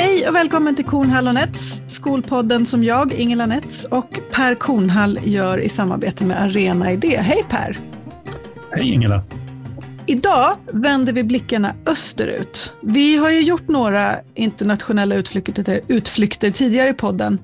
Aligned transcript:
Hej 0.00 0.28
och 0.28 0.34
välkommen 0.34 0.76
till 0.76 0.84
Kornhall 0.84 1.28
och 1.28 1.34
Nets, 1.34 1.82
skolpodden 1.86 2.66
som 2.66 2.84
jag, 2.84 3.12
Ingela 3.12 3.46
Nets 3.46 3.84
och 3.84 4.20
Per 4.32 4.54
Kornhall 4.54 5.18
gör 5.24 5.58
i 5.58 5.68
samarbete 5.68 6.24
med 6.24 6.42
Arena 6.42 6.92
Idé. 6.92 7.18
Hej 7.20 7.44
Per! 7.48 7.78
Hej 8.72 8.92
Ingela! 8.92 9.22
Idag 10.06 10.56
vänder 10.72 11.12
vi 11.12 11.22
blickarna 11.22 11.74
österut. 11.86 12.76
Vi 12.80 13.16
har 13.16 13.30
ju 13.30 13.40
gjort 13.40 13.68
några 13.68 14.14
internationella 14.34 15.14
utflykter, 15.14 15.80
utflykter 15.88 16.50
tidigare 16.50 16.88
i 16.88 16.94
podden 16.94 17.38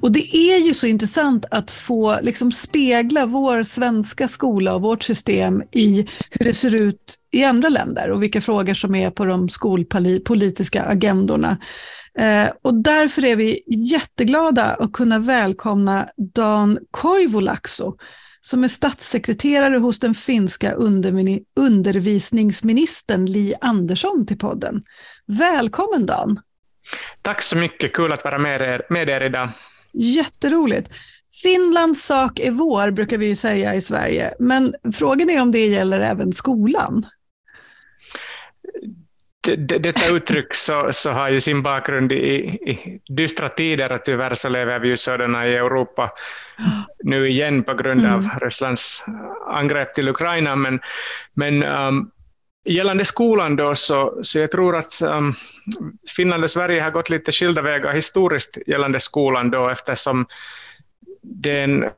och 0.00 0.12
det 0.12 0.36
är 0.36 0.58
ju 0.66 0.74
så 0.74 0.86
intressant 0.86 1.44
att 1.50 1.70
få 1.70 2.18
liksom 2.22 2.52
spegla 2.52 3.26
vår 3.26 3.62
svenska 3.62 4.28
skola 4.28 4.74
och 4.74 4.82
vårt 4.82 5.02
system 5.02 5.62
i 5.72 6.06
hur 6.30 6.44
det 6.44 6.54
ser 6.54 6.82
ut 6.82 7.18
i 7.32 7.44
andra 7.44 7.68
länder 7.68 8.10
och 8.10 8.22
vilka 8.22 8.40
frågor 8.40 8.74
som 8.74 8.94
är 8.94 9.10
på 9.10 9.24
de 9.24 9.48
skolpolitiska 9.48 10.82
agendorna. 10.82 11.58
Eh, 12.18 12.48
och 12.62 12.74
därför 12.74 13.24
är 13.24 13.36
vi 13.36 13.62
jätteglada 13.66 14.64
att 14.64 14.92
kunna 14.92 15.18
välkomna 15.18 16.08
Dan 16.34 16.78
Koivulaxo 16.90 17.96
som 18.40 18.64
är 18.64 18.68
statssekreterare 18.68 19.78
hos 19.78 20.00
den 20.00 20.14
finska 20.14 20.72
undervisningsministern 21.56 23.26
Li 23.26 23.54
Andersson 23.60 24.26
till 24.26 24.38
podden. 24.38 24.82
Välkommen 25.26 26.06
Dan! 26.06 26.40
Tack 27.22 27.42
så 27.42 27.56
mycket, 27.56 27.92
kul 27.92 28.12
att 28.12 28.24
vara 28.24 28.38
med 28.38 28.60
er, 28.60 28.82
med 28.90 29.08
er 29.08 29.20
idag. 29.20 29.48
Jätteroligt. 29.96 30.90
Finlands 31.42 32.06
sak 32.06 32.40
är 32.40 32.50
vår, 32.50 32.90
brukar 32.90 33.18
vi 33.18 33.26
ju 33.26 33.36
säga 33.36 33.74
i 33.74 33.80
Sverige, 33.80 34.34
men 34.38 34.74
frågan 34.92 35.30
är 35.30 35.42
om 35.42 35.52
det 35.52 35.66
gäller 35.66 36.00
även 36.00 36.32
skolan. 36.32 37.06
Detta 39.56 40.16
uttryck 40.16 40.46
så, 40.60 40.92
så 40.92 41.10
har 41.10 41.28
ju 41.28 41.40
sin 41.40 41.62
bakgrund 41.62 42.12
i, 42.12 42.34
i 42.36 43.00
dystra 43.08 43.48
tider 43.48 43.92
och 43.92 44.04
tyvärr 44.04 44.34
så 44.34 44.48
lever 44.48 44.78
vi 44.78 44.88
ju 44.88 44.96
sådana 44.96 45.46
i 45.46 45.54
Europa 45.56 46.10
nu 47.04 47.28
igen 47.28 47.64
på 47.64 47.74
grund 47.74 48.06
av 48.06 48.20
mm. 48.24 48.38
Rysslands 48.40 49.04
angrepp 49.46 49.94
till 49.94 50.08
Ukraina. 50.08 50.56
Men, 50.56 50.80
men 51.34 51.62
um, 51.62 52.10
gällande 52.66 53.04
skolan 53.04 53.56
då 53.56 53.74
så, 53.74 54.18
så 54.22 54.38
jag 54.38 54.50
tror 54.50 54.76
att 54.76 55.02
um, 55.02 55.34
Finland 56.16 56.44
och 56.44 56.50
Sverige 56.50 56.82
har 56.82 56.90
gått 56.90 57.10
lite 57.10 57.32
skilda 57.32 57.62
vägar 57.62 57.92
historiskt 57.92 58.58
gällande 58.66 59.00
skolan 59.00 59.50
då 59.50 59.68
eftersom 59.68 60.26
det 61.22 61.50
är 61.50 61.64
en 61.64 61.90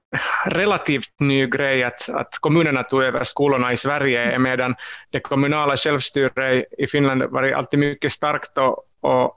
relativt 0.46 1.20
ny 1.20 1.46
grej 1.46 1.84
att, 1.84 2.08
att 2.08 2.38
kommunerna 2.40 2.82
tog 2.82 3.02
över 3.02 3.24
skolorna 3.24 3.72
i 3.72 3.76
Sverige 3.76 4.38
medan 4.38 4.74
det 5.10 5.20
kommunala 5.20 5.76
självstyret 5.76 6.64
i 6.78 6.86
Finland 6.86 7.22
varit 7.22 7.54
alltid 7.54 7.80
mycket 7.80 8.12
starkt 8.12 8.58
och, 8.58 8.84
och 9.00 9.36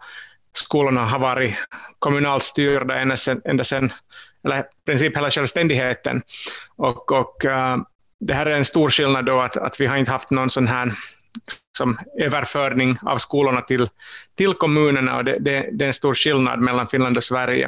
skolorna 0.53 1.05
har 1.05 1.19
varit 1.19 1.55
kommunalt 1.99 2.43
styrda 2.43 2.95
ända 2.95 3.17
sedan, 3.17 3.41
ända 3.45 3.63
sedan 3.63 3.93
eller 4.43 4.59
i 4.59 4.63
princip 4.85 5.17
hela 5.17 5.31
självständigheten. 5.31 6.21
Och, 6.75 7.11
och 7.11 7.45
uh, 7.45 7.77
det 8.19 8.33
här 8.33 8.45
är 8.45 8.57
en 8.57 8.65
stor 8.65 8.89
skillnad 8.89 9.25
då 9.25 9.39
att, 9.39 9.57
att 9.57 9.81
vi 9.81 9.85
har 9.85 9.97
inte 9.97 10.11
haft 10.11 10.29
någon 10.29 10.49
sån 10.49 10.67
här 10.67 10.91
Liksom, 11.35 11.61
som 11.77 11.99
överförning 12.19 12.97
av 13.01 13.17
skolorna 13.17 13.61
till, 13.61 13.89
till 14.37 14.53
kommunerna 14.53 15.17
och 15.17 15.23
det, 15.23 15.37
det, 15.39 15.69
det, 15.71 15.85
är 15.85 15.87
en 15.87 15.93
stor 15.93 16.13
skillnad 16.13 16.59
mellan 16.59 16.87
Finland 16.87 17.17
och 17.17 17.23
Sverige. 17.23 17.67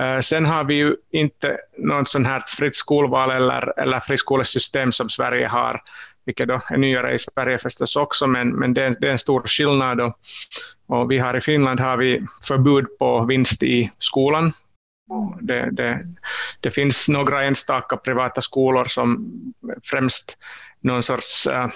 Uh, 0.00 0.20
sen 0.20 0.46
har 0.46 0.64
vi 0.64 0.74
ju 0.74 0.96
inte 1.12 1.58
någon 1.78 2.04
sån 2.04 2.26
här 2.26 2.42
fritt 2.46 2.74
skolval 2.74 3.30
eller, 3.30 3.80
eller 3.80 4.00
friskolesystem 4.00 4.92
som 4.92 5.10
Sverige 5.10 5.46
har, 5.46 5.82
vilket 6.26 6.48
då 6.48 6.60
är 6.68 6.76
nyare 6.76 7.14
i 7.14 7.18
Sverige 7.18 7.58
förstås 7.58 7.96
också, 7.96 8.26
men, 8.26 8.48
men 8.48 8.74
det, 8.74 8.96
det 9.00 9.08
är 9.08 9.12
en 9.12 9.18
stor 9.18 9.42
skillnad. 9.42 10.00
Och, 10.00 10.18
och 10.86 11.10
vi 11.10 11.18
har 11.18 11.36
i 11.36 11.40
Finland 11.40 11.80
har 11.80 11.96
vi 11.96 12.26
förbud 12.42 12.98
på 12.98 13.24
vinst 13.24 13.62
i 13.62 13.90
skolan. 13.98 14.52
Det, 15.40 15.68
det, 15.72 16.06
det 16.60 16.70
finns 16.70 17.08
några 17.08 17.42
enstaka 17.42 17.96
privata 17.96 18.40
skolor 18.40 18.84
som 18.84 19.32
främst 19.82 20.38
någon 20.84 21.02
sorts 21.02 21.46
äh, 21.46 21.68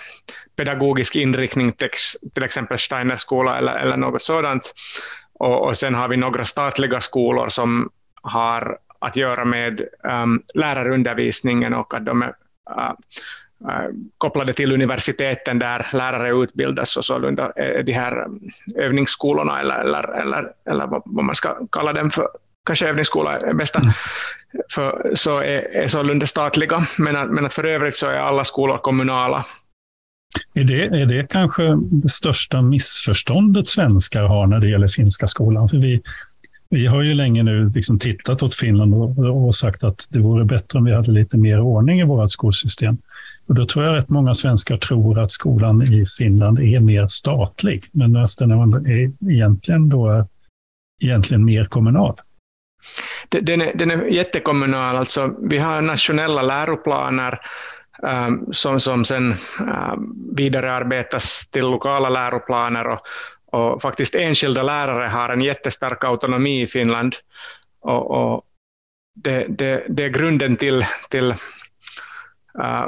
pedagogisk 0.56 1.16
inriktning, 1.16 1.72
till 2.34 2.44
exempel 2.44 2.78
Steinerskola 2.78 3.58
eller, 3.58 3.76
eller 3.76 3.96
något 3.96 4.22
sådant. 4.22 4.72
Och, 5.32 5.66
och 5.66 5.76
sen 5.76 5.94
har 5.94 6.08
vi 6.08 6.16
några 6.16 6.44
statliga 6.44 7.00
skolor 7.00 7.48
som 7.48 7.90
har 8.22 8.78
att 8.98 9.16
göra 9.16 9.44
med 9.44 9.80
ähm, 10.08 10.42
lärarundervisningen 10.54 11.74
och 11.74 11.94
att 11.94 12.06
de 12.06 12.22
är 12.22 12.34
äh, 12.76 12.90
äh 13.68 13.90
kopplade 14.18 14.52
till 14.52 14.72
universiteten 14.72 15.58
där 15.58 15.86
lärare 15.92 16.42
utbildas 16.42 16.96
och 16.96 17.04
sålunda 17.04 17.52
är 17.56 17.78
äh, 17.78 17.84
de 17.84 17.92
här 17.92 18.24
ähm, 18.24 18.40
övningsskolorna 18.76 19.60
eller, 19.60 19.78
eller, 19.78 20.20
eller, 20.20 20.52
eller 20.70 20.86
vad 20.86 21.24
man 21.24 21.34
ska 21.34 21.66
kalla 21.72 21.92
dem 21.92 22.10
för, 22.10 22.28
kanske 22.68 22.88
övningsskola 22.88 23.38
är 23.38 23.54
bästa, 23.54 23.80
mm. 23.80 23.92
för, 24.74 25.12
så 25.14 25.38
är, 25.38 25.76
är 25.82 25.88
sålunda 25.88 26.26
statliga, 26.26 26.82
men 26.98 27.16
att, 27.16 27.30
men 27.30 27.46
att 27.46 27.54
för 27.54 27.64
övrigt 27.64 27.96
så 27.96 28.06
är 28.06 28.18
alla 28.18 28.44
skolor 28.44 28.78
kommunala. 28.78 29.44
Är 30.54 30.64
det, 30.64 30.84
är 30.84 31.06
det 31.06 31.26
kanske 31.30 31.62
det 31.90 32.08
största 32.08 32.62
missförståndet 32.62 33.68
svenskar 33.68 34.22
har 34.22 34.46
när 34.46 34.58
det 34.58 34.68
gäller 34.68 34.88
finska 34.88 35.26
skolan? 35.26 35.68
För 35.68 35.76
vi, 35.76 36.02
vi 36.70 36.86
har 36.86 37.02
ju 37.02 37.14
länge 37.14 37.42
nu 37.42 37.68
liksom 37.74 37.98
tittat 37.98 38.42
åt 38.42 38.54
Finland 38.54 38.94
och, 38.94 39.46
och 39.46 39.54
sagt 39.54 39.84
att 39.84 40.06
det 40.10 40.18
vore 40.18 40.44
bättre 40.44 40.78
om 40.78 40.84
vi 40.84 40.94
hade 40.94 41.10
lite 41.10 41.36
mer 41.36 41.60
ordning 41.60 42.00
i 42.00 42.04
vårt 42.04 42.30
skolsystem. 42.30 42.96
Och 43.46 43.54
då 43.54 43.64
tror 43.64 43.84
jag 43.84 43.96
rätt 43.96 44.08
många 44.08 44.34
svenskar 44.34 44.76
tror 44.76 45.18
att 45.18 45.32
skolan 45.32 45.82
i 45.82 46.06
Finland 46.18 46.58
är 46.58 46.80
mer 46.80 47.06
statlig, 47.06 47.84
men 47.92 48.16
att 48.16 48.38
den 48.38 48.50
är 48.50 49.30
egentligen, 49.32 49.88
då 49.88 50.26
egentligen 51.02 51.44
mer 51.44 51.64
kommunal. 51.64 52.14
Den 53.28 53.60
är, 53.60 53.72
den 53.74 53.90
är 53.90 54.04
jättekommunal. 54.04 54.96
Alltså, 54.96 55.34
vi 55.42 55.58
har 55.58 55.80
nationella 55.80 56.42
läroplaner 56.42 57.40
um, 58.02 58.52
som, 58.52 58.80
som 58.80 59.04
sen 59.04 59.34
um, 59.60 60.32
vidarearbetas 60.36 61.48
till 61.48 61.70
lokala 61.70 62.08
läroplaner 62.08 62.86
och, 62.86 63.00
och 63.46 63.82
faktiskt 63.82 64.14
enskilda 64.14 64.62
lärare 64.62 65.08
har 65.08 65.28
en 65.28 65.40
jättestark 65.40 66.04
autonomi 66.04 66.62
i 66.62 66.66
Finland. 66.66 67.16
Och, 67.80 68.10
och 68.10 68.44
det, 69.14 69.46
det, 69.48 69.86
det, 69.88 70.04
är 70.04 70.08
grunden 70.08 70.56
till, 70.56 70.84
till 71.10 71.30
uh, 72.58 72.86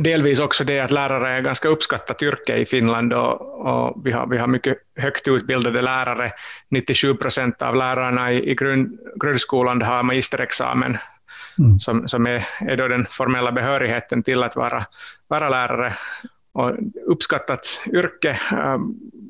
delvis 0.00 0.38
också 0.38 0.64
det 0.64 0.80
att 0.80 0.90
lärare 0.90 1.30
är 1.30 1.40
ganska 1.40 1.68
uppskattat 1.68 2.22
yrke 2.22 2.56
i 2.56 2.66
Finland 2.66 3.12
och, 3.12 3.66
och, 3.66 4.06
vi, 4.06 4.12
har, 4.12 4.26
vi 4.26 4.38
har 4.38 4.46
mycket 4.46 4.78
högt 4.96 5.28
utbildade 5.28 5.82
lärare. 5.82 6.30
97 6.70 7.14
procent 7.14 7.62
av 7.62 7.74
lärarna 7.74 8.32
i, 8.32 8.50
i 8.50 8.54
grund, 8.54 8.98
grundskolan 9.20 9.82
har 9.82 10.02
magisterexamen 10.02 10.98
mm. 11.58 11.80
som, 11.80 12.08
som 12.08 12.26
är, 12.26 12.48
är 12.60 12.76
då 12.76 12.88
den 12.88 13.04
formella 13.04 13.52
behörigheten 13.52 14.22
till 14.22 14.42
att 14.42 14.56
vara, 14.56 14.86
vara 15.28 15.48
lärare. 15.48 15.92
Och 16.54 16.72
uppskattat 17.06 17.80
yrke, 17.86 18.40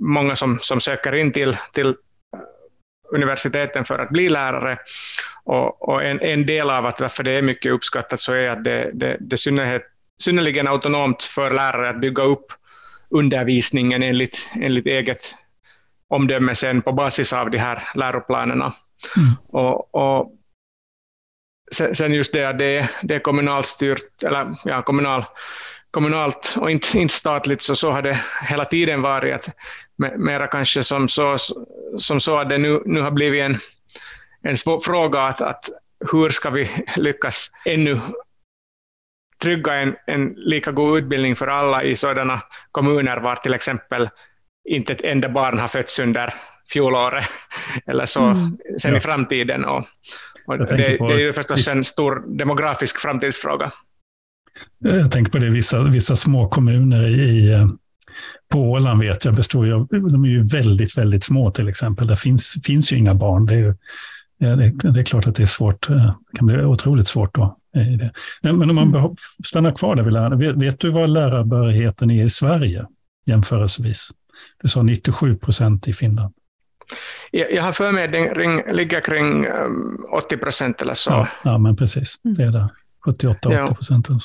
många 0.00 0.36
som, 0.36 0.58
som 0.60 0.80
söker 0.80 1.14
in 1.14 1.32
till, 1.32 1.56
till 1.72 1.94
universiteten 3.12 3.84
för 3.84 3.98
att 3.98 4.10
bli 4.10 4.28
lärare. 4.28 4.78
Och, 5.44 5.88
och 5.88 6.02
en, 6.02 6.20
en, 6.20 6.46
del 6.46 6.70
av 6.70 6.86
att 6.86 7.00
varför 7.00 7.22
det 7.22 7.30
är 7.30 7.42
mycket 7.42 7.72
uppskattat 7.72 8.20
så 8.20 8.32
är 8.32 8.48
att 8.48 8.64
det, 8.64 8.90
det, 8.94 9.16
det 9.20 9.38
synnerhet 9.38 9.91
synnerligen 10.22 10.68
autonomt 10.68 11.22
för 11.22 11.50
lärare 11.50 11.88
att 11.88 12.00
bygga 12.00 12.22
upp 12.22 12.52
undervisningen 13.10 14.02
enligt, 14.02 14.50
enligt 14.60 14.86
eget 14.86 15.34
omdöme 16.08 16.54
sen 16.54 16.82
på 16.82 16.92
basis 16.92 17.32
av 17.32 17.50
de 17.50 17.58
här 17.58 17.82
läroplanerna. 17.94 18.72
Mm. 19.16 19.34
Och, 19.48 19.94
och 19.94 20.32
sen 21.72 22.12
just 22.12 22.32
det 22.32 22.44
att 22.44 22.58
det, 22.58 22.88
det 23.02 23.14
är 23.14 23.18
kommunalt 23.18 23.66
styrt, 23.66 24.22
eller 24.22 24.54
ja, 24.64 24.82
kommunal, 24.82 25.24
kommunalt 25.90 26.56
och 26.60 26.70
inte, 26.70 26.98
inte 26.98 27.14
statligt, 27.14 27.62
så 27.62 27.76
så 27.76 27.90
har 27.90 28.02
det 28.02 28.20
hela 28.48 28.64
tiden 28.64 29.02
varit. 29.02 29.34
Att 29.34 29.48
mera 30.18 30.46
kanske 30.46 30.82
som 30.82 31.08
så, 31.08 31.36
som 31.98 32.20
så 32.20 32.38
att 32.38 32.48
det 32.48 32.58
nu, 32.58 32.82
nu 32.84 33.00
har 33.00 33.10
blivit 33.10 33.42
en, 33.42 33.58
en 34.42 34.56
svår 34.56 34.80
fråga 34.80 35.20
att, 35.20 35.40
att 35.40 35.68
hur 36.12 36.28
ska 36.28 36.50
vi 36.50 36.84
lyckas 36.96 37.50
ännu 37.64 38.00
trygga 39.42 39.74
en, 39.74 39.94
en 40.06 40.34
lika 40.36 40.72
god 40.72 40.98
utbildning 40.98 41.36
för 41.36 41.46
alla 41.46 41.82
i 41.82 41.96
sådana 41.96 42.42
kommuner 42.72 43.20
var 43.20 43.36
till 43.36 43.54
exempel 43.54 44.08
inte 44.68 44.92
ett 44.92 45.02
enda 45.02 45.28
barn 45.28 45.58
har 45.58 45.68
fötts 45.68 45.98
under 45.98 46.34
fjolåret 46.72 47.24
eller 47.86 48.06
så 48.06 48.20
mm. 48.20 48.58
sen 48.80 48.90
ja. 48.90 48.96
i 48.96 49.00
framtiden. 49.00 49.64
Och, 49.64 49.84
och 50.46 50.58
det, 50.58 50.76
det, 50.76 50.96
är 50.98 51.18
ju 51.18 51.32
förstås 51.32 51.68
en 51.68 51.84
stor 51.84 52.38
demografisk 52.38 52.98
framtidsfråga. 52.98 53.70
Jag 54.78 55.10
tänker 55.10 55.32
på 55.32 55.38
det, 55.38 55.50
vissa, 55.50 55.82
vissa 55.82 56.16
små 56.16 56.48
kommuner 56.48 57.08
i, 57.08 57.52
på 58.48 58.58
Åland 58.58 59.00
vet 59.00 59.24
jag 59.24 59.34
består 59.34 59.66
ju 59.66 59.74
av, 59.74 59.86
de 59.90 60.24
är 60.24 60.28
ju 60.28 60.44
väldigt, 60.44 60.98
väldigt 60.98 61.24
små 61.24 61.50
till 61.50 61.68
exempel. 61.68 62.06
Där 62.06 62.16
finns, 62.16 62.56
finns 62.66 62.92
ju 62.92 62.96
inga 62.96 63.14
barn. 63.14 63.46
Det 63.46 63.54
är, 63.54 63.58
ju, 63.58 63.74
det, 64.38 64.90
det 64.92 65.00
är 65.00 65.04
klart 65.04 65.26
att 65.26 65.34
det 65.34 65.42
är 65.42 65.46
svårt, 65.46 65.88
det 65.88 65.94
eh, 65.94 66.14
kan 66.36 66.46
bli 66.46 66.64
otroligt 66.64 67.08
svårt 67.08 67.34
då 67.34 67.56
i 67.74 67.96
det. 67.96 68.12
Men 68.42 68.70
om 68.70 68.76
man 68.76 68.94
mm. 68.94 69.10
stannar 69.44 69.72
kvar 69.72 69.96
där 69.96 70.02
vid 70.02 70.12
lärare, 70.12 70.36
vet, 70.36 70.56
vet 70.56 70.80
du 70.80 70.90
vad 70.90 71.10
lärarbehörigheten 71.10 72.10
är 72.10 72.24
i 72.24 72.30
Sverige 72.30 72.86
jämförelsevis? 73.26 74.10
Du 74.62 74.68
sa 74.68 74.82
97 74.82 75.36
procent 75.36 75.88
i 75.88 75.92
Finland. 75.92 76.34
Jag 77.30 77.62
har 77.62 77.72
för 77.72 77.92
mig 77.92 78.04
att 78.04 78.12
den 78.12 78.76
ligger 78.76 79.00
kring 79.00 79.46
80 80.24 80.36
procent 80.36 80.82
eller 80.82 80.94
så. 80.94 81.10
Ja, 81.10 81.28
ja, 81.44 81.58
men 81.58 81.76
precis. 81.76 82.16
Det 82.22 82.42
är 82.42 82.50
där. 82.50 82.68
78-80 83.06 83.74
procent. 83.74 84.08
Ja. 84.08 84.18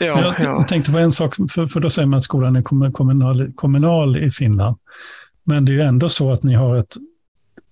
Ja, 0.00 0.34
jag, 0.38 0.40
jag 0.40 0.68
tänkte 0.68 0.92
på 0.92 0.98
en 0.98 1.12
sak, 1.12 1.34
för, 1.34 1.66
för 1.66 1.80
då 1.80 1.90
säger 1.90 2.06
man 2.06 2.18
att 2.18 2.24
skolan 2.24 2.56
är 2.56 2.62
kommunal, 2.92 3.52
kommunal 3.52 4.16
i 4.16 4.30
Finland. 4.30 4.76
Men 5.44 5.64
det 5.64 5.72
är 5.72 5.74
ju 5.74 5.82
ändå 5.82 6.08
så 6.08 6.32
att 6.32 6.42
ni 6.42 6.54
har 6.54 6.76
ett, 6.76 6.96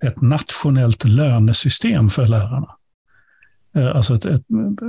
ett 0.05 0.21
nationellt 0.21 1.05
lönesystem 1.05 2.11
för 2.11 2.27
lärarna. 2.27 2.77
Eh, 3.77 3.97
alltså 3.97 4.15
ett, 4.15 4.25
ett, 4.25 4.43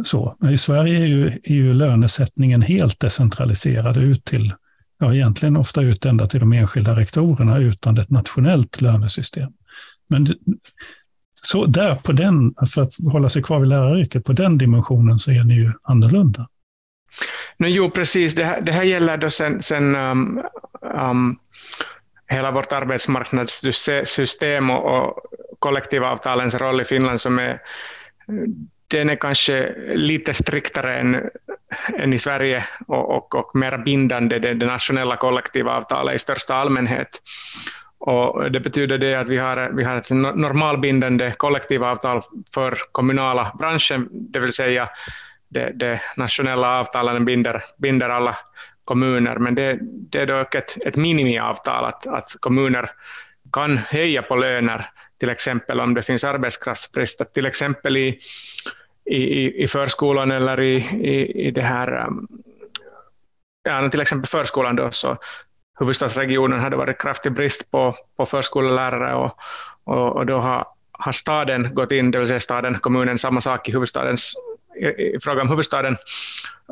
så. 0.03 0.37
I 0.51 0.57
Sverige 0.57 0.99
är 0.99 1.05
ju, 1.05 1.27
är 1.27 1.53
ju 1.53 1.73
lönesättningen 1.73 2.61
helt 2.61 2.99
decentraliserad 2.99 3.97
ut 3.97 4.25
till, 4.25 4.53
ja 4.99 5.13
egentligen 5.13 5.57
ofta 5.57 5.81
ut 5.81 6.05
ända 6.05 6.27
till 6.27 6.39
de 6.39 6.53
enskilda 6.53 6.95
rektorerna 6.95 7.57
utan 7.57 7.97
ett 7.97 8.09
nationellt 8.09 8.81
lönesystem. 8.81 9.51
Men 10.07 10.27
så 11.33 11.65
där 11.65 11.95
på 11.95 12.11
den, 12.11 12.53
för 12.73 12.81
att 12.81 12.93
hålla 13.11 13.29
sig 13.29 13.43
kvar 13.43 13.59
vid 13.59 13.69
läraryrket, 13.69 14.25
på 14.25 14.33
den 14.33 14.57
dimensionen 14.57 15.19
så 15.19 15.31
är 15.31 15.43
ni 15.43 15.53
ju 15.53 15.71
annorlunda. 15.83 16.47
No, 17.57 17.67
jo, 17.67 17.89
precis. 17.89 18.35
Det 18.35 18.43
här, 18.43 18.61
det 18.61 18.71
här 18.71 18.83
gäller 18.83 19.17
då 19.17 19.29
sen, 19.29 19.61
sen 19.61 19.95
um, 19.95 20.41
um, 20.95 21.39
hela 22.27 22.51
vårt 22.51 22.71
arbetsmarknadssystem 22.71 24.69
och, 24.69 24.97
och 24.97 25.15
kollektivavtalens 25.59 26.55
roll 26.55 26.81
i 26.81 26.85
Finland 26.85 27.21
som 27.21 27.39
är 27.39 27.61
den 28.97 29.09
är 29.09 29.15
kanske 29.15 29.75
lite 29.95 30.33
striktare 30.33 30.95
än, 30.95 31.29
än 31.97 32.13
i 32.13 32.19
Sverige 32.19 32.65
och, 32.87 33.17
och, 33.17 33.35
och 33.35 33.55
mer 33.55 33.77
bindande, 33.77 34.39
det, 34.39 34.53
det 34.53 34.65
nationella 34.65 35.15
kollektivavtalet 35.15 36.15
i 36.15 36.19
största 36.19 36.55
allmänhet. 36.55 37.21
Och 37.99 38.51
det 38.51 38.59
betyder 38.59 38.97
det 38.97 39.15
att 39.15 39.29
vi 39.29 39.37
har, 39.37 39.71
vi 39.75 39.83
har 39.83 39.97
ett 39.97 40.09
normalbindande 40.09 41.31
kollektivavtal 41.31 42.21
för 42.53 42.77
kommunala 42.91 43.55
branschen, 43.59 44.09
det 44.11 44.39
vill 44.39 44.53
säga 44.53 44.89
det, 45.49 45.71
det 45.75 46.01
nationella 46.17 46.79
avtalen 46.79 47.25
binder, 47.25 47.63
binder 47.77 48.09
alla 48.09 48.37
kommuner, 48.85 49.35
men 49.35 49.55
det, 49.55 49.77
det 49.81 50.19
är 50.19 50.25
dock 50.25 50.55
ett, 50.55 50.85
ett 50.85 50.95
minimiavtal 50.95 51.85
att, 51.85 52.07
att 52.07 52.35
kommuner 52.39 52.89
kan 53.51 53.77
höja 53.77 54.21
på 54.21 54.35
löner, 54.35 54.85
till 55.19 55.29
exempel 55.29 55.79
om 55.79 55.93
det 55.93 56.01
finns 56.01 56.23
arbetskraftsbrist, 56.23 57.33
till 57.33 57.45
exempel 57.45 57.97
i, 57.97 58.17
i, 59.05 59.63
i 59.63 59.67
förskolan 59.67 60.31
eller 60.31 60.59
i, 60.59 60.75
i, 60.75 61.47
i 61.47 61.51
det 61.51 61.61
här, 61.61 62.07
um, 62.07 62.27
ja, 63.63 63.89
till 63.89 64.01
exempel 64.01 64.27
förskolan 64.27 64.75
då, 64.75 64.91
så 64.91 65.17
huvudstadsregionen 65.79 66.59
hade 66.59 66.75
varit 66.75 67.01
kraftig 67.01 67.31
brist 67.31 67.71
på, 67.71 67.95
på 68.17 68.25
förskollärare 68.25 69.13
och, 69.13 69.37
och, 69.83 70.15
och 70.15 70.25
då 70.25 70.37
har, 70.37 70.65
har 70.91 71.11
staden 71.11 71.75
gått 71.75 71.91
in, 71.91 72.11
det 72.11 72.19
vill 72.19 72.27
säga 72.27 72.39
staden, 72.39 72.79
kommunen, 72.79 73.17
samma 73.17 73.41
sak 73.41 73.69
i 73.69 73.71
huvudstadens 73.71 74.35
i 74.97 75.19
fråga 75.21 75.41
om 75.41 75.49
huvudstaden 75.49 75.97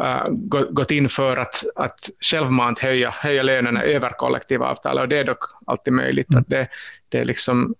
uh, 0.02 0.28
gått 0.70 0.92
in 0.92 1.10
för 1.10 1.38
att, 1.38 1.64
att 1.76 2.10
självmant 2.20 2.80
höja, 2.80 3.10
höja 3.10 3.44
lönerna 3.44 3.84
över 3.84 4.10
kollektivavtalet 4.10 5.02
och 5.02 5.10
det 5.10 5.18
är 5.18 5.24
dock 5.24 5.44
alltid 5.66 5.94
möjligt. 5.94 6.30
Mm. 6.30 6.42
att 6.42 6.50
det, 6.50 6.68
det 7.10 7.20
är 7.20 7.26
liksom 7.26 7.76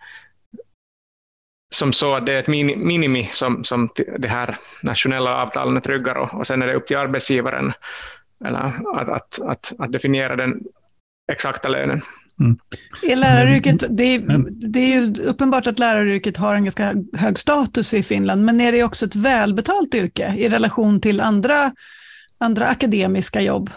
som 1.74 1.94
så 1.94 2.16
att 2.16 2.26
det 2.26 2.34
är 2.34 2.40
ett 2.40 2.48
minimi 2.78 3.30
som, 3.32 3.64
som 3.64 3.90
det 4.20 4.28
här 4.28 4.58
nationella 4.84 5.42
avtalen 5.42 5.82
tryggar 5.82 6.16
och, 6.16 6.34
och 6.34 6.48
sen 6.48 6.62
är 6.62 6.68
det 6.68 6.74
upp 6.74 6.88
till 6.88 6.98
arbetsgivaren 6.98 7.74
eller 8.46 8.60
att, 9.00 9.10
att, 9.10 9.40
att, 9.42 9.74
att 9.78 9.92
definiera 9.92 10.36
den 10.36 10.60
exakta 11.32 11.70
lönen. 11.70 12.02
Mm. 12.40 12.58
I 13.04 13.16
läraryrket, 13.16 13.84
det 13.90 14.04
är, 14.04 14.46
det 14.50 14.80
är 14.80 15.02
ju 15.02 15.24
uppenbart 15.24 15.68
att 15.68 15.80
läraryrket 15.80 16.38
har 16.38 16.56
en 16.56 16.64
ganska 16.64 16.94
hög 17.14 17.40
status 17.40 17.94
i 17.94 18.04
Finland, 18.04 18.46
men 18.46 18.62
är 18.62 18.72
det 18.72 18.84
också 18.84 19.06
ett 19.06 19.16
välbetalt 19.16 19.94
yrke 19.94 20.36
i 20.38 20.50
relation 20.50 21.02
till 21.02 21.22
andra, 21.22 21.72
andra 22.38 22.66
akademiska 22.68 23.42
jobb? 23.42 23.70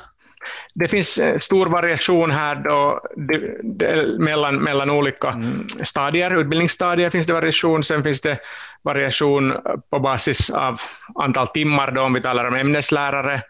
Det 0.75 0.88
finns 0.88 1.19
eh, 1.19 1.38
stor 1.38 1.67
variation 1.67 2.31
här 2.31 2.55
då, 2.55 3.00
det, 3.17 3.56
det, 3.62 4.19
mellan, 4.19 4.56
mellan 4.56 4.91
olika 4.91 5.29
mm. 5.29 5.67
stadier. 5.69 6.41
Utbildningsstadier 6.41 7.11
finns 7.11 7.26
det 7.26 7.32
variation, 7.32 7.85
sen 7.85 8.05
finns 8.05 8.20
det 8.20 8.38
variation 8.82 9.52
på 9.91 9.99
basis 9.99 10.50
av 10.50 10.81
antal 11.14 11.46
timmar, 11.46 11.91
då, 11.91 12.02
om 12.02 12.12
vi 12.12 12.20
talar 12.20 12.44
om 12.44 12.55
ämneslärare. 12.55 13.43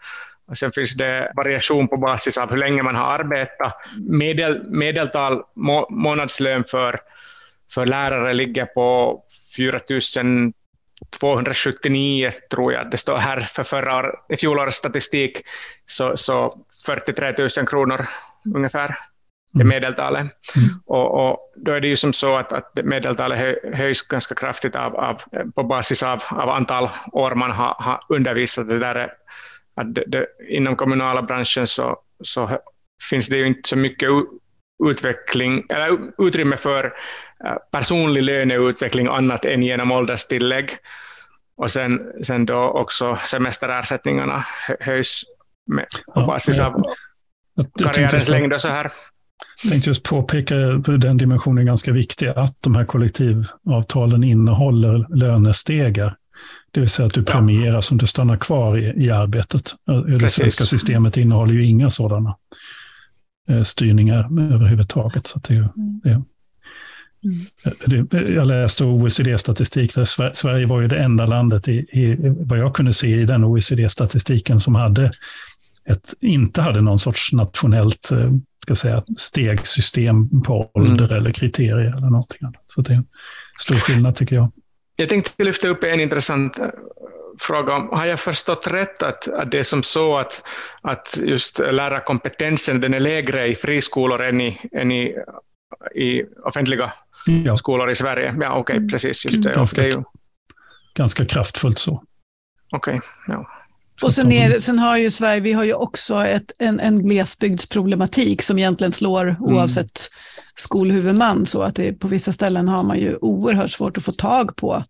Och 0.47 0.57
sen 0.57 0.71
finns 0.71 0.93
det 0.93 1.31
variation 1.35 1.87
på 1.87 1.97
basis 1.97 2.37
av 2.37 2.49
hur 2.49 2.57
länge 2.57 2.83
man 2.83 2.95
har 2.95 3.19
arbetat. 3.19 3.73
Medel, 4.09 4.63
medeltal 4.69 5.41
må, 5.55 5.87
månadslön 5.89 6.63
för, 6.67 6.99
för 7.71 7.85
lärare 7.85 8.33
ligger 8.33 8.65
på 8.65 9.19
4 9.57 9.79
279 11.19 12.31
tror 12.51 12.73
jag 12.73 12.91
det 12.91 12.97
står 12.97 13.17
här 13.17 13.39
för 13.39 13.63
förra 13.63 14.11
i 14.29 14.37
fjolårets 14.37 14.77
statistik, 14.77 15.41
så, 15.85 16.17
så 16.17 16.65
43 16.85 17.33
000 17.57 17.67
kronor 17.67 18.07
ungefär 18.55 18.97
är 19.55 19.61
mm. 19.61 19.67
medeltalet. 19.67 20.21
Mm. 20.55 20.69
Och, 20.85 21.29
och, 21.29 21.53
då 21.55 21.71
är 21.71 21.79
det 21.79 21.87
ju 21.87 21.95
som 21.95 22.13
så 22.13 22.35
att, 22.35 22.53
att 22.53 22.79
medeltalet 22.83 23.57
höjs 23.73 24.01
ganska 24.01 24.35
kraftigt 24.35 24.75
av, 24.75 24.95
av, 24.95 25.21
på 25.55 25.63
basis 25.63 26.03
av, 26.03 26.23
av 26.29 26.49
antal 26.49 26.89
år 27.11 27.35
man 27.35 27.51
har, 27.51 27.75
har 27.79 27.99
undervisat. 28.09 28.69
Det 28.69 28.79
där 28.79 28.95
är, 28.95 29.11
att 29.75 29.95
det, 29.95 30.03
det, 30.07 30.27
inom 30.49 30.75
kommunala 30.75 31.21
branschen 31.21 31.67
så, 31.67 31.97
så 32.23 32.49
finns 33.09 33.27
det 33.27 33.37
ju 33.37 33.47
inte 33.47 33.69
så 33.69 33.77
mycket 33.77 34.09
utveckling, 34.85 35.65
eller 35.69 35.97
utrymme 36.27 36.57
för 36.57 36.93
personlig 37.71 38.23
löneutveckling 38.23 39.07
annat 39.07 39.45
än 39.45 39.63
genom 39.63 39.91
ålderstillägg. 39.91 40.69
Och 41.57 41.71
sen, 41.71 41.99
sen 42.23 42.45
då 42.45 42.55
också 42.55 43.17
semesterersättningarna 43.25 44.45
höjs 44.79 45.23
med, 45.67 45.85
på 46.13 46.21
basis 46.25 46.59
av 46.59 46.83
karriärens 47.83 48.27
längd 48.27 48.53
och 48.53 48.61
så 48.61 48.67
här. 48.67 48.91
Jag 49.63 49.71
tänkte 49.71 49.89
just 49.89 50.03
påpeka 50.03 50.55
den 50.97 51.17
dimensionen 51.17 51.61
är 51.61 51.65
ganska 51.65 51.91
viktig, 51.91 52.27
att 52.27 52.61
de 52.61 52.75
här 52.75 52.85
kollektivavtalen 52.85 54.23
innehåller 54.23 55.15
lönestegar. 55.15 56.15
Det 56.71 56.79
vill 56.79 56.89
säga 56.89 57.07
att 57.07 57.13
du 57.13 57.23
premieras 57.23 57.91
om 57.91 57.97
du 57.97 58.07
stannar 58.07 58.37
kvar 58.37 58.77
i, 58.77 59.05
i 59.05 59.11
arbetet. 59.11 59.73
Precis. 59.85 60.21
Det 60.21 60.29
svenska 60.29 60.65
systemet 60.65 61.17
innehåller 61.17 61.53
ju 61.53 61.65
inga 61.65 61.89
sådana 61.89 62.35
eh, 63.49 63.61
styrningar 63.61 64.53
överhuvudtaget. 64.53 65.27
Så 65.27 65.39
det 65.39 65.69
det, 66.03 66.23
Mm. 67.25 68.07
Jag 68.35 68.47
läste 68.47 68.85
OECD-statistik 68.85 69.95
där 69.95 70.33
Sverige 70.33 70.65
var 70.65 70.81
ju 70.81 70.87
det 70.87 70.97
enda 70.97 71.25
landet 71.25 71.67
i, 71.67 71.73
i, 71.73 72.15
vad 72.19 72.59
jag 72.59 72.75
kunde 72.75 72.93
se 72.93 73.07
i 73.07 73.25
den 73.25 73.43
OECD-statistiken 73.43 74.59
som 74.59 74.75
hade 74.75 75.11
ett, 75.85 76.13
inte 76.21 76.61
hade 76.61 76.81
någon 76.81 76.99
sorts 76.99 77.33
nationellt 77.33 78.11
eh, 78.11 78.31
ska 78.65 78.75
säga, 78.75 79.03
stegsystem 79.17 80.41
på 80.41 80.71
ålder 80.73 81.05
mm. 81.05 81.17
eller 81.17 81.31
kriterier 81.31 81.97
eller 81.97 82.09
någonting 82.09 82.39
annat. 82.41 82.63
Så 82.65 82.81
det 82.81 82.93
är 82.93 82.97
en 82.97 83.05
stor 83.59 83.75
skillnad 83.75 84.15
tycker 84.15 84.35
jag. 84.35 84.51
Jag 84.95 85.09
tänkte 85.09 85.43
lyfta 85.43 85.67
upp 85.67 85.83
en 85.83 85.99
intressant 85.99 86.59
eh, 86.59 86.65
fråga. 87.39 87.73
Har 87.73 88.05
jag 88.05 88.19
förstått 88.19 88.67
rätt 88.67 89.03
att, 89.03 89.27
att 89.27 89.51
det 89.51 89.59
är 89.59 89.63
som 89.63 89.83
så 89.83 90.17
att, 90.17 90.43
att 90.81 91.19
just 91.23 91.59
lärarkompetensen 91.59 92.81
den 92.81 92.93
är 92.93 92.99
lägre 92.99 93.47
i 93.47 93.55
friskolor 93.55 94.23
än 94.23 94.41
i, 94.41 94.69
än 94.71 94.91
i, 94.91 95.15
i 95.95 96.23
offentliga 96.43 96.93
ja. 97.27 97.57
skolor 97.57 97.91
i 97.91 97.95
Sverige. 97.95 98.35
Ja, 98.41 98.49
okej, 98.49 98.61
okay, 98.61 98.77
mm. 98.77 98.89
precis. 98.89 99.25
Just 99.25 99.43
det. 99.43 99.53
Ganska, 99.53 99.81
okay. 99.81 100.03
ganska 100.93 101.25
kraftfullt 101.25 101.79
så. 101.79 102.03
Okej, 102.71 102.97
okay, 102.97 103.09
ja. 103.27 103.47
Och 104.01 104.11
sen, 104.11 104.31
är, 104.31 104.59
sen, 104.59 104.79
har 104.79 104.97
ju 104.97 105.09
Sverige, 105.09 105.39
vi 105.39 105.53
har 105.53 105.63
ju 105.63 105.73
också 105.73 106.25
ett, 106.25 106.51
en, 106.57 106.79
en 106.79 107.09
glesbygdsproblematik 107.09 108.41
som 108.41 108.57
egentligen 108.57 108.91
slår 108.91 109.29
mm. 109.29 109.43
oavsett 109.43 109.99
skolhuvudman. 110.55 111.45
Så 111.45 111.61
att 111.61 111.75
det, 111.75 111.93
på 111.93 112.07
vissa 112.07 112.31
ställen 112.31 112.67
har 112.67 112.83
man 112.83 112.99
ju 112.99 113.17
oerhört 113.21 113.71
svårt 113.71 113.97
att 113.97 114.03
få 114.03 114.11
tag 114.11 114.55
på 114.55 114.83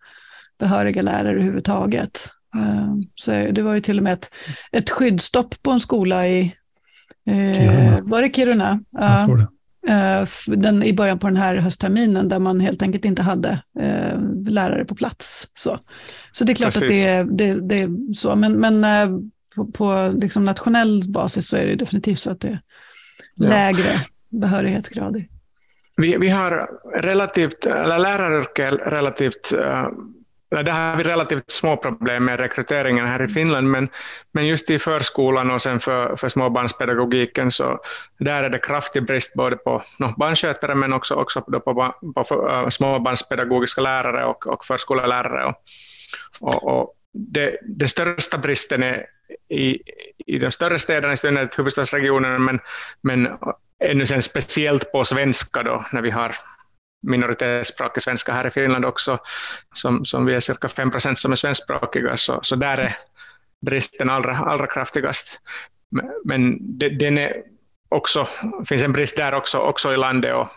behöriga 0.60 1.02
lärare 1.02 1.30
överhuvudtaget. 1.30 2.30
Uh, 2.56 2.94
så 3.16 3.32
det 3.32 3.62
var 3.62 3.74
ju 3.74 3.82
till 3.82 3.98
och 3.98 4.04
med 4.04 4.14
ett, 4.14 4.30
ett 4.72 4.90
skyddsstopp 4.90 5.64
på 5.64 5.72
en 5.72 5.80
skola 5.80 6.28
i, 6.28 6.56
uh, 7.30 8.00
var 8.02 8.22
det 8.22 8.36
Kiruna? 8.36 8.80
Jag 8.92 9.26
tror 9.26 9.38
det. 9.38 9.44
Eh, 9.44 9.50
den, 10.48 10.84
i 10.84 10.94
början 10.94 11.20
på 11.20 11.28
den 11.28 11.38
här 11.38 11.56
höstterminen 11.56 12.30
där 12.30 12.40
man 12.40 12.60
helt 12.60 12.82
enkelt 12.82 13.06
inte 13.06 13.22
hade 13.22 13.50
eh, 13.80 14.20
lärare 14.50 14.86
på 14.86 14.96
plats. 14.96 15.52
Så, 15.54 15.80
så 16.32 16.44
det 16.44 16.52
är 16.52 16.56
klart 16.56 16.74
Precis. 16.74 16.84
att 16.84 17.38
det, 17.38 17.38
det, 17.38 17.68
det 17.68 17.82
är 17.82 18.14
så, 18.14 18.36
men, 18.36 18.54
men 18.54 18.84
eh, 18.84 19.20
på, 19.56 19.66
på 19.66 20.14
liksom 20.22 20.46
nationell 20.46 21.04
basis 21.08 21.48
så 21.48 21.58
är 21.58 21.66
det 21.66 21.76
definitivt 21.76 22.20
så 22.20 22.32
att 22.32 22.40
det 22.40 22.48
är 22.48 22.60
ja. 23.36 23.50
lägre 23.50 24.06
behörighetsgrad. 24.30 25.24
Vi, 25.98 26.18
vi 26.18 26.30
har 26.30 26.70
relativt, 27.02 27.66
eller 27.66 28.00
läraryrke 28.00 28.70
relativt 28.70 29.54
uh, 29.54 29.88
där 30.50 30.72
har 30.72 30.98
vi 30.98 31.04
relativt 31.04 31.52
små 31.52 31.78
problem 31.78 32.26
med 32.26 32.40
rekryteringen 32.40 33.08
här 33.08 33.22
i 33.22 33.28
Finland, 33.28 33.70
men, 33.70 33.90
men 34.32 34.48
just 34.48 34.70
i 34.70 34.80
förskolan 34.80 35.52
och 35.52 35.62
sen 35.62 35.80
för, 35.80 36.16
för 36.16 36.30
småbarnspedagogiken 36.30 37.52
så 37.52 37.80
där 38.20 38.44
är 38.44 38.50
det 38.50 38.58
kraftig 38.58 39.06
brist 39.06 39.34
både 39.34 39.56
på 39.56 39.84
no, 40.00 40.14
barnskötare 40.18 40.76
men 40.76 40.94
också, 40.94 41.14
också 41.14 41.42
på, 41.42 41.60
på, 41.60 41.94
på 42.14 42.48
uh, 42.48 42.54
äh, 42.54 42.70
småbarnspedagogiska 42.70 43.82
lärare 43.82 44.26
och, 44.26 44.48
och 44.48 44.66
förskollärare. 44.66 45.46
Och, 45.46 45.56
och, 46.42 46.64
och 46.64 46.94
det, 47.14 47.58
den 47.62 47.90
största 47.90 48.38
bristen 48.38 48.84
är 48.84 49.06
i, 49.50 49.80
i 50.26 50.40
de 50.40 50.52
större 50.52 50.80
städerna, 50.80 51.14
i 51.14 51.18
synnerhet 51.18 51.60
huvudstadsregionen, 51.60 52.46
men, 52.46 52.60
men 53.02 53.28
ännu 53.84 54.06
sen 54.06 54.22
speciellt 54.22 54.92
på 54.92 55.06
svenska 55.06 55.64
då, 55.64 55.86
när 55.92 56.02
vi 56.02 56.12
har 56.12 56.36
minoritetsspråkig 57.06 58.04
svenska 58.04 58.34
här 58.34 58.48
i 58.48 58.52
Finland 58.52 58.86
också, 58.86 59.18
som, 59.74 60.06
som 60.06 60.26
vi 60.26 60.36
är 60.36 60.40
cirka 60.40 60.68
5 60.68 60.92
procent 60.92 61.18
som 61.18 61.32
är 61.32 61.36
svenskspråkiga, 61.36 62.18
så, 62.18 62.40
så 62.42 62.56
där 62.56 62.80
är 62.80 62.98
bristen 63.66 64.10
allra, 64.10 64.36
allra 64.36 64.66
kraftigast. 64.66 65.40
Men 66.26 66.58
det, 66.78 66.90
den 66.90 67.18
är 67.18 67.34
också, 67.90 68.28
finns 68.66 68.84
en 68.84 68.94
brist 68.94 69.18
där 69.18 69.34
också, 69.34 69.58
också 69.58 69.94
i 69.94 69.98
landet 69.98 70.36
och 70.36 70.48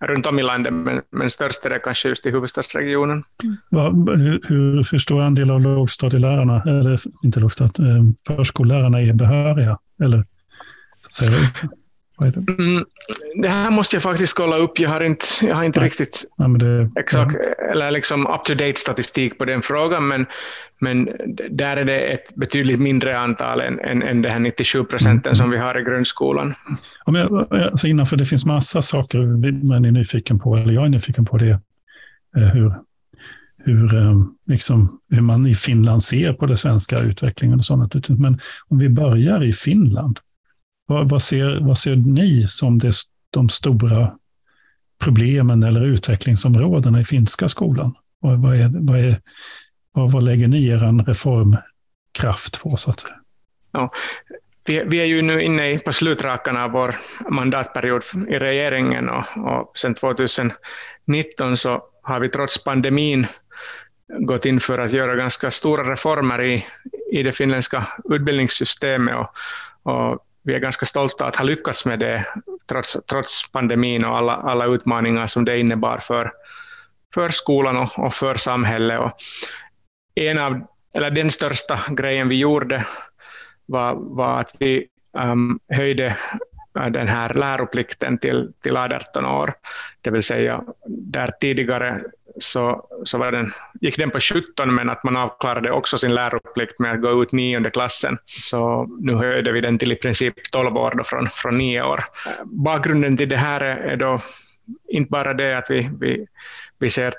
runt 0.00 0.26
om 0.26 0.38
i 0.38 0.42
landet, 0.42 0.72
men, 0.72 1.02
men 1.10 1.30
störst 1.30 1.66
är 1.66 1.70
det 1.70 1.78
kanske 1.78 2.08
just 2.08 2.26
i 2.26 2.30
huvudstadsregionen. 2.30 3.24
Mm. 3.72 4.06
Hur, 4.06 4.40
hur, 4.48 4.88
hur 4.90 4.98
stor 4.98 5.22
andel 5.22 5.50
av 5.50 5.60
lågstadielärarna, 5.60 6.62
eller 6.62 7.00
inte 7.22 7.40
lågstadiet, 7.40 7.78
eh, 7.78 8.36
förskollärarna 8.36 9.00
är 9.00 9.12
behöriga? 9.12 9.78
Eller, 10.02 10.24
så 11.08 11.24
säger 12.20 12.32
det? 12.32 12.62
Mm, 12.62 12.84
det 13.42 13.48
här 13.48 13.70
måste 13.70 13.96
jag 13.96 14.02
faktiskt 14.02 14.34
kolla 14.34 14.56
upp. 14.56 14.78
Jag 14.78 14.90
har 14.90 15.00
inte, 15.00 15.26
jag 15.42 15.56
har 15.56 15.64
inte 15.64 15.80
riktigt 15.80 16.24
ja, 16.36 16.48
det, 16.48 16.90
exakt, 17.00 17.34
ja. 17.34 17.72
eller 17.72 17.90
liksom 17.90 18.26
up-to-date 18.26 18.76
statistik 18.76 19.38
på 19.38 19.44
den 19.44 19.62
frågan, 19.62 20.08
men, 20.08 20.26
men 20.80 21.08
där 21.50 21.76
är 21.76 21.84
det 21.84 22.00
ett 22.00 22.34
betydligt 22.34 22.80
mindre 22.80 23.18
antal 23.18 23.60
än, 23.60 23.80
än, 23.80 24.02
än 24.02 24.22
det 24.22 24.30
här 24.30 24.38
97 24.38 24.84
procenten 24.84 25.30
mm. 25.30 25.34
som 25.34 25.50
vi 25.50 25.58
har 25.58 25.80
i 25.80 25.84
grundskolan. 25.84 26.54
Ja, 27.06 27.12
men, 27.12 27.46
alltså 27.50 27.86
innanför 27.86 28.16
det 28.16 28.24
finns 28.24 28.46
massa 28.46 28.82
saker 28.82 29.18
man 29.68 29.84
är 29.84 29.90
nyfiken 29.90 30.38
på, 30.38 30.56
eller 30.56 30.72
jag 30.72 30.84
är 30.84 30.88
nyfiken 30.88 31.24
på 31.24 31.38
det, 31.38 31.60
eh, 32.36 32.42
hur, 32.42 32.74
hur, 33.64 33.96
eh, 33.96 34.14
liksom, 34.46 35.00
hur 35.10 35.22
man 35.22 35.46
i 35.46 35.54
Finland 35.54 36.02
ser 36.02 36.32
på 36.32 36.46
den 36.46 36.56
svenska 36.56 36.98
utvecklingen 36.98 37.58
och 37.58 37.64
sånt. 37.64 38.08
Men 38.08 38.38
om 38.68 38.78
vi 38.78 38.88
börjar 38.88 39.44
i 39.44 39.52
Finland, 39.52 40.18
vad, 40.90 41.08
vad, 41.08 41.22
ser, 41.22 41.58
vad 41.60 41.78
ser 41.78 41.96
ni 41.96 42.48
som 42.48 42.78
det, 42.78 42.94
de 43.30 43.48
stora 43.48 44.12
problemen 44.98 45.62
eller 45.62 45.84
utvecklingsområdena 45.84 47.00
i 47.00 47.04
finska 47.04 47.48
skolan? 47.48 47.94
Vad, 48.20 48.42
vad, 48.42 48.56
är, 48.56 48.70
vad, 48.72 48.98
är, 48.98 49.20
vad, 49.92 50.12
vad 50.12 50.22
lägger 50.22 50.48
ni 50.48 50.66
er 50.66 51.04
reformkraft 51.06 52.62
på? 52.62 52.76
Så 52.76 52.90
att 52.90 53.00
säga? 53.00 53.14
Ja, 53.72 53.92
vi, 54.66 54.82
vi, 54.86 55.00
är 55.00 55.04
ju 55.04 55.22
nu 55.22 55.42
inne 55.42 55.78
på 55.78 55.92
slutrakarna 55.92 56.64
av 56.64 56.70
vår 56.70 56.94
mandatperiod 57.28 58.02
i 58.28 58.38
regeringen 58.38 59.08
och, 59.08 59.24
och 59.36 59.78
sedan 59.78 59.94
2019 59.94 61.56
så 61.56 61.82
har 62.02 62.20
vi 62.20 62.28
trots 62.28 62.64
pandemin 62.64 63.26
gått 64.18 64.44
in 64.44 64.60
för 64.60 64.78
att 64.78 64.92
göra 64.92 65.16
ganska 65.16 65.50
stora 65.50 65.92
reformer 65.92 66.42
i, 66.42 66.66
i 67.12 67.22
det 67.22 67.32
finländska 67.32 67.86
utbildningssystemet 68.04 69.14
och, 69.16 69.92
och 69.92 70.26
vi 70.42 70.54
är 70.54 70.58
ganska 70.58 70.86
stolta 70.86 71.26
att 71.26 71.36
ha 71.36 71.44
lyckats 71.44 71.86
med 71.86 71.98
det 71.98 72.26
trots, 72.68 72.96
trots 73.10 73.52
pandemin 73.52 74.04
och 74.04 74.16
alla, 74.16 74.32
alla 74.32 74.66
utmaningar 74.66 75.26
som 75.26 75.44
det 75.44 75.58
innebar 75.58 75.98
för, 75.98 76.32
för 77.14 77.28
skolan 77.28 77.76
och, 77.76 77.98
och 77.98 78.14
för 78.14 78.34
samhället. 78.34 79.00
Och 79.00 79.12
en 80.14 80.38
av, 80.38 80.66
eller 80.94 81.10
den 81.10 81.30
största 81.30 81.80
grejen 81.88 82.28
vi 82.28 82.38
gjorde 82.38 82.86
var, 83.66 83.94
var 83.94 84.40
att 84.40 84.56
vi 84.58 84.86
um, 85.18 85.60
höjde 85.68 86.16
äh, 86.78 86.86
den 86.86 87.08
här 87.08 87.34
läroplikten 87.34 88.18
till, 88.18 88.52
till 88.62 88.76
18 88.76 89.26
år, 89.26 89.54
det 90.00 90.10
vill 90.10 90.22
säga 90.22 90.62
där 90.86 91.32
tidigare 91.40 92.00
så, 92.38 92.86
så 93.04 93.18
var 93.18 93.32
den, 93.32 93.52
gick 93.80 93.98
den 93.98 94.10
på 94.10 94.20
17 94.20 94.74
men 94.74 94.90
att 94.90 95.04
man 95.04 95.16
avklarade 95.16 95.70
också 95.70 95.98
sin 95.98 96.14
läroplikt 96.14 96.78
med 96.78 96.92
att 96.92 97.00
gå 97.00 97.22
ut 97.22 97.32
nionde 97.32 97.70
klassen. 97.70 98.18
Så 98.24 98.88
nu 99.00 99.14
höjde 99.14 99.52
vi 99.52 99.60
den 99.60 99.78
till 99.78 99.92
i 99.92 99.96
princip 99.96 100.34
12 100.52 100.76
år 100.76 100.94
då 100.96 101.04
från, 101.04 101.28
från 101.28 101.58
9 101.58 101.82
år. 101.82 102.04
Bakgrunden 102.44 103.16
till 103.16 103.28
det 103.28 103.36
här 103.36 103.60
är 103.60 103.96
då 103.96 104.20
inte 104.88 105.10
bara 105.10 105.34
det 105.34 105.58
att 105.58 105.70
vi, 105.70 105.90
vi, 106.00 106.26
vi 106.78 106.90
ser 106.90 107.12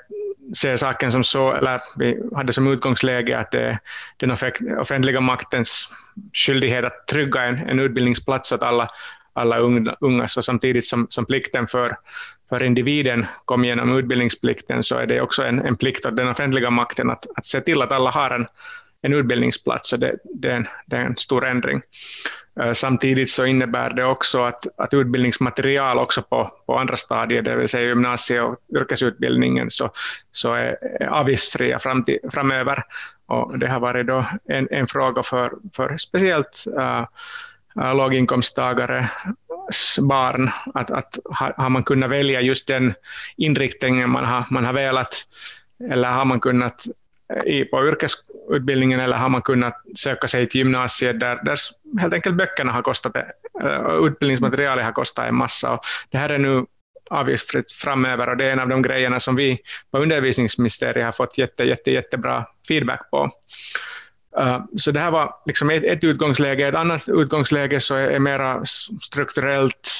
ser 0.54 0.78
saken 0.78 1.12
som 1.12 1.24
så, 1.24 1.54
eller 1.54 1.82
vi 1.96 2.20
hade 2.36 2.54
som 2.54 2.68
utgångsläge 2.68 3.38
att 3.38 3.52
det 3.52 3.62
är 3.62 3.80
den 4.18 4.32
offentliga 4.80 5.22
maktens 5.22 5.90
skyldighet 6.34 6.86
att 6.86 7.08
trygga 7.08 7.44
en, 7.44 7.58
en 7.58 7.80
utbildningsplats 7.80 8.52
åt 8.52 8.64
alla, 8.64 8.88
alla 9.34 9.58
unga, 10.00 10.28
så 10.28 10.42
samtidigt 10.42 10.86
som, 10.86 11.08
som 11.10 11.26
plikten 11.26 11.68
för, 11.68 11.98
för 12.50 12.64
individen 12.64 13.26
kom 13.46 13.66
genom 13.66 13.98
utbildningsplikten 13.98 14.84
så 14.84 14.98
är 14.98 15.06
det 15.08 15.22
också 15.22 15.44
en, 15.44 15.60
en 15.60 15.78
plikt 15.78 16.06
av 16.06 16.16
den 16.16 16.28
offentliga 16.28 16.70
makten 16.70 17.10
att, 17.10 17.26
att 17.36 17.46
se 17.46 17.62
till 17.62 17.82
att 17.82 17.92
alla 17.92 18.10
har 18.10 18.30
en, 18.30 18.48
en 19.02 19.14
utbildningsplats. 19.14 19.90
Så 19.90 19.98
det, 19.98 20.16
det, 20.24 20.52
är 20.52 20.56
en, 20.56 20.68
det 20.86 20.96
är 20.96 21.02
en 21.06 21.18
stor 21.18 21.46
ändring. 21.46 21.82
Eh, 22.60 22.74
samtidigt 22.74 23.30
så 23.30 23.46
innebär 23.46 23.90
det 23.90 24.06
också 24.06 24.42
att, 24.42 24.68
att 24.78 24.94
utbildningsmaterial 24.94 25.98
också 25.98 26.22
på, 26.22 26.52
på 26.66 26.78
andra 26.78 26.98
stadier, 26.98 27.42
det 27.42 27.56
vill 27.56 27.68
säga 27.68 27.88
gymnasie 27.88 28.42
och 28.42 28.58
yrkesutbildningen, 28.76 29.72
så, 29.72 29.92
så 30.32 30.54
är 30.54 30.78
avgiftsfria 31.10 31.80
fram 31.80 32.04
till, 32.04 32.20
framöver. 32.32 32.84
Och 33.26 33.60
det 33.60 33.68
har 33.68 33.80
varit 33.80 34.08
då 34.08 34.26
en, 34.46 34.68
en 34.72 34.88
fråga 34.88 35.24
för, 35.24 35.54
för 35.76 35.98
speciellt 35.98 36.66
uh, 36.78 37.06
Äh, 37.80 37.96
låginkomsttagares 37.96 40.00
barn, 40.00 40.50
att, 40.74 40.92
att 40.92 41.20
har 41.58 41.70
man 41.70 41.84
kunnat 41.84 42.10
välja 42.10 42.42
just 42.42 42.68
den 42.68 42.94
inriktningen 43.38 44.10
man 44.10 44.26
har, 44.26 44.46
man 44.50 44.66
har 44.66 44.74
velat, 44.74 45.28
eller 45.92 46.10
har 46.10 46.26
man 46.26 46.40
kunnat 46.40 46.86
eh, 47.34 47.54
i, 47.54 47.66
på 47.66 47.88
yrkesutbildningen 47.88 49.00
eller 49.00 49.18
har 49.18 49.30
man 49.30 49.42
kunnat 49.42 49.82
söka 49.96 50.28
sig 50.28 50.48
till 50.48 50.60
gymnasiet 50.60 51.20
där, 51.20 51.40
där 51.44 51.58
helt 52.00 52.14
enkelt 52.14 52.36
böckerna 52.36 52.72
har 52.72 52.82
kostat, 52.82 53.16
eh, 53.16 53.96
utbildningsmaterialet 54.04 54.86
har 54.86 54.92
kostat 54.92 55.28
en 55.28 55.36
massa. 55.36 55.72
Och 55.72 55.80
det 56.10 56.18
här 56.18 56.30
är 56.30 56.40
nu 56.40 56.66
avgiftsfritt 57.10 57.72
framöver 57.72 58.30
och 58.30 58.38
det 58.38 58.46
är 58.46 58.52
en 58.52 58.60
av 58.60 58.70
de 58.70 58.82
grejerna 58.82 59.20
som 59.20 59.36
vi 59.36 59.60
på 59.92 59.98
undervisningsministeriet 59.98 61.06
har 61.06 61.12
fått 61.12 61.38
jätte, 61.38 61.64
jätte, 61.64 61.92
jättebra 61.92 62.46
feedback 62.68 63.12
på. 63.12 63.30
Så 64.78 64.92
det 64.92 65.00
här 65.00 65.12
var 65.12 65.36
liksom 65.46 65.70
ett, 65.70 65.84
ett 65.84 66.04
utgångsläge. 66.04 66.68
Ett 66.68 66.76
annat 66.76 67.10
utgångsläge 67.10 67.80
så 67.80 67.96
är, 67.96 68.08
är 68.08 68.20
mera 68.20 68.66
strukturellt 69.02 70.00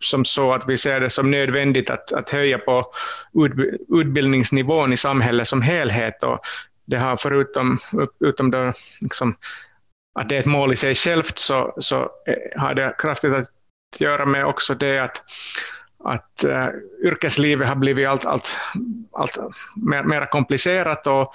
som 0.00 0.24
så 0.24 0.52
att 0.52 0.68
vi 0.68 0.78
ser 0.78 1.00
det 1.00 1.10
som 1.10 1.30
nödvändigt 1.30 1.90
att, 1.90 2.12
att 2.12 2.30
höja 2.30 2.58
på 2.58 2.92
ut, 3.34 3.52
utbildningsnivån 4.00 4.92
i 4.92 4.96
samhället 4.96 5.48
som 5.48 5.62
helhet. 5.62 6.24
Och 6.24 6.40
det 6.84 6.98
har 6.98 7.16
förutom 7.16 7.78
utom 8.20 8.50
då, 8.50 8.72
liksom, 9.00 9.34
att 10.14 10.28
det 10.28 10.36
är 10.36 10.40
ett 10.40 10.46
mål 10.46 10.72
i 10.72 10.76
sig 10.76 10.94
självt 10.94 11.38
så, 11.38 11.74
så 11.80 11.96
eh, 11.96 12.60
har 12.60 12.74
det 12.74 12.94
kraftigt 12.98 13.34
att 13.34 13.48
göra 13.98 14.26
med 14.26 14.46
också 14.46 14.74
det 14.74 14.98
att 14.98 15.22
att 16.04 16.44
uh, 16.44 16.68
yrkeslivet 17.04 17.68
har 17.68 17.76
blivit 17.76 18.08
allt, 18.08 18.26
allt, 18.26 18.58
allt 19.12 19.38
mer, 19.76 20.02
mer 20.02 20.26
komplicerat 20.30 21.06
och, 21.06 21.34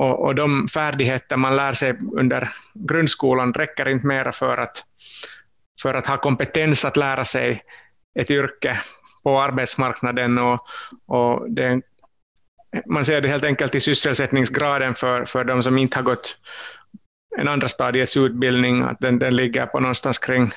och, 0.00 0.24
och 0.24 0.34
de 0.34 0.68
färdigheter 0.68 1.36
man 1.36 1.56
lär 1.56 1.72
sig 1.72 1.94
under 2.12 2.50
grundskolan 2.74 3.52
räcker 3.52 3.88
inte 3.88 4.06
mer 4.06 4.30
för 4.30 4.56
att, 4.56 4.84
för 5.82 5.94
att 5.94 6.06
ha 6.06 6.16
kompetens 6.16 6.84
att 6.84 6.96
lära 6.96 7.24
sig 7.24 7.62
ett 8.20 8.30
yrke 8.30 8.80
på 9.22 9.40
arbetsmarknaden. 9.40 10.38
Och, 10.38 10.66
och 11.06 11.50
det, 11.50 11.80
man 12.86 13.04
ser 13.04 13.20
det 13.20 13.28
helt 13.28 13.44
enkelt 13.44 13.74
i 13.74 13.80
sysselsättningsgraden 13.80 14.94
för, 14.94 15.24
för 15.24 15.44
de 15.44 15.62
som 15.62 15.78
inte 15.78 15.98
har 15.98 16.02
gått 16.02 16.36
en 17.38 17.48
andra 17.48 17.68
stadiets 17.68 18.16
utbildning, 18.16 18.82
att 18.82 19.00
den, 19.00 19.18
den 19.18 19.36
ligger 19.36 19.66
på 19.66 19.80
någonstans 19.80 20.18
kring, 20.18 20.48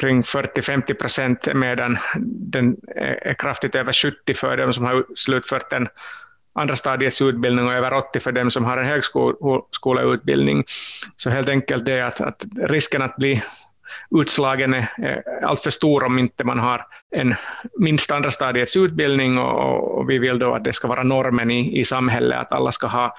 kring 0.00 0.22
40-50 0.22 0.94
procent 0.94 1.54
medan 1.54 1.98
den 2.24 2.76
är 2.96 3.34
kraftigt 3.34 3.74
över 3.74 3.92
70 3.92 4.34
för 4.34 4.56
de 4.56 4.72
som 4.72 4.84
har 4.84 5.06
slutfört 5.14 5.72
en 5.72 5.88
andra 6.54 6.76
stadiets 6.76 7.22
utbildning 7.22 7.66
och 7.66 7.74
över 7.74 7.92
80 7.92 8.20
för 8.20 8.32
dem 8.32 8.50
som 8.50 8.64
har 8.64 8.76
en 8.76 8.86
högskoleutbildning. 8.86 10.64
Så 11.16 11.30
helt 11.30 11.48
enkelt 11.48 11.86
det 11.86 12.00
att, 12.00 12.20
att 12.20 12.44
risken 12.56 13.02
att 13.02 13.16
bli 13.16 13.42
utslagen 14.10 14.74
är 14.74 15.44
alltför 15.44 15.70
stor 15.70 16.04
om 16.04 16.18
inte 16.18 16.44
man 16.44 16.58
har 16.58 16.86
en 17.10 17.34
minst 17.78 18.10
andra 18.10 18.30
stadiets 18.30 18.76
utbildning 18.76 19.38
och, 19.38 19.98
och, 19.98 20.10
vi 20.10 20.18
vill 20.18 20.38
då 20.38 20.54
att 20.54 20.64
det 20.64 20.72
ska 20.72 20.88
vara 20.88 21.02
normen 21.02 21.50
i, 21.50 21.80
i 21.80 21.84
samhället, 21.84 22.38
att 22.38 22.52
alla 22.52 22.72
ska 22.72 22.86
ha, 22.86 23.16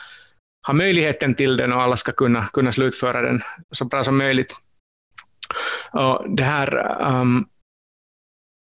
ha 0.68 0.74
möjligheten 0.74 1.36
till 1.36 1.58
den 1.58 1.74
och 1.74 1.82
alla 1.82 1.98
ska 1.98 2.12
kunna, 2.12 2.48
kunna 2.48 2.72
slutföra 2.72 3.22
den 3.22 3.42
så 3.72 3.86
bra 3.86 4.04
som 4.04 4.18
möjligt. 4.18 4.56
Och 5.92 6.36
det 6.36 6.44
här 6.44 6.98
um, 7.02 7.48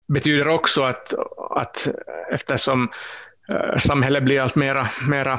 betyder 0.09 0.49
också 0.49 0.83
att, 0.83 1.15
att 1.51 1.89
eftersom 2.31 2.89
samhället 3.79 4.23
blir 4.23 4.41
allt 4.41 4.55
mera, 4.55 4.89
mera 5.09 5.39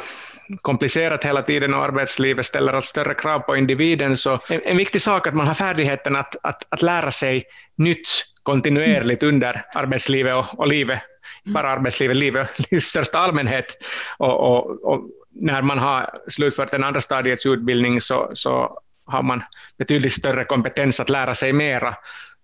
komplicerat 0.61 1.23
hela 1.23 1.41
tiden 1.41 1.73
och 1.73 1.83
arbetslivet 1.83 2.45
ställer 2.45 2.73
allt 2.73 2.85
större 2.85 3.13
krav 3.13 3.39
på 3.39 3.57
individen. 3.57 4.17
Så 4.17 4.39
en, 4.49 4.61
en 4.65 4.77
viktig 4.77 5.01
sak 5.01 5.27
är 5.27 5.31
att 5.31 5.35
man 5.35 5.47
har 5.47 5.53
färdigheten 5.53 6.15
att, 6.15 6.35
att, 6.43 6.67
att 6.69 6.81
lära 6.81 7.11
sig 7.11 7.43
nytt 7.75 8.07
kontinuerligt 8.43 9.23
under 9.23 9.65
arbetslivet 9.73 10.35
och, 10.35 10.59
och 10.59 10.67
livet, 10.67 10.99
bara 11.43 11.69
arbetslivet, 11.69 12.17
livet 12.17 12.49
i 12.71 12.81
största 12.81 13.19
allmänhet. 13.19 13.77
Och, 14.17 14.39
och, 14.39 14.83
och, 14.93 15.09
när 15.39 15.61
man 15.61 15.79
har 15.79 16.09
slutfört 16.27 16.73
en 16.73 16.83
andra 16.83 17.01
stadiets 17.01 17.45
utbildning 17.45 18.01
så, 18.01 18.31
så 18.33 18.79
har 19.05 19.23
man 19.23 19.43
betydligt 19.77 20.13
större 20.13 20.43
kompetens 20.43 20.99
att 20.99 21.09
lära 21.09 21.35
sig 21.35 21.53
mera, 21.53 21.95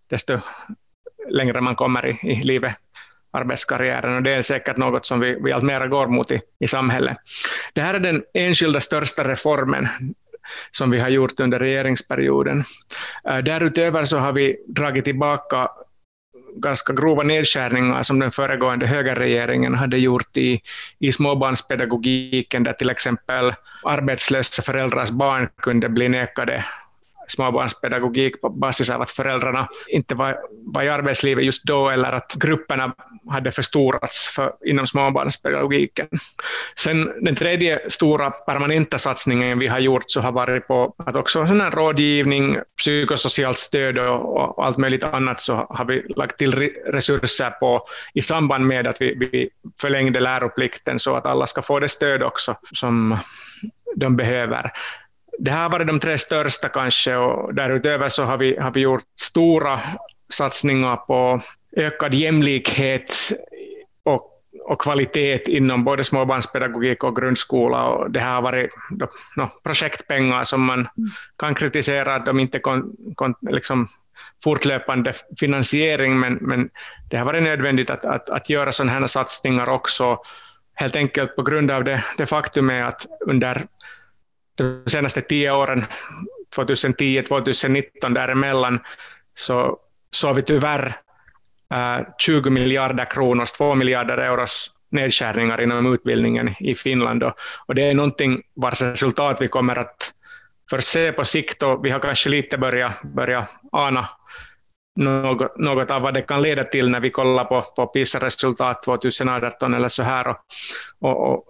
desto 0.09 0.39
längre 1.29 1.61
man 1.61 1.75
kommer 1.75 2.05
i, 2.05 2.31
i 2.31 2.43
livet 2.43 2.75
arbetskarriären 3.33 4.15
och 4.15 4.23
det 4.23 4.31
är 4.31 4.41
säkert 4.41 4.77
något 4.77 5.05
som 5.05 5.19
vi, 5.19 5.37
vi 5.43 5.51
allt 5.51 5.89
går 5.89 6.07
mot 6.07 6.31
i, 6.31 6.41
i 6.59 6.67
samhället. 6.67 7.17
Det 7.73 7.81
här 7.81 7.93
är 7.93 7.99
den 7.99 8.23
enskilda 8.33 8.81
största 8.81 9.27
reformen 9.27 9.87
som 10.71 10.91
vi 10.91 10.99
har 10.99 11.09
gjort 11.09 11.39
under 11.39 11.59
regeringsperioden. 11.59 12.63
Eh, 13.29 13.37
därutöver 13.37 14.05
så 14.05 14.17
har 14.17 14.33
vi 14.33 14.57
dragit 14.67 15.05
tillbaka 15.05 15.69
ganska 16.55 16.93
grova 16.93 17.23
nedskärningar 17.23 18.03
som 18.03 18.19
den 18.19 18.31
föregående 18.31 18.87
högerregeringen 18.87 19.75
hade 19.75 19.97
gjort 19.97 20.37
i, 20.37 20.61
i 20.99 21.11
småbarnspedagogiken, 21.11 22.63
där 22.63 22.73
till 22.73 22.89
exempel 22.89 23.53
arbetslösa 23.83 24.61
föräldrars 24.61 25.09
barn 25.09 25.49
kunde 25.61 25.89
bli 25.89 26.09
nekade 26.09 26.65
småbarnspedagogik 27.27 28.41
på 28.41 28.49
basis 28.49 28.89
av 28.89 29.01
att 29.01 29.11
föräldrarna 29.11 29.67
inte 29.87 30.15
var, 30.15 30.37
var 30.51 30.83
i 30.83 30.89
arbetslivet 30.89 31.45
just 31.45 31.63
då 31.63 31.89
eller 31.89 32.11
att 32.11 32.33
grupperna 32.33 32.93
hade 33.29 33.51
förstorats 33.51 34.27
för, 34.27 34.51
inom 34.65 34.87
småbarnspedagogiken. 34.87 36.07
Sen 36.75 37.11
den 37.21 37.35
tredje 37.35 37.89
stora 37.89 38.31
permanenta 38.31 38.97
satsningen 38.97 39.59
vi 39.59 39.67
har 39.67 39.79
gjort 39.79 40.03
så 40.07 40.21
har 40.21 40.31
varit 40.31 40.67
på 40.67 40.95
att 40.97 41.15
också 41.15 41.47
sån 41.47 41.61
här 41.61 41.71
rådgivning, 41.71 42.57
psykosocialt 42.77 43.57
stöd 43.57 43.97
och, 43.97 44.37
och, 44.37 44.65
allt 44.65 44.77
möjligt 44.77 45.03
annat 45.03 45.41
så 45.41 45.53
har 45.69 45.85
vi 45.85 46.05
lagt 46.15 46.37
till 46.37 46.69
resurser 46.85 47.49
på 47.49 47.87
i 48.13 48.21
samband 48.21 48.67
med 48.67 48.87
att 48.87 49.01
vi, 49.01 49.15
vi 49.15 49.49
förlängde 49.81 50.19
läroplikten 50.19 50.99
så 50.99 51.15
att 51.15 51.25
alla 51.25 51.47
ska 51.47 51.61
få 51.61 51.79
det 51.79 51.89
stöd 51.89 52.23
också 52.23 52.55
som 52.73 53.17
de 53.95 54.15
behöver 54.15 54.71
det 55.39 55.51
här 55.51 55.63
har 55.63 55.69
varit 55.69 55.87
de 55.87 55.99
tre 55.99 56.17
största 56.17 56.69
kanske 56.69 57.15
och 57.15 57.53
därutöver 57.53 58.09
så 58.09 58.23
har 58.23 58.37
vi, 58.37 58.57
har 58.57 58.71
vi 58.71 58.81
gjort 58.81 59.03
stora 59.21 59.79
satsningar 60.29 60.95
på 60.95 61.39
ökad 61.77 62.13
jämlikhet 62.13 63.15
och, 64.03 64.31
och 64.65 64.81
kvalitet 64.81 65.39
inom 65.47 65.83
både 65.83 66.03
småbarnspedagogik 66.03 67.03
och 67.03 67.15
grundskola. 67.15 67.83
Och 67.85 68.11
det 68.11 68.19
här 68.19 68.35
har 68.35 68.41
varit 68.41 68.69
no, 69.35 69.49
projektpengar 69.63 70.43
som 70.43 70.61
man 70.63 70.87
kan 71.37 71.55
kritisera 71.55 72.15
att 72.15 72.25
de 72.25 72.39
inte 72.39 72.59
kon, 72.59 72.95
kon, 73.15 73.35
liksom 73.41 73.87
fortlöpande 74.43 75.13
finansiering, 75.39 76.19
men, 76.19 76.33
men 76.33 76.69
det 77.09 77.17
har 77.17 77.25
varit 77.25 77.43
nödvändigt 77.43 77.89
att, 77.89 78.05
att, 78.05 78.29
att 78.29 78.49
göra 78.49 78.71
sådana 78.71 78.91
här 78.91 79.07
satsningar 79.07 79.69
också, 79.69 80.19
helt 80.73 80.95
enkelt 80.95 81.35
på 81.35 81.41
grund 81.41 81.71
av 81.71 81.83
det, 81.83 82.03
det 82.17 82.25
faktum 82.25 82.69
att 82.69 83.05
under 83.25 83.65
de 84.55 84.83
senaste 84.87 85.21
tio 85.21 85.51
åren, 85.51 85.85
2010-2019 86.55 88.13
däremellan, 88.13 88.79
så 89.33 89.77
såg 90.11 90.35
vi 90.35 90.41
tyvärr 90.41 90.95
eh, 91.73 92.07
20 92.17 92.49
miljarder 92.49 93.05
kronor, 93.05 93.45
2 93.57 93.75
miljarder 93.75 94.17
euros 94.17 94.71
nedskärningar 94.91 95.61
inom 95.61 95.93
utbildningen 95.93 96.55
i 96.59 96.75
Finland. 96.75 97.23
Och 97.65 97.75
det 97.75 97.83
är 97.83 97.93
någonting 97.93 98.41
vars 98.55 98.81
resultat 98.81 99.41
vi 99.41 99.47
kommer 99.47 99.79
att 99.79 100.13
först 100.69 100.87
se 100.87 101.11
på 101.11 101.25
sikt 101.25 101.63
och 101.63 101.85
vi 101.85 101.89
har 101.89 101.99
kanske 101.99 102.29
lite 102.29 102.57
börjat, 102.57 103.01
börjat 103.01 103.49
ana 103.71 104.09
något, 104.95 105.57
något 105.57 105.91
av 105.91 106.01
vad 106.01 106.13
det 106.13 106.21
kan 106.21 106.41
leda 106.41 106.63
till 106.63 106.89
när 106.89 106.99
vi 106.99 107.09
kollar 107.09 107.45
på, 107.45 107.61
på 107.61 107.87
PISA-resultat 107.87 108.83
2018 108.83 109.73
eller 109.73 109.89
så 109.89 110.03
här. 110.03 110.27
Och, 110.27 110.37
och, 110.99 111.33
och 111.33 111.45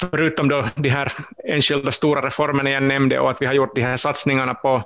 förutom 0.00 0.48
då 0.48 0.68
de 0.76 0.88
här 0.88 1.12
enskilda 1.44 1.92
stora 1.92 2.26
reformerna 2.26 2.70
jag 2.70 2.82
nämnde 2.82 3.20
och 3.20 3.30
att 3.30 3.42
vi 3.42 3.46
har 3.46 3.54
gjort 3.54 3.74
de 3.74 3.82
här 3.82 3.96
satsningarna 3.96 4.54
på, 4.54 4.82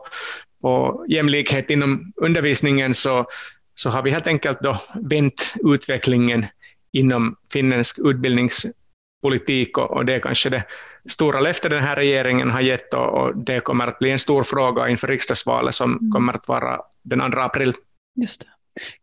på 0.63 1.05
jämlikhet 1.09 1.71
inom 1.71 2.13
undervisningen 2.17 2.95
så, 2.95 3.27
så 3.75 3.91
har 3.91 4.03
vi 4.03 4.11
helt 4.11 4.27
enkelt 4.27 4.61
då 4.61 4.79
vänt 4.95 5.55
utvecklingen 5.65 6.47
inom 6.93 7.37
finländsk 7.53 7.99
utbildningspolitik 7.99 9.79
och, 9.79 9.91
och 9.91 10.07
det 10.07 10.15
är 10.15 10.21
kanske 10.21 10.51
det 10.51 10.65
stora 11.11 11.41
löfte 11.41 11.69
den 11.69 11.83
här 11.83 11.97
regeringen 11.97 12.51
har 12.51 12.61
gett 12.61 12.95
och, 12.95 13.09
och, 13.09 13.37
det 13.37 13.61
kommer 13.61 13.87
att 13.87 13.99
bli 13.99 14.11
en 14.11 14.19
stor 14.19 14.43
fråga 14.43 14.89
inför 14.89 15.09
riksdagsvalet 15.09 15.75
som 15.75 15.93
mm. 15.93 16.11
kommer 16.11 16.33
att 16.33 16.49
vara 16.49 16.81
den 17.03 17.33
2 17.33 17.41
april. 17.41 17.75
Just 18.21 18.41
det. 18.41 18.49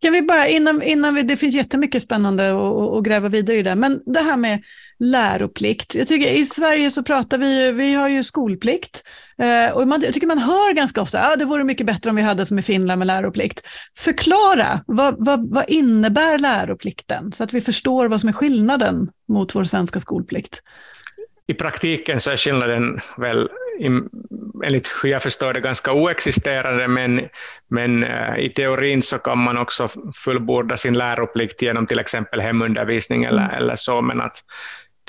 Kan 0.01 0.13
vi 0.13 0.21
bara, 0.21 0.47
innan, 0.47 0.81
innan 0.81 1.15
vi, 1.15 1.21
det 1.23 1.37
finns 1.37 1.55
jättemycket 1.55 2.01
spännande 2.01 2.51
att 2.97 3.03
gräva 3.03 3.29
vidare 3.29 3.57
i 3.57 3.63
det, 3.63 3.75
men 3.75 4.01
det 4.05 4.19
här 4.19 4.37
med 4.37 4.63
läroplikt. 4.99 5.95
Jag 5.95 6.07
tycker 6.07 6.31
i 6.31 6.45
Sverige 6.45 6.91
så 6.91 7.03
pratar 7.03 7.37
vi, 7.37 7.71
vi 7.71 7.93
har 7.93 8.09
ju 8.09 8.23
skolplikt 8.23 9.03
eh, 9.41 9.75
och 9.75 9.87
man, 9.87 10.01
jag 10.01 10.13
tycker 10.13 10.27
man 10.27 10.37
hör 10.37 10.73
ganska 10.73 11.01
ofta 11.01 11.21
ah, 11.21 11.35
det 11.35 11.45
vore 11.45 11.63
mycket 11.63 11.85
bättre 11.85 12.09
om 12.09 12.15
vi 12.15 12.21
hade 12.21 12.45
som 12.45 12.59
i 12.59 12.61
Finland 12.61 12.99
med 12.99 13.07
läroplikt. 13.07 13.67
Förklara, 13.97 14.83
vad, 14.87 15.15
vad, 15.25 15.49
vad 15.49 15.65
innebär 15.67 16.39
läroplikten 16.39 17.31
så 17.31 17.43
att 17.43 17.53
vi 17.53 17.61
förstår 17.61 18.07
vad 18.07 18.19
som 18.19 18.29
är 18.29 18.33
skillnaden 18.33 19.09
mot 19.27 19.55
vår 19.55 19.63
svenska 19.63 19.99
skolplikt? 19.99 20.61
I 21.47 21.53
praktiken 21.53 22.19
så 22.19 22.31
är 22.31 22.37
skillnaden 22.37 22.99
väl 23.17 23.49
enligt 24.65 24.91
hur 25.03 25.09
jag 25.09 25.23
förstår 25.23 25.53
det 25.53 25.61
ganska 25.61 25.93
oexisterande, 25.93 26.87
men, 26.87 27.21
men 27.69 28.03
uh, 28.03 28.39
i 28.39 28.49
teorin 28.49 29.01
så 29.01 29.17
kan 29.17 29.37
man 29.37 29.57
också 29.57 29.89
fullborda 30.15 30.77
sin 30.77 30.97
läroplikt 30.97 31.61
genom 31.61 31.87
till 31.87 31.99
exempel 31.99 32.41
hemundervisning 32.41 33.23
eller, 33.23 33.43
mm. 33.43 33.55
eller 33.55 33.75
så, 33.75 34.01
men 34.01 34.21
att 34.21 34.43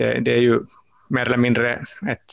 det, 0.01 0.21
det, 0.21 0.33
är 0.33 0.41
ju 0.41 0.61
mer 1.09 1.27
eller 1.27 1.37
mindre 1.37 1.85
ett 2.09 2.25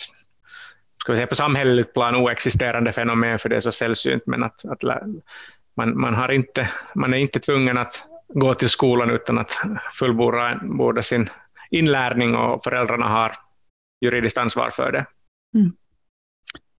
ska 1.07 1.11
vi 1.11 1.17
säga, 1.17 1.27
på 1.27 1.35
samhälleligt 1.35 1.93
plan 1.93 2.15
oexisterande 2.15 2.91
fenomen, 2.91 3.39
för 3.39 3.49
det 3.49 3.55
är 3.55 3.59
så 3.59 3.71
sällsynt, 3.71 4.23
men 4.25 4.43
att, 4.43 4.65
att 4.65 4.83
man, 5.75 5.99
man, 5.99 6.15
har 6.15 6.31
inte, 6.31 6.69
man 6.95 7.13
är 7.13 7.17
inte 7.17 7.39
tvungen 7.39 7.77
att 7.77 8.03
gå 8.29 8.53
till 8.53 8.69
skolan 8.69 9.09
utan 9.09 9.37
att 9.37 9.51
fullborda 9.93 11.01
sin 11.01 11.29
inlärning 11.71 12.35
och 12.35 12.63
föräldrarna 12.63 13.07
har 13.07 13.31
juridiskt 14.01 14.37
ansvar 14.37 14.69
för 14.69 14.91
det. 14.91 15.05
Mm. 15.55 15.71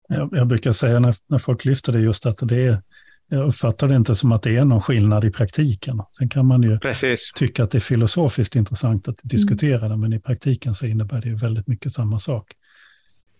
Jag, 0.08 0.28
jag, 0.32 0.46
brukar 0.46 0.72
säga 0.72 1.00
när, 1.00 1.14
när 1.26 1.38
folk 1.38 1.64
lyfter 1.64 1.92
det 1.92 2.00
just 2.00 2.26
att 2.26 2.38
det 2.42 2.66
är, 2.66 2.82
jag 3.28 3.48
uppfattar 3.48 3.88
det 3.88 3.96
inte 3.96 4.14
som 4.14 4.32
att 4.32 4.42
det 4.42 4.56
är 4.56 4.64
någon 4.64 4.80
skillnad 4.80 5.24
i 5.24 5.30
praktiken. 5.30 6.02
Sen 6.18 6.28
kan 6.28 6.46
man 6.46 6.62
ju 6.62 6.78
Precis. 6.78 7.32
tycka 7.34 7.64
att 7.64 7.70
det 7.70 7.78
är 7.78 7.80
filosofiskt 7.80 8.56
intressant 8.56 9.08
att 9.08 9.18
diskutera 9.22 9.78
mm. 9.78 9.90
det, 9.90 9.96
men 9.96 10.12
i 10.12 10.20
praktiken 10.20 10.74
så 10.74 10.86
innebär 10.86 11.20
det 11.20 11.28
ju 11.28 11.34
väldigt 11.34 11.66
mycket 11.66 11.92
samma 11.92 12.18
sak. 12.18 12.52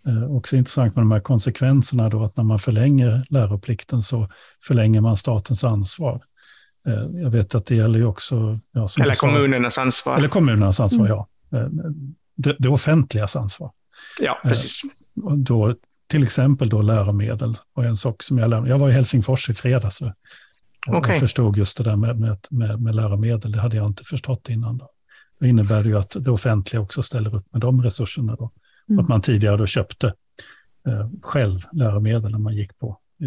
Eh, 0.07 0.37
också 0.37 0.57
intressant 0.57 0.97
med 0.97 1.03
de 1.03 1.13
här 1.13 1.21
konsekvenserna 1.21 2.09
då, 2.09 2.25
att 2.25 2.37
när 2.37 2.45
man 2.45 2.59
förlänger 2.59 3.27
läroplikten 3.31 4.03
så 4.03 4.29
förlänger 4.63 5.01
man 5.01 5.17
statens 5.17 5.65
ansvar. 5.65 6.23
Eh, 6.89 7.23
jag 7.23 7.31
vet 7.31 7.55
att 7.55 7.67
det 7.67 7.77
gäller 7.77 7.99
ju 7.99 8.05
också... 8.05 8.61
Ja, 8.73 8.89
eller 9.01 9.15
kommunernas 9.15 9.79
ansvar. 9.79 10.17
Eller 10.19 10.29
kommunernas 10.29 10.81
ansvar, 10.81 11.07
mm. 11.07 11.17
ja. 11.17 11.59
Eh, 11.59 11.69
det, 12.37 12.57
det 12.59 12.69
offentligas 12.69 13.37
ansvar. 13.37 13.71
Ja, 14.21 14.41
precis. 14.43 14.83
Eh, 14.85 15.37
då 15.37 15.75
till 16.09 16.23
exempel 16.23 16.69
då 16.69 16.83
läromedel 16.83 17.57
och 17.75 17.85
en 17.85 17.97
sak 17.97 18.23
som 18.23 18.39
jag 18.39 18.51
lärde 18.51 18.69
Jag 18.69 18.79
var 18.79 18.89
i 18.89 18.93
Helsingfors 18.93 19.51
i 19.51 19.55
fredags 19.55 20.03
och, 20.87 20.95
okay. 20.95 21.21
förstod 21.21 21.57
just 21.57 21.79
det 21.79 21.85
där 21.85 21.97
med, 21.97 22.21
med, 22.21 22.39
med, 22.51 22.83
med, 22.83 22.95
läromedel. 22.95 23.53
Det 23.53 23.61
hade 23.61 23.77
jag 23.77 23.87
inte 23.87 24.05
förstått 24.05 24.49
innan. 24.49 24.79
Då. 24.79 24.91
Det 25.41 25.49
innebär 25.49 25.85
ju 25.85 25.99
att 25.99 26.17
det 26.21 26.31
offentliga 26.31 26.81
också 26.81 27.03
ställer 27.03 27.35
upp 27.35 27.53
med 27.53 27.61
de 27.61 27.83
resurserna. 27.83 28.37
Då. 28.37 28.51
Mm. 28.89 28.99
Att 28.99 29.09
man 29.09 29.23
tidigare 29.23 29.57
då 29.57 29.67
köpte 29.67 30.07
eh, 30.87 31.09
själv 31.23 31.61
läromedel 31.73 32.31
när 32.31 32.39
man 32.39 32.57
gick 32.57 32.79
på 32.79 32.99
i, 33.21 33.27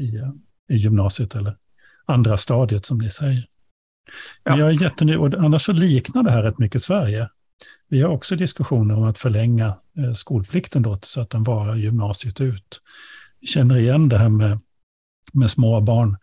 i, 0.00 0.22
i 0.68 0.76
gymnasiet 0.76 1.34
eller 1.34 1.56
andra 2.06 2.36
stadiet 2.36 2.86
som 2.86 2.98
ni 2.98 3.10
säger. 3.10 3.46
Ja. 4.44 4.50
Men 4.50 4.58
jag 4.58 4.68
är 4.68 4.82
jättenöjd, 4.82 5.18
och 5.18 5.34
annars 5.34 5.62
så 5.62 5.72
liknar 5.72 6.22
det 6.22 6.30
här 6.30 6.42
rätt 6.42 6.58
mycket 6.58 6.82
Sverige. 6.82 7.28
Vi 7.88 8.00
har 8.00 8.10
också 8.10 8.36
diskussioner 8.36 8.96
om 8.96 9.04
att 9.04 9.18
förlänga 9.18 9.66
eh, 9.98 10.12
skolplikten 10.12 10.82
då, 10.82 10.98
så 11.02 11.20
att 11.20 11.30
den 11.30 11.42
varar 11.42 11.76
gymnasiet 11.76 12.40
ut. 12.40 12.80
Vi 13.40 13.46
känner 13.46 13.78
igen 13.78 14.08
det 14.08 14.18
här 14.18 14.28
med, 14.28 14.58
med 15.32 15.50
små 15.50 15.80
barn, 15.80 16.16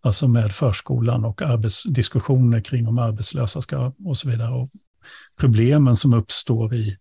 alltså 0.00 0.28
med 0.28 0.52
förskolan 0.52 1.24
och 1.24 1.42
diskussioner 1.88 2.60
kring 2.60 2.88
om 2.88 2.98
arbetslösa 2.98 3.60
ska 3.60 3.92
och 4.04 4.16
så 4.16 4.30
vidare. 4.30 4.50
Och 4.50 4.70
problemen 5.40 5.96
som 5.96 6.14
uppstår 6.14 6.74
i, 6.74 6.96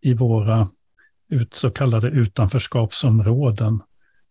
i 0.00 0.14
våra 0.14 0.68
ut, 1.28 1.54
så 1.54 1.70
kallade 1.70 2.08
utanförskapsområden 2.08 3.80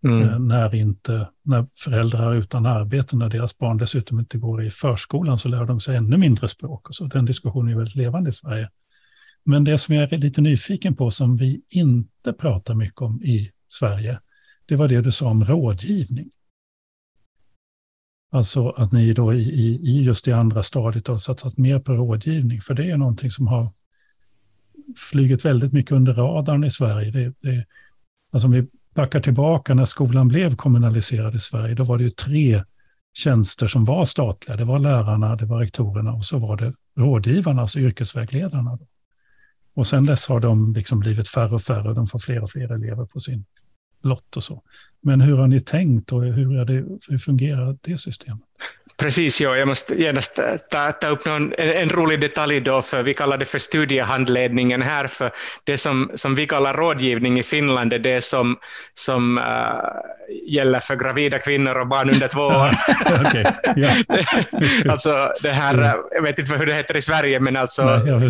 Mm. 0.03 0.29
Eh, 0.29 0.39
när, 0.39 0.75
inte, 0.75 1.29
när 1.43 1.65
föräldrar 1.75 2.31
är 2.31 2.35
utan 2.35 2.65
arbete, 2.65 3.15
när 3.15 3.29
deras 3.29 3.57
barn 3.57 3.77
dessutom 3.77 4.19
inte 4.19 4.37
går 4.37 4.63
i 4.63 4.69
förskolan, 4.69 5.37
så 5.37 5.49
lär 5.49 5.65
de 5.65 5.79
sig 5.79 5.95
ännu 5.95 6.17
mindre 6.17 6.47
språk. 6.47 6.89
Och 6.89 6.95
så. 6.95 7.05
Den 7.05 7.25
diskussionen 7.25 7.73
är 7.73 7.77
väldigt 7.77 7.95
levande 7.95 8.29
i 8.29 8.33
Sverige. 8.33 8.69
Men 9.49 9.63
det 9.63 9.77
som 9.77 9.95
jag 9.95 10.13
är 10.13 10.17
lite 10.17 10.41
nyfiken 10.41 10.95
på, 10.95 11.11
som 11.11 11.37
vi 11.37 11.61
inte 11.69 12.33
pratar 12.33 12.75
mycket 12.75 13.01
om 13.01 13.23
i 13.23 13.51
Sverige, 13.67 14.19
det 14.65 14.75
var 14.75 14.87
det 14.87 15.01
du 15.01 15.11
sa 15.11 15.29
om 15.29 15.43
rådgivning. 15.43 16.29
Alltså 18.31 18.69
att 18.69 18.91
ni 18.91 19.13
då 19.13 19.33
i, 19.33 19.39
i, 19.39 20.01
just 20.01 20.27
i 20.27 20.31
andra 20.31 20.63
stadiet 20.63 21.07
har 21.07 21.17
satsat 21.17 21.57
mer 21.57 21.79
på 21.79 21.93
rådgivning, 21.93 22.61
för 22.61 22.73
det 22.73 22.91
är 22.91 22.97
någonting 22.97 23.31
som 23.31 23.47
har 23.47 23.73
flugit 24.97 25.45
väldigt 25.45 25.73
mycket 25.73 25.91
under 25.91 26.13
radarn 26.13 26.63
i 26.63 26.71
Sverige. 26.71 27.11
Det, 27.11 27.33
det, 27.39 27.65
alltså 28.31 28.47
om 28.47 28.51
vi 28.51 28.67
backar 28.95 29.19
tillbaka 29.19 29.73
när 29.73 29.85
skolan 29.85 30.27
blev 30.27 30.55
kommunaliserad 30.55 31.35
i 31.35 31.39
Sverige, 31.39 31.75
då 31.75 31.83
var 31.83 31.97
det 31.97 32.03
ju 32.03 32.09
tre 32.09 32.63
tjänster 33.13 33.67
som 33.67 33.85
var 33.85 34.05
statliga. 34.05 34.57
Det 34.57 34.65
var 34.65 34.79
lärarna, 34.79 35.35
det 35.35 35.45
var 35.45 35.59
rektorerna 35.59 36.13
och 36.13 36.25
så 36.25 36.39
var 36.39 36.57
det 36.57 36.73
rådgivarna, 36.97 37.61
alltså 37.61 37.79
yrkesvägledarna. 37.79 38.79
Och 39.79 39.87
sen 39.87 40.05
dess 40.05 40.27
har 40.27 40.39
de 40.39 40.73
liksom 40.73 40.99
blivit 40.99 41.29
färre 41.29 41.55
och 41.55 41.61
färre, 41.61 41.93
de 41.93 42.07
får 42.07 42.19
fler 42.19 42.43
och 42.43 42.51
fler 42.51 42.73
elever 42.73 43.05
på 43.05 43.19
sin 43.19 43.45
lott 44.03 44.37
och 44.37 44.43
så. 44.43 44.63
Men 45.03 45.21
hur 45.21 45.37
har 45.37 45.47
ni 45.47 45.59
tänkt 45.59 46.11
och 46.11 46.23
hur, 46.23 46.59
är 46.59 46.65
det, 46.65 46.85
hur 47.09 47.17
fungerar 47.17 47.77
det 47.81 47.97
systemet? 47.97 48.43
Precis, 48.97 49.41
ja. 49.41 49.55
jag 49.55 49.67
måste 49.67 50.01
genast 50.01 50.39
ta, 50.71 50.91
ta 50.91 51.07
upp 51.07 51.25
någon, 51.25 51.53
en, 51.57 51.69
en, 51.69 51.89
rolig 51.89 52.21
detalj 52.21 52.59
då, 52.59 52.81
för 52.81 53.03
vi 53.03 53.13
kallar 53.13 53.37
det 53.37 53.45
för 53.45 53.59
studiehandledningen 53.59 54.81
här, 54.81 55.07
för 55.07 55.31
det 55.63 55.77
som, 55.77 56.11
som 56.15 56.35
vi 56.35 56.47
kallar 56.47 56.73
rådgivning 56.73 57.39
i 57.39 57.43
Finland 57.43 57.93
är 57.93 57.99
det 57.99 58.21
som, 58.21 58.57
som 58.93 59.37
uh, 59.37 59.43
gäller 60.47 60.79
för 60.79 60.95
gravida 60.95 61.39
kvinnor 61.39 61.79
och 61.79 61.87
barn 61.87 62.09
under 62.09 62.27
två 62.27 62.41
år. 62.41 62.75
alltså 64.91 65.31
det 65.41 65.51
här, 65.51 65.95
jag 66.11 66.21
vet 66.21 66.39
inte 66.39 66.55
hur 66.55 66.65
det 66.65 66.73
heter 66.73 66.97
i 66.97 67.01
Sverige, 67.01 67.39
men 67.39 67.57
alltså 67.57 67.83
Nej, 67.85 68.29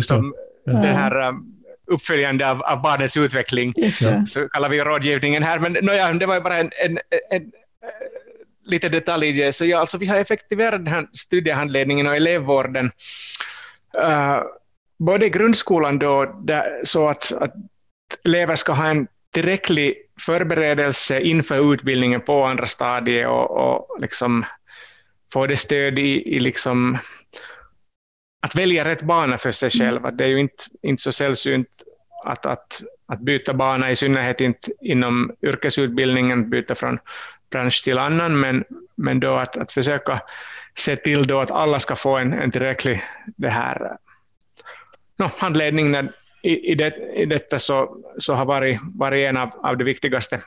som, 0.64 0.82
det 0.82 0.88
här 0.88 1.28
um, 1.28 1.46
uppföljande 1.86 2.50
av, 2.50 2.62
av 2.62 2.82
barnets 2.82 3.16
utveckling, 3.16 3.74
så 4.26 4.48
kallar 4.48 4.68
vi 4.68 4.80
rådgivningen 4.80 5.42
här. 5.42 5.58
Men 5.58 5.72
no, 5.72 6.18
det 6.18 6.26
var 6.26 6.40
bara 6.40 6.56
en, 6.56 6.70
en, 6.84 6.98
en 7.30 7.52
lite 8.64 8.88
detaljer. 8.88 9.50
Så 9.50 9.64
ja, 9.64 9.78
alltså 9.78 9.98
vi 9.98 10.06
har 10.06 10.16
effektiverat 10.16 10.84
den 10.84 10.94
här 10.94 11.06
studiehandledningen 11.12 12.06
och 12.06 12.16
elevvården. 12.16 12.90
Uh, 13.98 14.42
både 14.98 15.26
i 15.26 15.30
grundskolan 15.30 15.98
då, 15.98 16.40
där, 16.44 16.80
så 16.84 17.08
att, 17.08 17.32
att 17.32 17.54
elever 18.24 18.54
ska 18.54 18.72
ha 18.72 18.86
en 18.86 19.06
tillräcklig 19.32 19.94
förberedelse 20.20 21.20
inför 21.20 21.74
utbildningen 21.74 22.20
på 22.20 22.44
andra 22.44 22.66
stadiet 22.66 23.28
och, 23.28 23.50
och 23.50 24.00
liksom 24.00 24.44
få 25.32 25.46
det 25.46 25.56
stöd 25.56 25.98
i, 25.98 26.36
i 26.36 26.40
liksom 26.40 26.98
att 28.40 28.54
välja 28.54 28.84
rätt 28.84 29.02
bana 29.02 29.38
för 29.38 29.52
sig 29.52 29.70
mm. 29.74 29.86
själv. 29.86 30.16
Det 30.16 30.24
är 30.24 30.28
ju 30.28 30.40
inte, 30.40 30.64
inte 30.82 31.02
så 31.02 31.12
sällsynt 31.12 31.68
att, 32.24 32.46
att, 32.46 32.82
att 33.06 33.20
byta 33.20 33.54
bana, 33.54 33.90
i 33.90 33.96
synnerhet 33.96 34.40
inte 34.40 34.72
inom 34.80 35.32
yrkesutbildningen, 35.42 36.50
byta 36.50 36.74
från 36.74 36.98
bransch 37.50 37.84
till 37.84 37.98
annan, 37.98 38.40
men, 38.40 38.64
men 38.96 39.20
då 39.20 39.34
att, 39.34 39.56
att 39.56 39.72
försöka 39.72 40.20
se 40.74 40.96
till 40.96 41.26
då 41.26 41.40
att 41.40 41.50
alla 41.50 41.80
ska 41.80 41.96
få 41.96 42.16
en, 42.16 42.32
en 42.32 42.50
tillräcklig 42.50 43.02
det 43.36 43.48
här, 43.48 43.96
no, 45.18 45.30
handledning. 45.38 45.90
När, 45.90 46.12
i, 46.42 46.72
i, 46.72 46.74
det, 46.74 46.94
I 47.14 47.26
detta 47.26 47.58
så, 47.58 47.96
så 48.18 48.34
har 48.34 48.44
varit, 48.44 48.80
varit 48.94 49.28
en 49.28 49.36
av, 49.36 49.50
av 49.62 49.76
de 49.76 49.84
viktigaste 49.84 50.40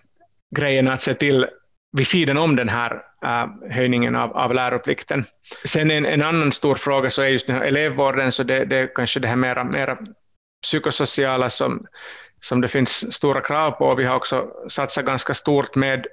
grejerna 0.56 0.94
att 0.94 1.02
se 1.02 1.14
till 1.14 1.48
vid 1.94 2.08
sidan 2.08 2.38
om 2.38 2.56
den 2.56 2.70
här 2.70 2.94
uh, 3.26 3.72
höjningen 3.72 4.16
av, 4.16 4.38
av 4.38 4.54
läroplikten. 4.54 5.26
Sen 5.66 5.92
en, 5.92 6.06
en 6.06 6.24
annan 6.24 6.52
stor 6.52 6.76
fråga 6.76 7.10
så 7.10 7.22
är 7.22 7.28
just 7.28 7.48
den 7.48 7.56
här 7.56 7.64
elevvården, 7.64 8.32
så 8.32 8.44
det, 8.44 8.66
det 8.66 8.78
är 8.78 8.96
kanske 8.96 9.20
det 9.20 9.28
här 9.28 9.36
mera, 9.36 9.64
mera 9.64 9.98
psykosociala 10.64 11.50
som, 11.50 11.86
som 12.40 12.62
det 12.62 12.68
finns 12.68 13.14
stora 13.14 13.42
krav 13.42 13.72
på. 13.72 13.96
Vi 13.96 14.06
har 14.06 14.16
också 14.16 14.48
satsat 14.70 15.06
ganska 15.06 15.34
stort 15.34 15.76
med 15.76 16.08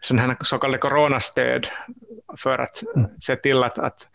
sån 0.00 0.18
här 0.18 0.36
så 0.40 0.58
kallade 0.58 0.78
coronastöd 0.78 1.68
för 2.36 2.58
att 2.58 2.82
mm. 2.96 3.10
se 3.20 3.36
till 3.36 3.62
att, 3.62 3.78
att, 3.78 4.06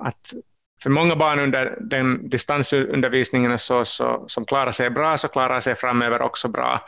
att 0.00 0.34
för 0.82 0.90
många 0.90 1.16
barn 1.16 1.40
under 1.40 1.76
den 1.80 2.28
distansundervisningen 2.28 3.58
så, 3.58 3.84
så, 3.84 4.24
som 4.28 4.44
klarar 4.44 4.72
sig 4.72 4.90
bra, 4.90 5.18
så 5.18 5.28
klarar 5.28 5.60
sig 5.60 5.74
framöver 5.74 6.22
också 6.22 6.48
bra 6.48 6.80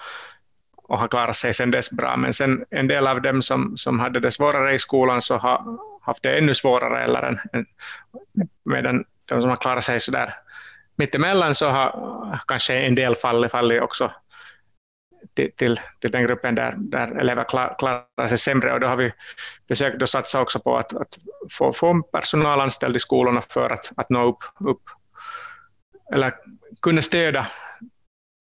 och 0.89 0.99
har 0.99 1.09
klarat 1.09 1.37
sig 1.37 1.55
sedan 1.55 1.71
dess 1.71 1.91
bra. 1.91 2.17
Men 2.17 2.35
sen 2.35 2.65
en 2.71 2.89
del 2.89 3.07
av 3.07 3.23
dem 3.23 3.43
som, 3.43 3.77
som 3.77 4.01
hade 4.01 4.21
det 4.21 4.31
svårare 4.31 4.75
i 4.75 4.79
skolan 4.79 5.23
så 5.23 5.37
har 5.37 5.79
haft 6.03 6.23
det 6.23 6.39
ännu 6.39 6.55
svårare, 6.55 7.01
eller 7.01 7.23
en, 7.23 7.41
en, 7.53 7.67
medan 8.65 9.05
de 9.25 9.41
som 9.41 9.51
har 9.51 9.57
klarat 9.57 9.85
sig 9.85 10.01
så 10.01 10.11
där 10.13 10.35
mittemellan 10.97 11.55
så 11.55 11.69
har 11.69 12.41
kanske 12.47 12.75
en 12.75 12.95
del 12.95 13.15
fallit, 13.15 13.51
fallit 13.51 13.83
också 13.83 14.13
till, 15.35 15.53
till, 15.57 15.81
till 16.01 16.11
den 16.11 16.23
gruppen 16.23 16.55
där, 16.55 16.75
där 16.79 17.21
elever 17.21 17.45
klar, 17.45 17.75
klarar 17.79 18.29
sig 18.29 18.39
sämre. 18.39 18.73
Och 18.73 18.81
då 18.81 18.87
har 18.87 18.97
vi 18.97 19.13
försökt 19.69 20.03
att 20.03 20.11
satsa 20.11 20.41
också 20.41 20.59
på 20.59 20.77
att, 20.77 20.97
att 20.97 21.19
få, 21.51 21.73
få 21.73 22.03
personal 22.03 22.61
anställd 22.61 22.97
i 22.97 22.99
skolorna 22.99 23.41
för 23.41 23.71
att, 23.71 23.93
att 23.97 24.11
nå 24.11 24.29
upp, 24.29 24.45
upp 24.61 24.83
eller 26.15 26.35
kunna 26.83 27.03
stödja 27.03 27.47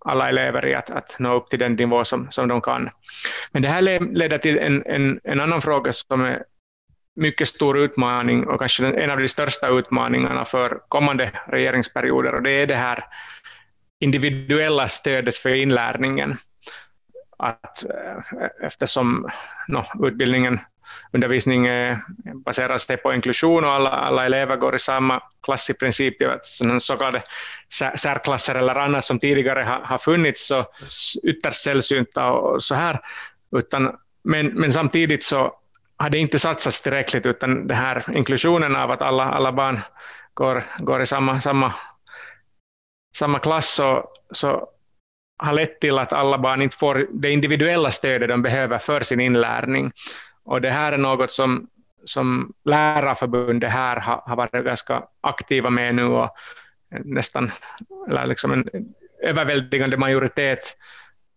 alla 0.05 0.29
elever 0.29 0.65
i 0.65 0.75
att, 0.75 0.89
att 0.89 1.15
nå 1.19 1.33
upp 1.33 1.49
till 1.49 1.59
den 1.59 1.73
nivå 1.73 2.05
som, 2.05 2.31
som 2.31 2.47
de 2.47 2.61
kan. 2.61 2.89
Men 3.51 3.61
det 3.61 3.67
här 3.67 3.81
leder 4.13 4.37
till 4.37 4.59
en, 4.59 4.83
en, 4.85 5.19
en 5.23 5.39
annan 5.39 5.61
fråga 5.61 5.93
som 5.93 6.21
är 6.21 6.43
mycket 7.15 7.47
stor 7.47 7.77
utmaning 7.77 8.47
och 8.47 8.59
kanske 8.59 8.87
en 8.87 9.11
av 9.11 9.17
de 9.17 9.27
största 9.27 9.67
utmaningarna 9.67 10.45
för 10.45 10.79
kommande 10.87 11.31
regeringsperioder 11.47 12.33
och 12.35 12.43
det 12.43 12.51
är 12.51 12.67
det 12.67 12.75
här 12.75 13.05
individuella 13.99 14.87
stödet 14.87 15.37
för 15.37 15.49
inlärningen 15.49 16.37
att 17.37 17.85
eh, 17.85 18.37
eftersom 18.61 19.29
no, 19.67 20.07
utbildningen, 20.07 20.59
undervisning 21.13 21.67
baserar 22.45 22.77
sig 22.77 22.97
på 22.97 23.13
inklusion 23.13 23.63
och 23.63 23.71
alla, 23.71 23.89
alla 23.89 24.25
elever 24.25 24.55
går 24.55 24.75
i 24.75 24.79
samma 24.79 25.21
klass 25.43 25.69
i 25.69 25.73
princip, 25.73 26.15
så 26.79 26.97
kallade 26.97 27.23
särklasser 27.95 28.55
eller 28.55 28.75
annat 28.75 29.05
som 29.05 29.19
tidigare 29.19 29.63
har, 29.63 29.79
har 29.79 29.97
funnits, 29.97 30.47
så 30.47 30.65
ytterst 31.23 31.63
sällsynta 31.63 32.31
och 32.31 32.63
så 32.63 32.75
här. 32.75 32.99
Utan, 33.55 33.95
men, 34.23 34.47
men 34.47 34.71
samtidigt 34.71 35.23
så 35.23 35.53
har 35.97 36.09
det 36.09 36.17
inte 36.17 36.39
satsats 36.39 36.81
tillräckligt, 36.81 37.25
utan 37.25 37.67
det 37.67 37.75
här 37.75 38.03
inklusionen 38.17 38.75
av 38.75 38.91
att 38.91 39.01
alla, 39.01 39.23
alla 39.23 39.51
barn 39.51 39.79
går, 40.33 40.65
går 40.79 41.01
i 41.01 41.05
samma, 41.05 41.41
samma, 41.41 41.73
samma 43.15 43.39
klass, 43.39 43.69
så, 43.69 44.09
så 44.31 44.69
har 45.37 45.53
lett 45.53 45.79
till 45.81 45.99
att 45.99 46.13
alla 46.13 46.37
barn 46.37 46.61
inte 46.61 46.77
får 46.77 47.07
det 47.11 47.31
individuella 47.31 47.91
stödet 47.91 48.29
de 48.29 48.41
behöver 48.41 48.77
för 48.77 49.01
sin 49.01 49.19
inlärning. 49.19 49.91
Och 50.45 50.61
det 50.61 50.69
här 50.69 50.91
är 50.91 50.97
något 50.97 51.31
som, 51.31 51.67
som 52.05 52.53
Lärarförbundet 52.65 53.71
här 53.71 53.95
har, 53.99 54.23
har 54.25 54.35
varit 54.35 54.65
ganska 54.65 55.03
aktiva 55.21 55.69
med 55.69 55.95
nu 55.95 56.03
och 56.03 56.29
nästan 57.03 57.51
eller 58.07 58.25
liksom 58.25 58.51
en 58.51 58.69
överväldigande 59.23 59.97
majoritet 59.97 60.77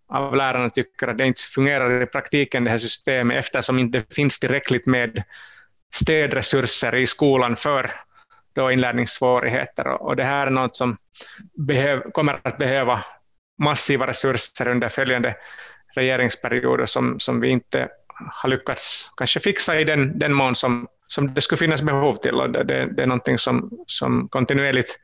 av 0.08 0.36
lärarna 0.36 0.70
tycker 0.70 1.08
att 1.08 1.18
det 1.18 1.26
inte 1.26 1.42
fungerar 1.42 2.02
i 2.02 2.06
praktiken 2.06 2.64
det 2.64 2.70
här 2.70 2.78
systemet 2.78 3.38
eftersom 3.38 3.76
det 3.76 3.82
inte 3.82 4.14
finns 4.14 4.40
tillräckligt 4.40 4.86
med 4.86 5.22
stödresurser 5.94 6.94
i 6.94 7.06
skolan 7.06 7.56
för 7.56 7.90
då 8.52 8.72
inlärningssvårigheter. 8.72 9.88
Och 9.88 10.16
det 10.16 10.24
här 10.24 10.46
är 10.46 10.50
något 10.50 10.76
som 10.76 10.96
behöv, 11.54 12.10
kommer 12.10 12.38
att 12.42 12.58
behöva 12.58 13.04
massiva 13.58 14.06
resurser 14.06 14.68
under 14.68 14.88
följande 14.88 15.36
regeringsperioder 15.94 16.86
som, 16.86 17.20
som 17.20 17.40
vi 17.40 17.48
inte 17.48 17.88
har 18.32 18.48
lyckats 18.48 19.10
kanske 19.16 19.40
fixa 19.40 19.80
i 19.80 19.84
den, 19.84 20.18
den 20.18 20.32
mån 20.32 20.54
som, 20.54 20.88
som 21.06 21.34
det 21.34 21.40
skulle 21.40 21.58
finnas 21.58 21.82
behov 21.82 22.14
till. 22.14 22.34
Och 22.34 22.50
det, 22.50 22.64
det, 22.64 22.86
det 22.96 23.02
är 23.02 23.06
någonting 23.06 23.38
som, 23.38 23.70
som 23.86 24.28
kontinuerligt 24.28 24.98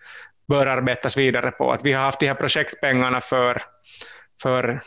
bör 0.49 0.67
arbetas 0.67 1.17
vidare 1.17 1.51
på. 1.51 1.73
Att 1.73 1.85
vi 1.85 1.93
har 1.93 2.05
haft 2.05 2.21
de 2.21 2.27
här 2.27 2.35
projektpengarna 2.35 3.21
för, 3.21 3.63
för 4.43 4.81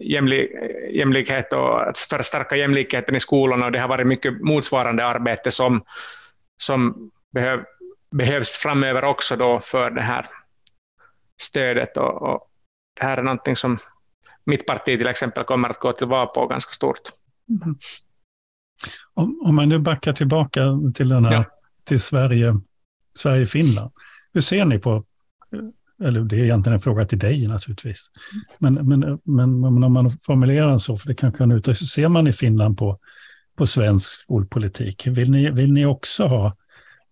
jämlik, 0.00 0.50
jämlikhet 0.90 1.52
och 1.52 1.88
att 1.88 1.98
förstärka 1.98 2.56
jämlikheten 2.56 3.16
i 3.16 3.20
skolorna 3.20 3.66
och 3.66 3.72
det 3.72 3.78
har 3.78 3.88
varit 3.88 4.06
mycket 4.06 4.40
motsvarande 4.40 5.04
arbete 5.04 5.50
som, 5.50 5.84
som 6.62 7.10
behöv, 7.32 7.64
behövs 8.10 8.56
framöver 8.56 9.04
också 9.04 9.36
då 9.36 9.60
för 9.60 9.90
det 9.90 10.02
här 10.02 10.26
stödet 11.42 11.96
och, 11.96 12.22
och 12.22 12.46
det 13.00 13.06
här 13.06 13.16
är 13.16 13.22
någonting 13.22 13.56
som 13.56 13.78
mitt 14.44 14.66
parti 14.66 14.98
till 14.98 15.08
exempel 15.08 15.44
kommer 15.44 15.68
att 15.68 15.78
gå 15.78 15.92
till 15.92 16.06
val 16.06 16.26
på 16.26 16.46
ganska 16.46 16.72
stort. 16.72 17.00
Mm. 17.50 17.76
Om, 19.14 19.40
om 19.44 19.54
man 19.54 19.68
nu 19.68 19.78
backar 19.78 20.12
tillbaka 20.12 20.60
till, 20.94 21.08
den 21.08 21.24
här, 21.24 21.32
ja. 21.32 21.44
till 21.84 22.00
Sverige, 22.00 22.60
Sverige-Finland. 23.14 23.90
Hur 24.32 24.40
ser 24.40 24.64
ni 24.64 24.78
på 24.78 25.04
eller 26.02 26.20
det 26.20 26.36
är 26.36 26.44
egentligen 26.44 26.74
en 26.74 26.80
fråga 26.80 27.04
till 27.04 27.18
dig 27.18 27.46
naturligtvis. 27.46 28.10
Men, 28.58 28.74
men, 28.74 29.20
men, 29.24 29.60
men 29.60 29.84
om 29.84 29.92
man 29.92 30.10
formulerar 30.10 30.68
den 30.68 30.80
så, 30.80 30.96
för 30.96 31.08
det 31.08 31.14
kanske 31.14 31.38
kan 31.38 31.52
ut, 31.52 31.78
ser 31.78 32.08
man 32.08 32.26
i 32.26 32.32
Finland 32.32 32.78
på, 32.78 32.98
på 33.56 33.66
svensk 33.66 34.10
skolpolitik. 34.10 35.06
Vill 35.06 35.30
ni, 35.30 35.50
vill 35.50 35.72
ni 35.72 35.86
också 35.86 36.26
ha 36.26 36.56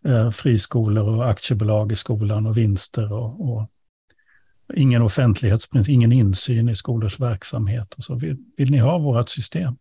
eh, 0.04 0.30
friskolor 0.30 1.08
och 1.08 1.30
aktiebolag 1.30 1.92
i 1.92 1.96
skolan 1.96 2.46
och 2.46 2.56
vinster 2.56 3.12
och, 3.12 3.52
och 3.52 3.68
ingen 4.74 5.02
offentlighetsprincip, 5.02 5.92
ingen 5.92 6.12
insyn 6.12 6.68
i 6.68 6.74
skolors 6.74 7.20
verksamhet. 7.20 7.94
Och 7.94 8.04
så. 8.04 8.14
Vill, 8.14 8.36
vill 8.56 8.70
ni 8.70 8.78
ha 8.78 8.98
vårt 8.98 9.28
system? 9.28 9.76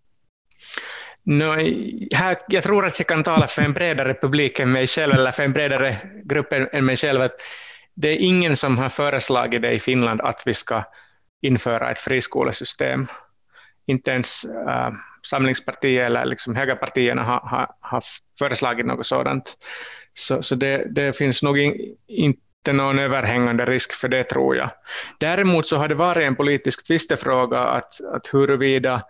No, 1.23 1.55
här, 2.15 2.37
jag 2.47 2.63
tror 2.63 2.85
att 2.85 2.99
jag 2.99 3.07
kan 3.07 3.23
tala 3.23 3.47
för 3.47 3.61
en 3.61 3.73
bredare 3.73 4.13
publik 4.13 4.59
än 4.59 4.71
mig 4.71 4.87
själv, 4.87 5.13
eller 5.13 5.31
för 5.31 5.43
en 5.43 5.53
bredare 5.53 5.95
grupp 6.23 6.53
än 6.53 6.85
mig 6.85 6.97
själv, 6.97 7.21
att 7.21 7.41
det 7.95 8.09
är 8.09 8.17
ingen 8.17 8.57
som 8.57 8.77
har 8.77 8.89
föreslagit 8.89 9.61
det 9.61 9.71
i 9.71 9.79
Finland 9.79 10.21
att 10.21 10.43
vi 10.45 10.53
ska 10.53 10.83
införa 11.41 11.91
ett 11.91 11.97
friskolesystem. 11.97 13.07
Inte 13.87 14.11
ens 14.11 14.45
äh, 14.45 14.91
Samlingspartiet 15.25 16.05
eller 16.05 16.25
liksom 16.25 16.55
högerpartierna 16.55 17.23
har, 17.23 17.39
har, 17.39 17.67
har 17.79 18.03
föreslagit 18.39 18.85
något 18.85 19.05
sådant. 19.05 19.57
Så, 20.13 20.43
så 20.43 20.55
det, 20.55 20.87
det 20.95 21.17
finns 21.17 21.43
nog 21.43 21.59
in, 21.59 21.95
inte 22.07 22.73
någon 22.73 22.99
överhängande 22.99 23.65
risk 23.65 23.93
för 23.93 24.07
det, 24.07 24.23
tror 24.23 24.55
jag. 24.55 24.69
Däremot 25.19 25.67
så 25.67 25.77
har 25.77 25.87
det 25.87 25.95
varit 25.95 26.27
en 26.27 26.35
politisk 26.35 26.87
tvistefråga 26.87 27.59
att, 27.59 28.01
att 28.13 28.33
huruvida 28.33 29.03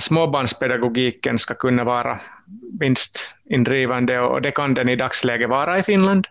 småbarnspedagogiken 0.00 1.38
ska 1.38 1.54
kunna 1.54 1.84
vara 1.84 2.20
vinstindrivande 2.80 4.20
och 4.20 4.42
det 4.42 4.50
kan 4.50 4.74
den 4.74 4.88
i 4.88 4.96
dagsläget 4.96 5.48
vara 5.48 5.78
i 5.78 5.82
Finland. 5.82 6.26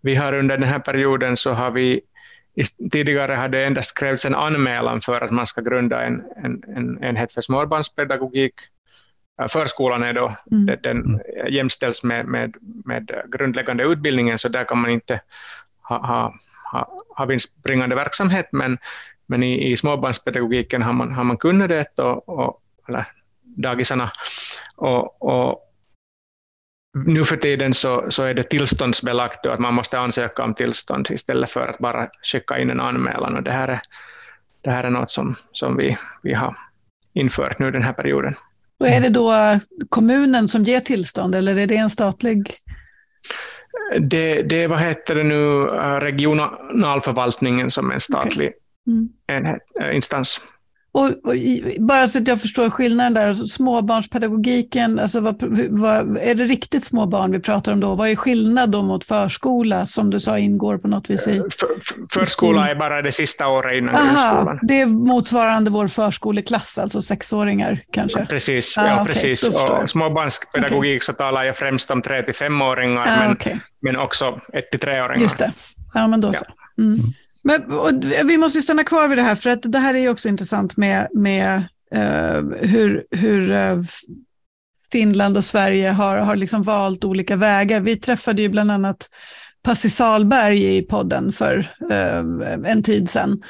Vi 0.00 0.14
har 0.14 0.32
under 0.32 0.58
den 0.58 0.68
här 0.68 0.78
perioden 0.78 1.36
så 1.36 1.52
har 1.52 1.70
vi 1.70 2.00
Tidigare 2.92 3.32
hade 3.32 3.64
endast 3.64 3.98
krävts 3.98 4.24
en 4.24 4.34
anmälan 4.34 5.00
för 5.00 5.20
att 5.20 5.30
man 5.30 5.46
ska 5.46 5.60
grunda 5.60 6.02
en, 6.02 6.22
en, 6.36 6.62
en 6.76 7.04
enhet 7.04 7.32
för 7.32 7.40
småbarnspedagogik. 7.40 8.54
Äh, 9.40 9.48
förskolan 9.48 10.02
är 10.02 10.12
då, 10.12 10.36
mm. 10.50 10.78
den 10.82 11.20
jämställs 11.50 12.02
med, 12.02 12.26
med, 12.26 12.56
med 12.84 13.10
grundläggande 13.32 13.84
utbildningen, 13.84 14.38
så 14.38 14.48
där 14.48 14.64
kan 14.64 14.78
man 14.78 14.90
inte 14.90 15.20
ha, 15.82 16.06
ha, 16.06 16.34
ha, 16.72 16.98
ha 17.16 17.24
vinstbringande 17.24 17.96
verksamhet, 17.96 18.48
men, 18.52 18.78
men 19.26 19.42
i, 19.42 19.72
i 19.72 19.76
småbarnspedagogiken 19.76 20.82
har 20.82 20.92
man, 20.92 21.12
har 21.12 21.24
man 21.24 21.36
kunnat 21.36 21.68
det, 21.68 21.98
och, 21.98 22.28
och, 22.28 22.61
eller 22.92 23.06
dagisarna. 23.56 24.10
Och, 24.76 25.22
och 25.22 25.60
nu 27.06 27.24
för 27.24 27.36
tiden 27.36 27.74
så, 27.74 28.06
så 28.08 28.24
är 28.24 28.34
det 28.34 28.42
tillståndsbelagt 28.42 29.46
att 29.46 29.60
man 29.60 29.74
måste 29.74 29.98
ansöka 29.98 30.44
om 30.44 30.54
tillstånd 30.54 31.08
istället 31.10 31.50
för 31.50 31.66
att 31.66 31.78
bara 31.78 32.08
skicka 32.22 32.58
in 32.58 32.70
en 32.70 32.80
anmälan. 32.80 33.36
Och 33.36 33.42
det, 33.42 33.52
här 33.52 33.68
är, 33.68 33.80
det 34.60 34.70
här 34.70 34.84
är 34.84 34.90
något 34.90 35.10
som, 35.10 35.34
som 35.52 35.76
vi, 35.76 35.98
vi 36.22 36.34
har 36.34 36.56
infört 37.14 37.58
nu 37.58 37.70
den 37.70 37.82
här 37.82 37.92
perioden. 37.92 38.34
Och 38.80 38.88
är 38.88 39.00
det 39.00 39.08
då 39.08 39.32
kommunen 39.88 40.48
som 40.48 40.62
ger 40.62 40.80
tillstånd 40.80 41.34
eller 41.34 41.58
är 41.58 41.66
det 41.66 41.76
en 41.76 41.90
statlig? 41.90 42.54
Det, 44.00 44.42
det 44.42 44.66
vad 44.66 44.78
heter 44.78 45.14
det 45.14 45.22
nu, 45.22 45.64
regionalförvaltningen 46.00 47.70
som 47.70 47.90
är 47.90 47.94
en 47.94 48.00
statlig 48.00 48.48
okay. 48.48 48.58
mm. 48.86 49.08
enhet, 49.26 49.62
äh, 49.80 49.96
instans. 49.96 50.40
Och, 50.94 51.04
och, 51.04 51.34
bara 51.78 52.08
så 52.08 52.18
att 52.18 52.28
jag 52.28 52.40
förstår 52.40 52.70
skillnaden 52.70 53.14
där, 53.14 53.28
alltså, 53.28 53.46
småbarnspedagogiken, 53.46 54.98
alltså 54.98 55.20
vad, 55.20 55.42
vad, 55.70 56.16
är 56.16 56.34
det 56.34 56.44
riktigt 56.44 56.84
små 56.84 57.06
barn 57.06 57.32
vi 57.32 57.40
pratar 57.40 57.72
om 57.72 57.80
då? 57.80 57.94
Vad 57.94 58.08
är 58.08 58.16
skillnad 58.16 58.70
då 58.70 58.82
mot 58.82 59.04
förskola 59.04 59.86
som 59.86 60.10
du 60.10 60.20
sa 60.20 60.38
ingår 60.38 60.78
på 60.78 60.88
något 60.88 61.10
vis 61.10 61.28
i? 61.28 61.36
Eh, 61.36 61.42
för, 61.58 61.68
förskola 62.12 62.70
är 62.70 62.74
bara 62.74 63.02
det 63.02 63.12
sista 63.12 63.48
året 63.48 63.78
innan 63.78 63.94
Aha, 63.94 64.04
grundskolan. 64.04 64.58
Det 64.62 64.80
är 64.80 64.86
motsvarande 64.86 65.70
vår 65.70 65.88
förskoleklass, 65.88 66.78
alltså 66.78 67.02
sexåringar 67.02 67.80
kanske? 67.90 68.26
Precis, 68.26 68.78
ah, 68.78 68.86
ja, 68.86 69.02
okay, 69.02 69.06
precis. 69.06 69.48
och 69.48 69.90
småbarnspedagogik 69.90 70.96
okay. 70.96 71.00
så 71.00 71.12
talar 71.12 71.44
jag 71.44 71.56
främst 71.56 71.90
om 71.90 72.02
3 72.02 72.22
till 72.22 72.34
5-åringar, 72.34 73.02
ah, 73.06 73.20
men, 73.20 73.32
okay. 73.32 73.58
men 73.82 73.96
också 73.96 74.40
1 74.52 74.70
till 74.70 74.80
3-åringar. 74.80 75.22
Just 75.22 75.38
det, 75.38 75.52
ja 75.94 76.06
men 76.06 76.20
då 76.20 76.32
så. 76.32 76.44
Mm. 76.78 77.00
Men, 77.44 77.62
vi 78.24 78.38
måste 78.38 78.62
stanna 78.62 78.84
kvar 78.84 79.08
vid 79.08 79.18
det 79.18 79.22
här, 79.22 79.34
för 79.34 79.50
att 79.50 79.62
det 79.62 79.78
här 79.78 79.94
är 79.94 80.08
också 80.08 80.28
intressant 80.28 80.76
med, 80.76 81.08
med 81.12 81.62
eh, 81.94 82.42
hur, 82.60 83.04
hur 83.10 83.50
eh, 83.50 83.78
Finland 84.92 85.36
och 85.36 85.44
Sverige 85.44 85.90
har, 85.90 86.16
har 86.16 86.36
liksom 86.36 86.62
valt 86.62 87.04
olika 87.04 87.36
vägar. 87.36 87.80
Vi 87.80 87.96
träffade 87.96 88.42
ju 88.42 88.48
bland 88.48 88.70
annat 88.70 89.10
Passi 89.62 89.90
Salberg 89.90 90.76
i 90.76 90.82
podden 90.82 91.32
för 91.32 91.58
eh, 91.90 92.70
en 92.72 92.82
tid 92.82 93.10
sedan. 93.10 93.42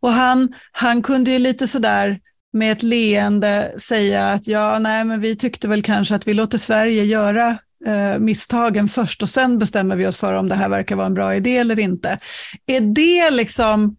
Och 0.00 0.10
han, 0.10 0.54
han 0.72 1.02
kunde 1.02 1.30
ju 1.30 1.38
lite 1.38 1.66
sådär 1.66 2.20
med 2.52 2.72
ett 2.72 2.82
leende 2.82 3.72
säga 3.78 4.32
att 4.32 4.46
ja, 4.46 4.78
nej, 4.78 5.04
men 5.04 5.20
vi 5.20 5.36
tyckte 5.36 5.68
väl 5.68 5.82
kanske 5.82 6.14
att 6.14 6.28
vi 6.28 6.34
låter 6.34 6.58
Sverige 6.58 7.04
göra 7.04 7.58
eh, 7.86 8.18
misstagen 8.18 8.88
först 8.88 9.22
och 9.22 9.28
sen 9.28 9.58
bestämmer 9.58 9.96
vi 9.96 10.06
oss 10.06 10.18
för 10.18 10.34
om 10.34 10.48
det 10.48 10.54
här 10.54 10.68
verkar 10.68 10.96
vara 10.96 11.06
en 11.06 11.14
bra 11.14 11.34
idé 11.34 11.56
eller 11.56 11.78
inte. 11.78 12.18
Är 12.66 12.80
det 12.80 13.30
liksom, 13.30 13.96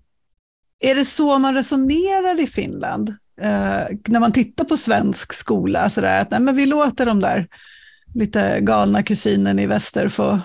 är 0.80 0.96
det 0.96 1.06
så 1.06 1.40
man 1.40 1.54
resonerar 1.54 2.40
i 2.40 2.48
Finland? 2.48 3.10
Eh, 3.42 3.98
när 4.08 4.20
man 4.20 4.32
tittar 4.32 4.66
på 4.66 4.78
svensk 4.78 5.34
skola, 5.34 5.90
så 5.90 6.02
där, 6.02 6.22
att 6.22 6.32
nej, 6.32 6.40
men 6.40 6.56
vi 6.56 6.66
låter 6.66 7.06
de 7.06 7.20
där 7.20 7.48
lite 8.16 8.60
galna 8.60 9.04
kusinen 9.04 9.60
i 9.60 9.68
väster 9.68 10.08
få, 10.08 10.40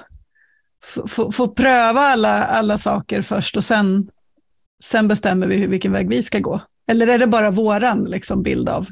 få, 0.85 1.07
få, 1.07 1.33
få 1.33 1.49
pröva 1.49 2.01
alla, 2.01 2.45
alla 2.45 2.79
saker 2.79 3.23
först 3.23 3.57
och 3.57 3.65
sen, 3.65 4.09
sen 4.83 5.09
bestämmer 5.09 5.47
vi 5.47 5.67
vilken 5.67 5.93
väg 5.93 6.09
vi 6.09 6.23
ska 6.23 6.39
gå. 6.39 6.61
Eller 6.89 7.07
är 7.07 7.19
det 7.19 7.27
bara 7.27 7.51
våran 7.51 8.05
liksom, 8.05 8.43
bild 8.43 8.69
av 8.69 8.89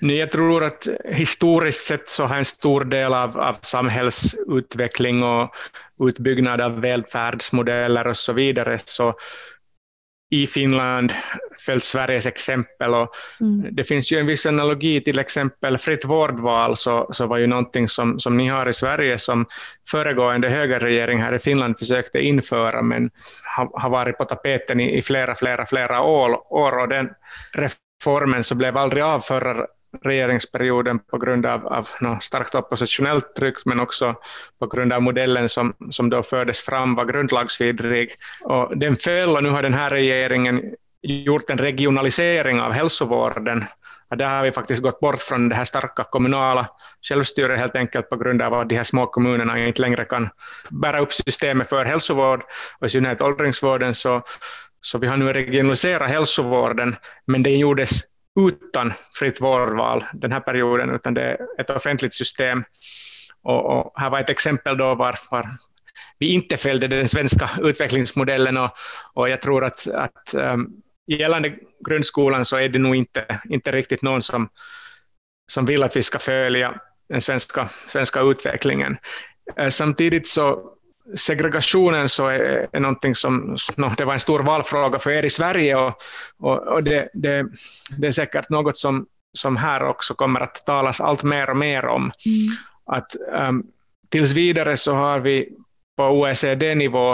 jag 0.00 0.30
tror 0.30 0.64
att 0.64 0.88
historiskt 1.04 1.82
sett 1.82 2.08
så 2.08 2.24
har 2.24 2.36
en 2.38 2.44
stor 2.44 2.84
del 2.84 3.14
av, 3.14 3.38
av 3.38 3.56
samhällsutveckling 3.62 5.22
och 5.22 5.54
utbyggnad 6.00 6.60
av 6.60 6.80
välfärdsmodeller 6.80 8.06
och 8.06 8.16
så 8.16 8.32
vidare, 8.32 8.78
så 8.84 9.14
i 10.30 10.46
Finland 10.46 11.12
följt 11.66 11.84
Sveriges 11.84 12.26
exempel. 12.26 12.94
Och 12.94 13.08
mm. 13.40 13.74
Det 13.74 13.84
finns 13.84 14.12
ju 14.12 14.18
en 14.18 14.26
viss 14.26 14.46
analogi, 14.46 15.00
till 15.00 15.18
exempel 15.18 15.78
fritt 15.78 16.04
vårdval, 16.04 16.76
så, 16.76 17.08
så 17.12 17.26
var 17.26 17.38
ju 17.38 17.46
någonting 17.46 17.88
som, 17.88 18.20
som 18.20 18.36
ni 18.36 18.48
har 18.48 18.68
i 18.68 18.72
Sverige 18.72 19.18
som 19.18 19.46
föregående 19.90 20.48
högerregering 20.48 21.22
här 21.22 21.34
i 21.34 21.38
Finland 21.38 21.78
försökte 21.78 22.20
införa, 22.20 22.82
men 22.82 23.10
har, 23.56 23.80
har 23.80 23.90
varit 23.90 24.18
på 24.18 24.24
tapeten 24.24 24.80
i, 24.80 24.98
i 24.98 25.02
flera, 25.02 25.34
flera, 25.34 25.66
flera 25.66 26.02
år. 26.02 26.52
år 26.52 26.78
och 26.78 26.88
den 26.88 27.10
reformen 27.52 28.44
så 28.44 28.54
blev 28.54 28.76
aldrig 28.76 29.02
av 29.02 29.20
förra 29.20 29.66
regeringsperioden 30.04 30.98
på 30.98 31.18
grund 31.18 31.46
av, 31.46 31.66
av 31.66 31.88
no, 32.00 32.18
starkt 32.20 32.54
oppositionellt 32.54 33.34
tryck, 33.36 33.56
men 33.64 33.80
också 33.80 34.14
på 34.58 34.66
grund 34.66 34.92
av 34.92 35.02
modellen 35.02 35.48
som, 35.48 35.74
som 35.90 36.10
då 36.10 36.22
fördes 36.22 36.60
fram 36.60 36.94
var 36.94 37.04
grundlagsvidrig. 37.04 38.10
Och 38.40 38.78
den 38.78 38.96
föll 38.96 39.36
och 39.36 39.42
nu 39.42 39.50
har 39.50 39.62
den 39.62 39.74
här 39.74 39.90
regeringen 39.90 40.62
gjort 41.02 41.50
en 41.50 41.58
regionalisering 41.58 42.60
av 42.60 42.72
hälsovården. 42.72 43.64
Och 44.10 44.16
där 44.16 44.36
har 44.36 44.42
vi 44.42 44.52
faktiskt 44.52 44.82
gått 44.82 45.00
bort 45.00 45.20
från 45.20 45.48
det 45.48 45.54
här 45.54 45.64
starka 45.64 46.04
kommunala 46.04 46.68
självstyret 47.02 47.60
helt 47.60 47.76
enkelt 47.76 48.08
på 48.08 48.16
grund 48.16 48.42
av 48.42 48.54
att 48.54 48.68
de 48.68 48.76
här 48.76 48.84
små 48.84 49.06
kommunerna 49.06 49.66
inte 49.66 49.82
längre 49.82 50.04
kan 50.04 50.28
bära 50.70 51.00
upp 51.00 51.12
systemet 51.12 51.68
för 51.68 51.84
hälsovård 51.84 52.42
och 52.80 52.86
i 52.86 52.90
synnerhet 52.90 53.22
åldringsvården. 53.22 53.94
Så, 53.94 54.22
så 54.80 54.98
vi 54.98 55.06
har 55.06 55.16
nu 55.16 55.32
regionaliserat 55.32 56.10
hälsovården, 56.10 56.96
men 57.26 57.42
det 57.42 57.56
gjordes 57.56 58.02
utan 58.38 58.92
fritt 59.14 59.40
vårdval 59.40 60.04
den 60.12 60.32
här 60.32 60.40
perioden, 60.40 60.90
utan 60.90 61.14
det 61.14 61.22
är 61.22 61.38
ett 61.58 61.70
offentligt 61.70 62.14
system. 62.14 62.64
Och, 63.42 63.78
och 63.78 63.92
här 64.00 64.10
var 64.10 64.20
ett 64.20 64.30
exempel 64.30 64.76
då 64.76 64.94
var, 64.94 65.18
var 65.30 65.50
vi 66.18 66.32
inte 66.32 66.56
följde 66.56 66.88
den 66.88 67.08
svenska 67.08 67.50
utvecklingsmodellen 67.62 68.56
och, 68.56 68.70
och 69.14 69.28
jag 69.28 69.42
tror 69.42 69.64
att, 69.64 69.86
att 69.86 70.34
um, 70.34 70.82
gällande 71.06 71.54
grundskolan 71.86 72.44
så 72.44 72.56
är 72.56 72.68
det 72.68 72.78
nog 72.78 72.96
inte, 72.96 73.40
inte 73.50 73.72
riktigt 73.72 74.02
någon 74.02 74.22
som, 74.22 74.48
som 75.52 75.66
vill 75.66 75.82
att 75.82 75.96
vi 75.96 76.02
ska 76.02 76.18
följa 76.18 76.80
den 77.08 77.20
svenska, 77.20 77.68
svenska 77.88 78.20
utvecklingen. 78.20 78.96
Eh, 79.56 79.68
samtidigt 79.68 80.26
så 80.26 80.72
segregationen 81.16 82.08
så 82.08 82.26
är, 82.26 82.68
är 82.72 82.80
någonting 82.80 83.14
som, 83.14 83.56
no, 83.76 83.90
det 83.96 84.04
var 84.04 84.12
en 84.12 84.20
stor 84.20 84.40
valfråga 84.40 84.98
för 84.98 85.10
er 85.10 85.24
i 85.24 85.30
Sverige 85.30 85.76
och, 85.76 85.94
och, 86.38 86.58
och 86.58 86.82
det, 86.82 87.08
det, 87.14 87.46
det, 87.96 88.06
är 88.06 88.12
säkert 88.12 88.50
något 88.50 88.78
som, 88.78 89.06
som 89.32 89.56
här 89.56 89.82
också 89.82 90.14
kommer 90.14 90.40
att 90.40 90.66
talas 90.66 91.00
allt 91.00 91.22
mer 91.22 91.50
och 91.50 91.56
mer 91.56 91.86
om. 91.86 92.02
Mm. 92.02 92.12
Att 92.86 93.16
um, 93.48 93.66
tills 94.08 94.32
vidare 94.32 94.76
så 94.76 94.94
har 94.94 95.20
vi 95.20 95.48
på 95.96 96.04
OECD-nivå, 96.04 97.12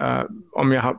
uh, 0.00 0.22
om 0.52 0.72
jag 0.72 0.82
har, 0.82 0.98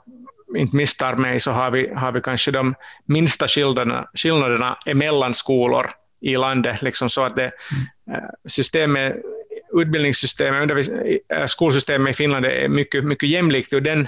inte 0.56 0.76
misstar 0.76 1.16
mig, 1.16 1.40
så 1.40 1.52
har 1.52 1.72
vi, 1.72 1.94
har 1.96 2.12
vi 2.12 2.22
kanske 2.22 2.52
de 2.52 2.76
minsta 3.06 3.48
skillnaderna, 3.48 4.10
skillnaderna 4.14 4.78
emellan 4.86 5.34
skolor 5.34 5.90
i 6.22 6.38
landet, 6.38 6.82
liksom 6.82 7.10
så 7.10 7.22
att 7.22 7.36
det, 7.36 7.52
uh, 8.10 8.30
systemet 8.48 9.16
utbildningssystemet, 9.82 10.90
skolsystemet 11.48 12.12
i 12.12 12.14
Finland 12.14 12.46
är 12.46 12.70
mycket, 12.70 13.04
mycket 13.04 13.30
jämlikt 13.30 13.74
ur 13.74 13.82
den 13.82 14.08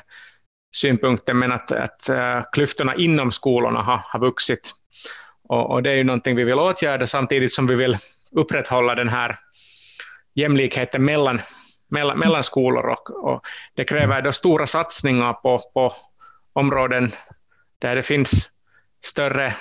synpunkten, 0.76 1.40
men 1.40 1.52
att, 1.52 1.72
att 1.72 2.10
klyftorna 2.52 2.96
inom 2.96 3.32
skolorna 3.32 3.82
har, 3.82 4.02
har 4.06 4.20
vuxit. 4.20 4.74
Och, 5.50 5.72
och, 5.72 5.84
det 5.84 5.92
är 5.92 5.96
ju 5.96 6.04
någonting 6.04 6.36
vi 6.36 6.44
vill 6.44 6.60
åtgärda 6.60 7.08
samtidigt 7.08 7.54
som 7.54 7.68
vi 7.68 7.76
vill 7.76 7.98
upprätthålla 8.32 8.96
den 8.96 9.10
här 9.10 9.40
jämlikheten 10.36 11.06
mellan, 11.06 11.42
mellan, 11.88 12.20
mellan 12.20 12.44
skolor. 12.44 12.90
Och, 12.90 13.26
och 13.26 13.42
det 13.74 13.84
kräver 13.84 14.22
då 14.22 14.32
stora 14.32 14.68
satsningar 14.68 15.34
på, 15.34 15.62
på 15.74 15.94
områden 16.54 17.12
där 17.80 17.96
det 17.96 18.02
finns 18.02 18.50
större 19.04 19.56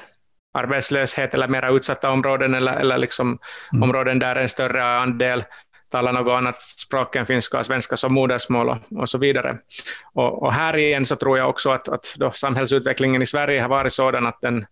arbetslöshet 0.54 1.34
eller 1.34 1.48
mer 1.48 1.76
utsatta 1.76 2.10
områden 2.10 2.54
eller, 2.54 2.76
eller 2.76 2.98
liksom 2.98 3.38
mm. 3.72 3.82
områden 3.82 4.18
där 4.18 4.36
en 4.36 4.48
större 4.48 4.84
andel 4.84 5.44
talar 5.88 6.12
något 6.12 6.33
annat 6.33 6.62
språk 6.62 7.16
än 7.16 7.27
finska 7.27 7.59
och 7.59 7.66
svenska 7.66 7.96
som 7.96 8.14
modersmål 8.14 8.68
och, 8.68 8.79
och 8.90 9.09
så 9.09 9.18
vidare. 9.18 9.59
Och, 10.14 10.42
och, 10.42 10.53
här 10.53 10.77
igen 10.77 11.07
så 11.07 11.16
tror 11.16 11.38
jag 11.38 11.48
också 11.48 11.70
att, 11.70 11.88
att 11.88 12.14
då 12.16 12.31
samhällsutvecklingen 12.31 13.22
i 13.22 13.27
Sverige 13.27 13.61
har 13.61 13.68
varit 13.68 13.92
sådan 13.92 14.27
att 14.27 14.40
den, 14.40 14.66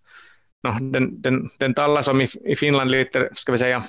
no, 0.62 0.70
den, 0.80 1.22
den, 1.22 1.48
den 1.58 1.74
talas 1.74 2.08
om 2.08 2.20
i, 2.20 2.28
i 2.44 2.56
Finland 2.56 2.90
lite, 2.90 3.28
ska 3.32 3.52
vi 3.52 3.58
säga, 3.58 3.82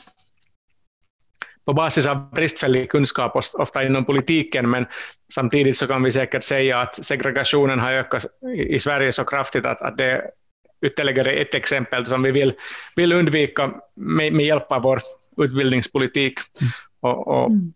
på 1.65 1.73
basis 1.73 2.05
av 2.05 2.31
bristfällig 2.31 2.89
kunskap, 2.89 3.35
ofta 3.53 3.83
inom 3.83 4.05
politiken, 4.05 4.69
men 4.69 4.85
samtidigt 5.33 5.77
så 5.77 5.87
kan 5.87 6.03
vi 6.03 6.11
säkert 6.11 6.43
säga 6.43 6.79
att 6.79 7.05
segregationen 7.05 7.79
har 7.79 7.93
ökat 7.93 8.25
i 8.67 8.79
Sverige 8.79 9.11
så 9.11 9.23
kraftigt 9.23 9.65
att, 9.65 9.81
att 9.81 9.97
det 9.97 10.05
är 10.05 10.21
ytterligare 10.85 11.31
ett 11.31 11.55
exempel 11.55 12.07
som 12.07 12.23
vi 12.23 12.31
vill, 12.31 12.53
vill 12.95 13.13
undvika 13.13 13.71
med, 13.95 14.33
med 14.33 14.45
hjälp 14.45 14.71
av 14.71 14.81
vår 14.81 15.01
utbildningspolitik. 15.37 16.39
Mm. 16.61 16.71
Och, 16.99 17.27
och 17.27 17.49
mm. 17.49 17.73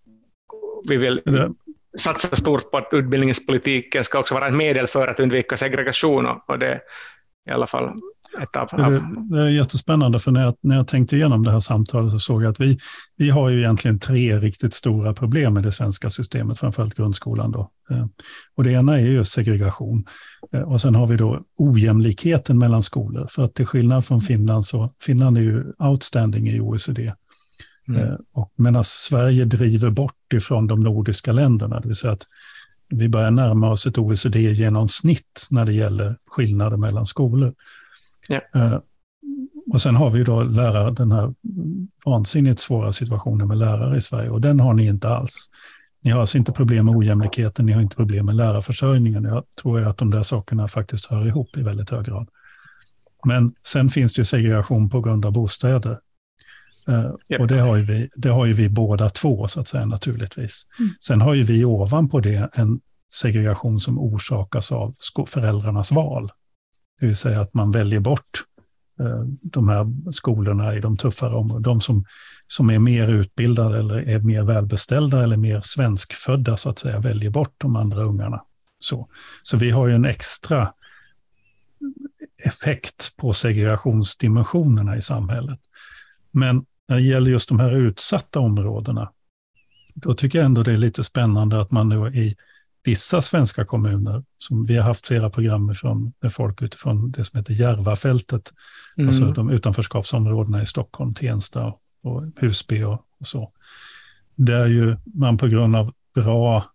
vi 0.89 0.97
vill 0.97 1.21
satsa 1.97 2.35
stort 2.35 2.71
på 2.71 2.77
att 2.77 2.89
utbildningspolitiken 2.91 4.03
ska 4.03 4.19
också 4.19 4.33
vara 4.33 4.47
ett 4.47 4.55
medel 4.55 4.87
för 4.87 5.07
att 5.07 5.19
undvika 5.19 5.57
segregation, 5.57 6.25
och 6.47 6.59
det 6.59 6.67
är 6.67 6.81
i 7.49 7.51
alla 7.51 7.67
fall 7.67 7.93
ett 8.41 8.55
av, 8.55 8.67
det, 8.77 9.35
det 9.35 9.41
är 9.41 9.47
jättespännande, 9.47 10.19
för 10.19 10.31
när 10.31 10.43
jag, 10.43 10.55
när 10.61 10.75
jag 10.75 10.87
tänkte 10.87 11.15
igenom 11.15 11.43
det 11.43 11.51
här 11.51 11.59
samtalet 11.59 12.11
så 12.11 12.19
såg 12.19 12.43
jag 12.43 12.51
att 12.51 12.59
vi, 12.59 12.77
vi 13.17 13.29
har 13.29 13.49
ju 13.49 13.59
egentligen 13.59 13.99
tre 13.99 14.39
riktigt 14.39 14.73
stora 14.73 15.13
problem 15.13 15.53
med 15.53 15.63
det 15.63 15.71
svenska 15.71 16.09
systemet, 16.09 16.59
framförallt 16.59 16.95
grundskolan. 16.95 17.51
Då. 17.51 17.71
Eh, 17.89 18.05
och 18.55 18.63
det 18.63 18.71
ena 18.71 18.99
är 18.99 19.05
ju 19.05 19.23
segregation. 19.23 20.05
Eh, 20.53 20.61
och 20.61 20.81
sen 20.81 20.95
har 20.95 21.07
vi 21.07 21.17
då 21.17 21.41
ojämlikheten 21.57 22.57
mellan 22.57 22.83
skolor. 22.83 23.27
För 23.29 23.45
att 23.45 23.55
till 23.55 23.65
skillnad 23.65 24.05
från 24.05 24.21
Finland 24.21 24.65
så 24.65 24.89
Finland 25.03 25.37
är 25.37 25.41
ju 25.41 25.63
outstanding 25.79 26.47
i 26.47 26.59
OECD. 26.59 27.13
Mm. 27.87 28.01
Eh, 28.01 28.15
och 28.31 28.53
medan 28.55 28.83
Sverige 28.83 29.45
driver 29.45 29.89
bort 29.89 30.33
ifrån 30.33 30.67
de 30.67 30.79
nordiska 30.79 31.31
länderna, 31.31 31.79
det 31.79 31.87
vill 31.87 31.95
säga 31.95 32.13
att 32.13 32.27
vi 32.89 33.09
börjar 33.09 33.31
närma 33.31 33.71
oss 33.71 33.87
ett 33.87 33.97
OECD-genomsnitt 33.97 35.47
när 35.51 35.65
det 35.65 35.73
gäller 35.73 36.17
skillnader 36.25 36.77
mellan 36.77 37.05
skolor. 37.05 37.53
Ja. 38.27 38.41
Uh, 38.55 38.79
och 39.73 39.81
sen 39.81 39.95
har 39.95 40.09
vi 40.09 40.23
då 40.23 40.43
lärare, 40.43 40.91
den 40.91 41.11
här 41.11 41.33
vansinnigt 42.05 42.59
svåra 42.59 42.91
situationen 42.91 43.47
med 43.47 43.57
lärare 43.57 43.97
i 43.97 44.01
Sverige 44.01 44.29
och 44.29 44.41
den 44.41 44.59
har 44.59 44.73
ni 44.73 44.85
inte 44.85 45.09
alls. 45.09 45.49
Ni 46.01 46.11
har 46.11 46.19
alltså 46.19 46.37
inte 46.37 46.51
problem 46.51 46.85
med 46.85 46.95
ojämlikheten, 46.95 47.65
ni 47.65 47.71
har 47.71 47.81
inte 47.81 47.95
problem 47.95 48.25
med 48.25 48.35
lärarförsörjningen. 48.35 49.23
Jag 49.23 49.43
tror 49.61 49.87
att 49.87 49.97
de 49.97 50.09
där 50.09 50.23
sakerna 50.23 50.67
faktiskt 50.67 51.05
hör 51.05 51.27
ihop 51.27 51.57
i 51.57 51.61
väldigt 51.61 51.89
hög 51.89 52.05
grad. 52.05 52.27
Men 53.25 53.53
sen 53.63 53.89
finns 53.89 54.13
det 54.13 54.19
ju 54.19 54.25
segregation 54.25 54.89
på 54.89 55.01
grund 55.01 55.25
av 55.25 55.31
bostäder. 55.31 55.99
Yep. 56.87 57.41
Och 57.41 57.47
det 57.47 57.59
har, 57.59 57.77
ju 57.77 57.83
vi, 57.83 58.09
det 58.15 58.29
har 58.29 58.45
ju 58.45 58.53
vi 58.53 58.69
båda 58.69 59.09
två, 59.09 59.47
så 59.47 59.59
att 59.59 59.67
säga, 59.67 59.85
naturligtvis. 59.85 60.67
Mm. 60.79 60.91
Sen 60.99 61.21
har 61.21 61.33
ju 61.33 61.43
vi 61.43 61.65
ovanpå 61.65 62.19
det 62.19 62.49
en 62.53 62.79
segregation 63.13 63.79
som 63.79 63.99
orsakas 63.99 64.71
av 64.71 64.95
föräldrarnas 65.27 65.91
val. 65.91 66.31
Det 66.99 67.05
vill 67.05 67.15
säga 67.15 67.41
att 67.41 67.53
man 67.53 67.71
väljer 67.71 67.99
bort 67.99 68.43
uh, 69.01 69.23
de 69.43 69.69
här 69.69 70.11
skolorna 70.11 70.75
i 70.75 70.79
de 70.79 70.97
tuffare 70.97 71.35
områdena. 71.35 71.63
De 71.63 71.81
som, 71.81 72.05
som 72.47 72.69
är 72.69 72.79
mer 72.79 73.11
utbildade 73.11 73.79
eller 73.79 74.09
är 74.09 74.19
mer 74.19 74.43
välbeställda 74.43 75.23
eller 75.23 75.37
mer 75.37 75.61
svenskfödda, 75.63 76.57
så 76.57 76.69
att 76.69 76.79
säga, 76.79 76.99
väljer 76.99 77.29
bort 77.29 77.53
de 77.57 77.75
andra 77.75 78.01
ungarna. 78.01 78.41
Så, 78.79 79.07
så 79.43 79.57
vi 79.57 79.71
har 79.71 79.87
ju 79.87 79.95
en 79.95 80.05
extra 80.05 80.73
effekt 82.43 83.13
på 83.17 83.33
segregationsdimensionerna 83.33 84.97
i 84.97 85.01
samhället. 85.01 85.59
Men 86.31 86.65
när 86.89 86.95
det 86.95 87.01
gäller 87.01 87.31
just 87.31 87.49
de 87.49 87.59
här 87.59 87.71
utsatta 87.71 88.39
områdena, 88.39 89.11
då 89.93 90.13
tycker 90.13 90.39
jag 90.39 90.45
ändå 90.45 90.63
det 90.63 90.71
är 90.71 90.77
lite 90.77 91.03
spännande 91.03 91.61
att 91.61 91.71
man 91.71 91.89
nu 91.89 92.07
i 92.07 92.35
vissa 92.83 93.21
svenska 93.21 93.65
kommuner, 93.65 94.23
som 94.37 94.65
vi 94.65 94.77
har 94.77 94.83
haft 94.83 95.07
flera 95.07 95.29
program 95.29 95.75
från, 95.75 96.13
med 96.21 96.33
folk 96.33 96.61
utifrån 96.61 97.11
det 97.11 97.23
som 97.23 97.37
heter 97.37 97.53
Järvafältet, 97.53 98.53
mm. 98.97 99.07
alltså 99.07 99.31
de 99.31 99.49
utanförskapsområdena 99.49 100.61
i 100.61 100.65
Stockholm, 100.65 101.13
Tensta 101.13 101.73
och 102.03 102.23
Husby 102.35 102.83
och, 102.83 103.05
och 103.19 103.27
så, 103.27 103.51
där 104.35 104.67
ju 104.67 104.97
man 105.05 105.37
på 105.37 105.47
grund 105.47 105.75
av 105.75 105.93
bra 106.15 106.65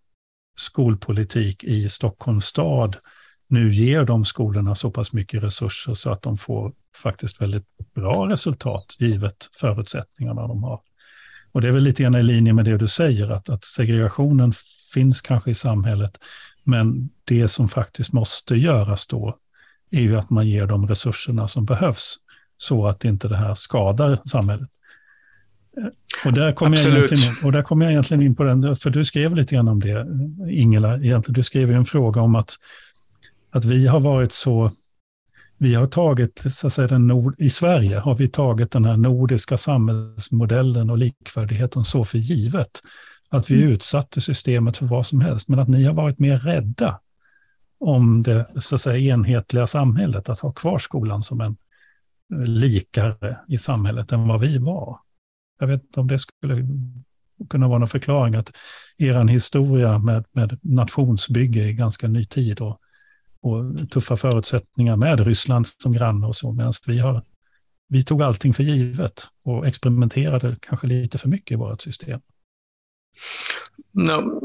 skolpolitik 0.59 1.65
i 1.65 1.89
Stockholms 1.89 2.45
stad 2.45 2.97
nu 3.49 3.75
ger 3.75 4.05
de 4.05 4.25
skolorna 4.25 4.75
så 4.75 4.91
pass 4.91 5.13
mycket 5.13 5.43
resurser 5.43 5.95
så 5.95 6.11
att 6.11 6.23
de 6.23 6.39
får 6.39 6.73
faktiskt 7.03 7.41
väldigt 7.41 7.65
bra 7.95 8.29
resultat 8.29 8.97
givet 8.99 9.49
förutsättningarna 9.61 10.47
de 10.47 10.63
har. 10.63 10.81
Och 11.53 11.63
det 11.63 11.69
är 11.69 11.73
väl 11.73 11.83
lite 11.83 12.03
grann 12.03 12.15
i 12.15 12.23
linje 12.23 12.53
med 12.53 12.65
det 12.65 12.77
du 12.77 12.89
säger, 12.89 13.31
att, 13.31 13.49
att 13.49 13.65
segregationen 13.65 14.53
finns 14.95 15.21
kanske 15.21 15.51
i 15.51 15.55
samhället, 15.55 16.21
men 16.65 17.11
det 17.25 17.49
som 17.49 17.69
faktiskt 17.69 18.13
måste 18.13 18.57
göras 18.57 19.07
då 19.07 19.39
är 19.91 20.01
ju 20.01 20.17
att 20.17 20.31
man 20.31 20.49
ger 20.49 20.67
de 20.67 20.89
resurserna 20.89 21.49
som 21.49 21.65
behövs 21.65 22.17
så 22.57 22.87
att 22.87 23.05
inte 23.05 23.29
det 23.29 23.37
här 23.37 23.55
skadar 23.55 24.21
samhället. 24.25 24.69
Och 26.25 26.33
där 26.33 26.53
kommer 26.53 26.77
jag, 26.77 27.13
in, 27.13 27.19
och 27.45 27.53
där 27.53 27.63
kommer 27.63 27.85
jag 27.85 27.93
egentligen 27.93 28.23
in 28.23 28.35
på 28.35 28.43
den, 28.43 28.77
för 28.77 28.91
du 28.91 29.05
skrev 29.05 29.35
lite 29.35 29.55
grann 29.55 29.69
om 29.69 29.81
det, 29.81 30.07
Ingela. 30.51 30.97
Egentligen, 30.97 31.35
du 31.35 31.43
skrev 31.43 31.71
en 31.71 31.85
fråga 31.85 32.21
om 32.21 32.35
att, 32.35 32.57
att 33.57 33.65
vi 33.65 33.87
har 33.87 34.01
varit 34.01 34.33
så 34.33 34.71
vi 35.59 35.75
har 35.75 35.87
tagit, 35.87 36.43
så 36.51 36.67
att 36.67 36.73
säga, 36.73 36.89
den 36.89 37.07
nord, 37.07 37.35
i 37.39 37.51
Sverige 37.51 37.99
har 37.99 38.15
vi 38.15 38.29
tagit 38.29 38.71
den 38.71 38.85
här 38.85 38.97
nordiska 38.97 39.57
samhällsmodellen 39.57 40.91
och 40.91 40.99
likvärdigheten 40.99 41.85
så 41.85 42.05
för 42.05 42.19
givet. 42.19 42.83
Att 43.29 43.51
vi 43.51 43.63
mm. 43.63 43.73
utsatte 43.73 44.21
systemet 44.21 44.77
för 44.77 44.87
vad 44.87 45.07
som 45.07 45.21
helst, 45.21 45.49
men 45.49 45.59
att 45.59 45.69
ni 45.69 45.85
har 45.85 45.95
varit 45.95 46.19
mer 46.19 46.39
rädda 46.39 47.01
om 47.81 48.23
det 48.23 48.47
så 48.61 48.75
att 48.75 48.81
säga, 48.81 49.15
enhetliga 49.15 49.67
samhället, 49.67 50.29
att 50.29 50.41
ha 50.41 50.53
kvar 50.53 50.79
skolan 50.79 51.23
som 51.23 51.41
en 51.41 51.57
eh, 52.33 52.47
likare 52.47 53.39
i 53.49 53.59
samhället 53.59 54.13
än 54.13 54.29
vad 54.29 54.41
vi 54.41 54.59
var. 54.59 54.99
Jag 55.61 55.67
vet 55.67 55.83
inte 55.83 56.01
om 56.01 56.07
det 56.07 56.19
skulle 56.19 56.67
kunna 57.51 57.69
vara 57.69 57.79
någon 57.79 57.89
förklaring 57.89 58.35
att 58.35 58.57
er 58.99 59.29
historia 59.29 59.99
med, 59.99 60.25
med 60.33 60.59
nationsbygge 60.63 61.61
är 61.61 61.73
ganska 61.73 62.09
ny 62.09 62.25
tid 62.25 62.61
och 62.61 62.81
och 63.47 63.91
tuffa 63.91 64.17
förutsättningar 64.17 64.97
med 64.97 65.21
Ryssland 65.21 65.67
som 65.67 65.93
granne 65.93 66.27
och 66.27 66.37
så, 66.37 66.53
medan 66.53 66.73
vi, 66.87 66.99
har, 66.99 67.23
vi 67.89 68.05
tog 68.05 68.23
allting 68.23 68.55
för 68.55 68.63
givet 68.63 69.23
och 69.45 69.67
experimenterade 69.67 70.57
kanske 70.61 70.87
lite 70.87 71.19
för 71.19 71.29
mycket 71.29 71.53
i 71.53 71.55
vårt 71.55 71.81
system. 71.81 72.21
No, 73.93 74.43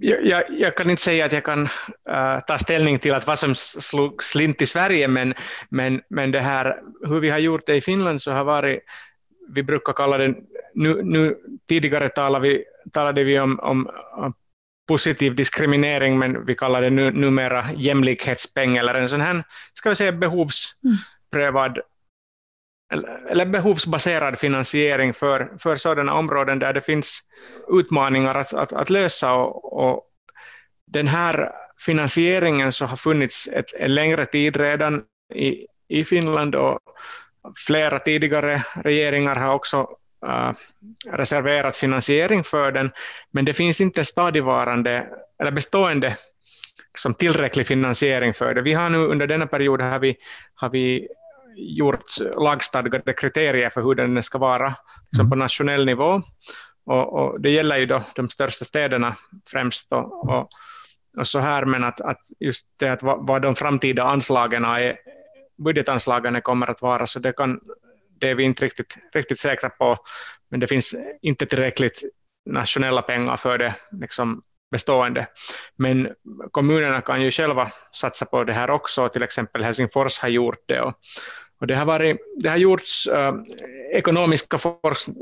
jag, 0.00 0.26
jag, 0.26 0.42
jag, 0.50 0.76
kan 0.76 0.90
inte 0.90 1.02
säga 1.02 1.26
att 1.26 1.32
jag 1.32 1.44
kan 1.44 1.62
uh, 1.62 2.40
ta 2.46 2.58
ställning 2.58 2.98
till 2.98 3.14
att 3.14 3.26
vad 3.26 3.38
som 3.38 3.54
slog 3.54 4.22
slint 4.22 4.62
i 4.62 4.66
Sverige, 4.66 5.08
men, 5.08 5.34
men, 5.68 6.00
men 6.10 6.30
det 6.30 6.40
här, 6.40 6.80
hur 7.06 7.20
vi 7.20 7.30
har 7.30 7.38
gjort 7.38 7.66
det 7.66 7.76
i 7.76 7.80
Finland 7.80 8.22
så 8.22 8.32
har 8.32 8.44
varit, 8.44 8.80
vi 9.48 9.62
brukar 9.62 9.92
kalla 9.92 10.18
det, 10.18 10.34
nu, 10.74 11.02
nu 11.02 11.36
tidigare 11.68 12.08
talade 12.08 12.48
vi, 12.48 12.64
talade 12.92 13.24
vi 13.24 13.40
om, 13.40 13.60
om, 13.60 13.88
om 14.16 14.34
positiv 14.88 15.34
diskriminering, 15.34 16.18
men 16.18 16.46
vi 16.46 16.54
kallar 16.54 16.82
det 16.82 16.90
nu, 16.90 17.10
numera 17.10 17.64
jämlikhetspeng 17.76 18.76
eller 18.76 18.94
en 18.94 19.08
sån 19.08 19.20
här, 19.20 19.44
ska 19.74 19.88
vi 19.88 19.94
säga 19.96 20.12
behovsprövad 20.12 21.78
eller, 22.92 23.30
eller 23.30 23.46
behovsbaserad 23.46 24.38
finansiering 24.38 25.14
för, 25.14 25.52
för 25.58 25.76
sådana 25.76 26.14
områden 26.14 26.58
där 26.58 26.72
det 26.72 26.80
finns 26.80 27.22
utmaningar 27.68 28.34
att, 28.34 28.52
att, 28.52 28.72
att 28.72 28.90
lösa. 28.90 29.34
Och, 29.34 29.86
och, 29.86 30.10
den 30.86 31.08
här 31.08 31.52
finansieringen 31.78 32.72
så 32.72 32.86
har 32.86 32.96
funnits 32.96 33.48
ett, 33.48 33.74
en 33.74 33.94
längre 33.94 34.26
tid 34.26 34.56
redan 34.56 35.02
i, 35.34 35.66
i 35.88 36.04
Finland 36.04 36.54
och 36.54 36.78
flera 37.66 37.98
tidigare 37.98 38.62
regeringar 38.74 39.36
har 39.36 39.54
också 39.54 39.88
uh, 40.24 40.52
reserverat 41.06 41.76
finansiering 41.76 42.44
för 42.44 42.72
den, 42.72 42.90
men 43.30 43.44
det 43.44 43.52
finns 43.52 43.80
inte 43.80 44.04
stadigvarande 44.04 45.06
eller 45.40 45.50
bestående 45.50 46.16
som 46.98 47.14
tillräcklig 47.14 47.66
finansiering 47.66 48.34
för 48.34 48.54
det. 48.54 48.62
Vi 48.62 48.72
har 48.72 48.88
nu 48.88 48.98
under 48.98 49.26
denna 49.26 49.46
period 49.46 49.80
har 49.80 49.98
vi, 49.98 50.16
har 50.54 50.70
vi 50.70 51.08
gjort 51.56 52.04
lagstadgade 52.36 53.12
kriterier 53.12 53.70
för 53.70 53.82
hur 53.82 53.94
den 53.94 54.22
ska 54.22 54.38
vara 54.38 54.74
liksom 55.10 55.30
på 55.30 55.36
nationell 55.36 55.86
nivå. 55.86 56.22
Och, 56.86 57.12
och, 57.12 57.40
det 57.40 57.50
gäller 57.50 57.76
ju 57.76 57.86
då 57.86 58.02
de 58.14 58.28
största 58.28 58.64
städerna 58.64 59.16
främst. 59.46 59.92
Och, 59.92 60.28
och, 60.28 60.48
och 61.18 61.26
så 61.26 61.38
här, 61.38 61.64
men 61.64 61.84
att, 61.84 62.00
att 62.00 62.20
just 62.40 62.66
det 62.76 62.88
att 62.88 63.02
vad, 63.02 63.26
vad 63.26 63.42
de 63.42 63.54
framtida 63.54 64.02
anslagen 64.02 64.64
är, 64.64 64.96
budgetanslagen 65.64 66.42
kommer 66.42 66.70
att 66.70 66.82
vara, 66.82 67.06
så 67.06 67.18
det, 67.18 67.32
kan, 67.32 67.60
det 68.20 68.28
är 68.28 68.34
vi 68.34 68.44
inte 68.44 68.64
riktigt, 68.64 68.96
riktigt 69.14 69.38
säkra 69.38 69.70
på. 69.70 69.96
Men 70.50 70.60
det 70.60 70.66
finns 70.66 70.94
inte 71.22 71.46
tillräckligt 71.46 72.02
nationella 72.50 73.02
pengar 73.02 73.36
för 73.36 73.58
det 73.58 73.74
liksom 74.00 74.42
bestående. 74.70 75.26
Men 75.76 76.08
kommunerna 76.50 77.00
kan 77.00 77.22
ju 77.22 77.30
själva 77.30 77.70
satsa 77.92 78.24
på 78.26 78.44
det 78.44 78.52
här 78.52 78.70
också, 78.70 79.08
till 79.08 79.22
exempel 79.22 79.64
Helsingfors 79.64 80.18
har 80.18 80.28
gjort 80.28 80.64
det. 80.66 80.80
Och, 80.80 80.94
och 81.60 81.66
det, 81.66 81.74
har 81.74 81.84
varit, 81.84 82.16
det 82.42 82.48
har 82.48 82.56
gjorts 82.56 83.06
äh, 83.06 83.34
ekonomiska 83.92 84.58
forskning, 84.58 85.16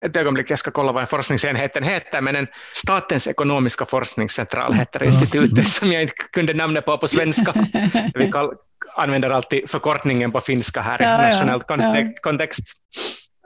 ett 0.00 0.16
ögonblick, 0.16 0.50
jag 0.50 0.58
ska 0.58 0.70
kolla 0.70 0.92
vad 0.92 1.00
en 1.02 1.06
forskningsenheten 1.06 1.82
heter, 1.82 2.20
men 2.20 2.36
en 2.36 2.46
Statens 2.72 3.26
ekonomiska 3.26 3.84
forskningscentral 3.84 4.74
heter 4.74 5.02
institutet, 5.04 5.68
som 5.68 5.92
jag 5.92 6.02
inte 6.02 6.14
kunde 6.32 6.54
namnet 6.54 6.84
på 6.84 6.98
på 6.98 7.08
svenska. 7.08 7.54
Vi 8.14 8.32
kall, 8.32 8.54
använder 8.96 9.30
alltid 9.30 9.70
förkortningen 9.70 10.32
på 10.32 10.40
finska 10.40 10.80
här 10.80 10.98
ja, 11.02 11.28
i 11.28 11.32
nationell 11.32 12.06
ja, 12.06 12.14
kontext. 12.22 12.64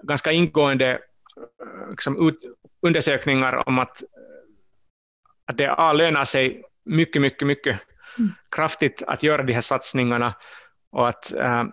Ganska 0.03 0.33
ingående 0.33 0.99
liksom, 1.91 2.28
ut, 2.28 2.39
undersökningar 2.83 3.68
om 3.68 3.78
att, 3.78 4.03
att 5.47 5.57
det 5.57 5.93
lönar 5.95 6.24
sig 6.24 6.62
mycket, 6.85 7.22
mycket, 7.22 7.49
mycket 7.49 7.81
mm. 8.18 8.33
kraftigt 8.51 9.03
att 9.07 9.22
göra 9.22 9.43
de 9.43 9.53
här 9.53 9.61
satsningarna 9.61 10.35
och 10.93 11.09
att 11.09 11.33
äh, 11.33 11.64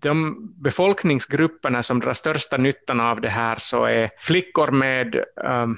de 0.00 0.36
befolkningsgrupperna 0.62 1.82
som 1.82 2.00
drar 2.00 2.14
största 2.14 2.56
nyttan 2.56 3.00
av 3.00 3.20
det 3.20 3.28
här 3.28 3.56
så 3.56 3.84
är 3.84 4.10
flickor 4.18 4.70
med 4.70 5.24
um, 5.44 5.76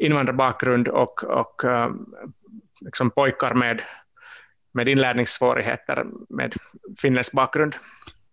invandrarbakgrund 0.00 0.88
och, 0.88 1.24
och 1.24 1.64
um, 1.64 2.14
liksom 2.80 3.10
pojkar 3.10 3.54
med, 3.54 3.82
med 4.74 4.88
inlärningssvårigheter 4.88 6.04
med 6.28 6.54
finländsk 6.98 7.32
bakgrund. 7.32 7.74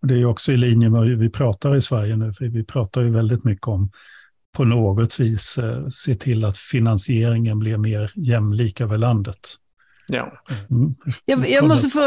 Det 0.02 0.14
är 0.14 0.24
också 0.24 0.52
i 0.52 0.56
linje 0.56 0.90
med 0.90 1.00
vad 1.00 1.18
vi 1.18 1.30
pratar 1.30 1.76
i 1.76 1.80
Sverige 1.80 2.16
nu, 2.16 2.32
för 2.32 2.44
vi 2.44 2.64
pratar 2.64 3.02
ju 3.02 3.10
väldigt 3.10 3.44
mycket 3.44 3.68
om 3.68 3.90
på 4.52 4.64
något 4.64 5.20
vis 5.20 5.58
eh, 5.58 5.88
se 5.88 6.14
till 6.14 6.44
att 6.44 6.58
finansieringen 6.58 7.58
blir 7.58 7.76
mer 7.76 8.12
jämlik 8.14 8.80
över 8.80 8.98
landet. 8.98 9.38
Ja. 10.08 10.32
Mm. 10.70 10.94
Jag, 11.24 11.50
jag, 11.50 11.68
måste 11.68 11.88
få, 11.88 12.00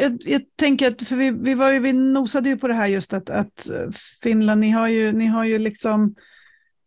jag, 0.00 0.18
jag, 0.24 0.42
tänker 0.56 0.88
att, 0.88 1.02
för 1.02 1.16
vi, 1.16 1.30
vi, 1.30 1.54
var 1.54 1.70
ju, 1.70 1.80
vi 1.80 1.92
nosade 1.92 2.48
ju 2.48 2.56
på 2.56 2.68
det 2.68 2.74
här 2.74 2.86
just 2.86 3.12
att, 3.12 3.30
att 3.30 3.68
Finland, 4.22 4.60
ni 4.60 4.70
har 4.70 4.88
ju, 4.88 5.12
ni 5.12 5.26
har 5.26 5.44
ju 5.44 5.58
liksom, 5.58 6.14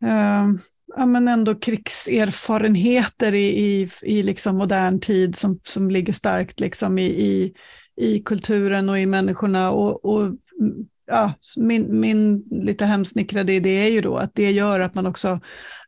uh, 0.04 0.60
ja 0.96 1.06
men 1.06 1.28
ändå 1.28 1.56
krigserfarenheter 1.56 3.34
i, 3.34 3.48
i, 3.48 3.90
i 4.02 4.24
liksom 4.24 4.58
modern 4.58 5.00
tid 5.00 5.36
som, 5.36 5.60
som 5.64 5.92
ligger 5.92 6.14
starkt 6.14 6.60
liksom 6.60 7.00
i, 7.00 7.06
i, 7.06 7.54
i 7.98 8.20
kulturen 8.20 8.90
och 8.90 9.00
i 9.00 9.06
människorna. 9.06 9.72
Och, 9.72 10.06
och 10.06 10.32
ja, 11.08 11.34
min, 11.58 12.00
min 12.00 12.44
lite 12.52 12.86
hemsnickrade 12.86 13.54
idé 13.54 13.70
är 13.70 13.92
ju 13.92 14.02
då 14.02 14.18
att 14.18 14.32
det 14.36 14.52
gör 14.52 14.80
att 14.80 14.96
man 14.96 15.08
också 15.08 15.40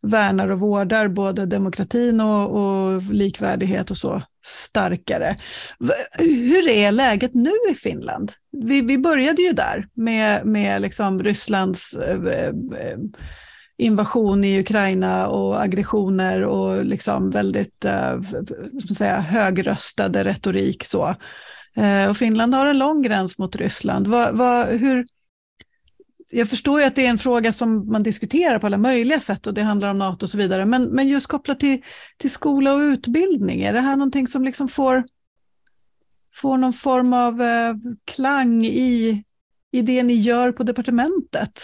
värnar 0.01 0.49
och 0.49 0.59
vårdar 0.59 1.07
både 1.07 1.45
demokratin 1.45 2.21
och, 2.21 2.49
och 2.49 3.01
likvärdighet 3.01 3.91
och 3.91 3.97
så 3.97 4.21
starkare. 4.45 5.37
Hur 6.17 6.67
är 6.69 6.91
läget 6.91 7.33
nu 7.33 7.51
i 7.71 7.75
Finland? 7.75 8.31
Vi, 8.51 8.81
vi 8.81 8.97
började 8.97 9.41
ju 9.41 9.51
där 9.51 9.87
med, 9.93 10.45
med 10.45 10.81
liksom 10.81 11.23
Rysslands 11.23 11.97
eh, 11.97 12.23
eh, 12.23 12.97
invasion 13.79 14.43
i 14.43 14.59
Ukraina 14.59 15.27
och 15.27 15.61
aggressioner 15.61 16.41
och 16.45 16.85
liksom 16.85 17.29
väldigt 17.29 17.85
eh, 17.85 18.21
säga, 18.97 19.19
högröstade 19.19 20.23
retorik. 20.23 20.83
Så. 20.83 21.15
Eh, 21.75 22.09
och 22.09 22.17
Finland 22.17 22.55
har 22.55 22.65
en 22.65 22.77
lång 22.77 23.01
gräns 23.01 23.39
mot 23.39 23.55
Ryssland. 23.55 24.07
Va, 24.07 24.31
va, 24.31 24.65
hur, 24.65 25.05
jag 26.31 26.49
förstår 26.49 26.79
ju 26.79 26.85
att 26.85 26.95
det 26.95 27.05
är 27.05 27.09
en 27.09 27.17
fråga 27.17 27.53
som 27.53 27.91
man 27.91 28.03
diskuterar 28.03 28.59
på 28.59 28.65
alla 28.65 28.77
möjliga 28.77 29.19
sätt 29.19 29.47
och 29.47 29.53
det 29.53 29.61
handlar 29.61 29.89
om 29.89 29.97
NATO 29.97 30.25
och 30.25 30.29
så 30.29 30.37
vidare, 30.37 30.65
men, 30.65 30.83
men 30.83 31.07
just 31.07 31.27
kopplat 31.27 31.59
till, 31.59 31.81
till 32.17 32.31
skola 32.31 32.73
och 32.73 32.79
utbildning, 32.79 33.61
är 33.61 33.73
det 33.73 33.81
här 33.81 33.95
någonting 33.95 34.27
som 34.27 34.43
liksom 34.43 34.67
får, 34.67 35.03
får 36.33 36.57
någon 36.57 36.73
form 36.73 37.13
av 37.13 37.41
eh, 37.41 37.73
klang 38.05 38.65
i, 38.65 39.23
i 39.71 39.81
det 39.81 40.03
ni 40.03 40.13
gör 40.13 40.51
på 40.51 40.63
departementet? 40.63 41.61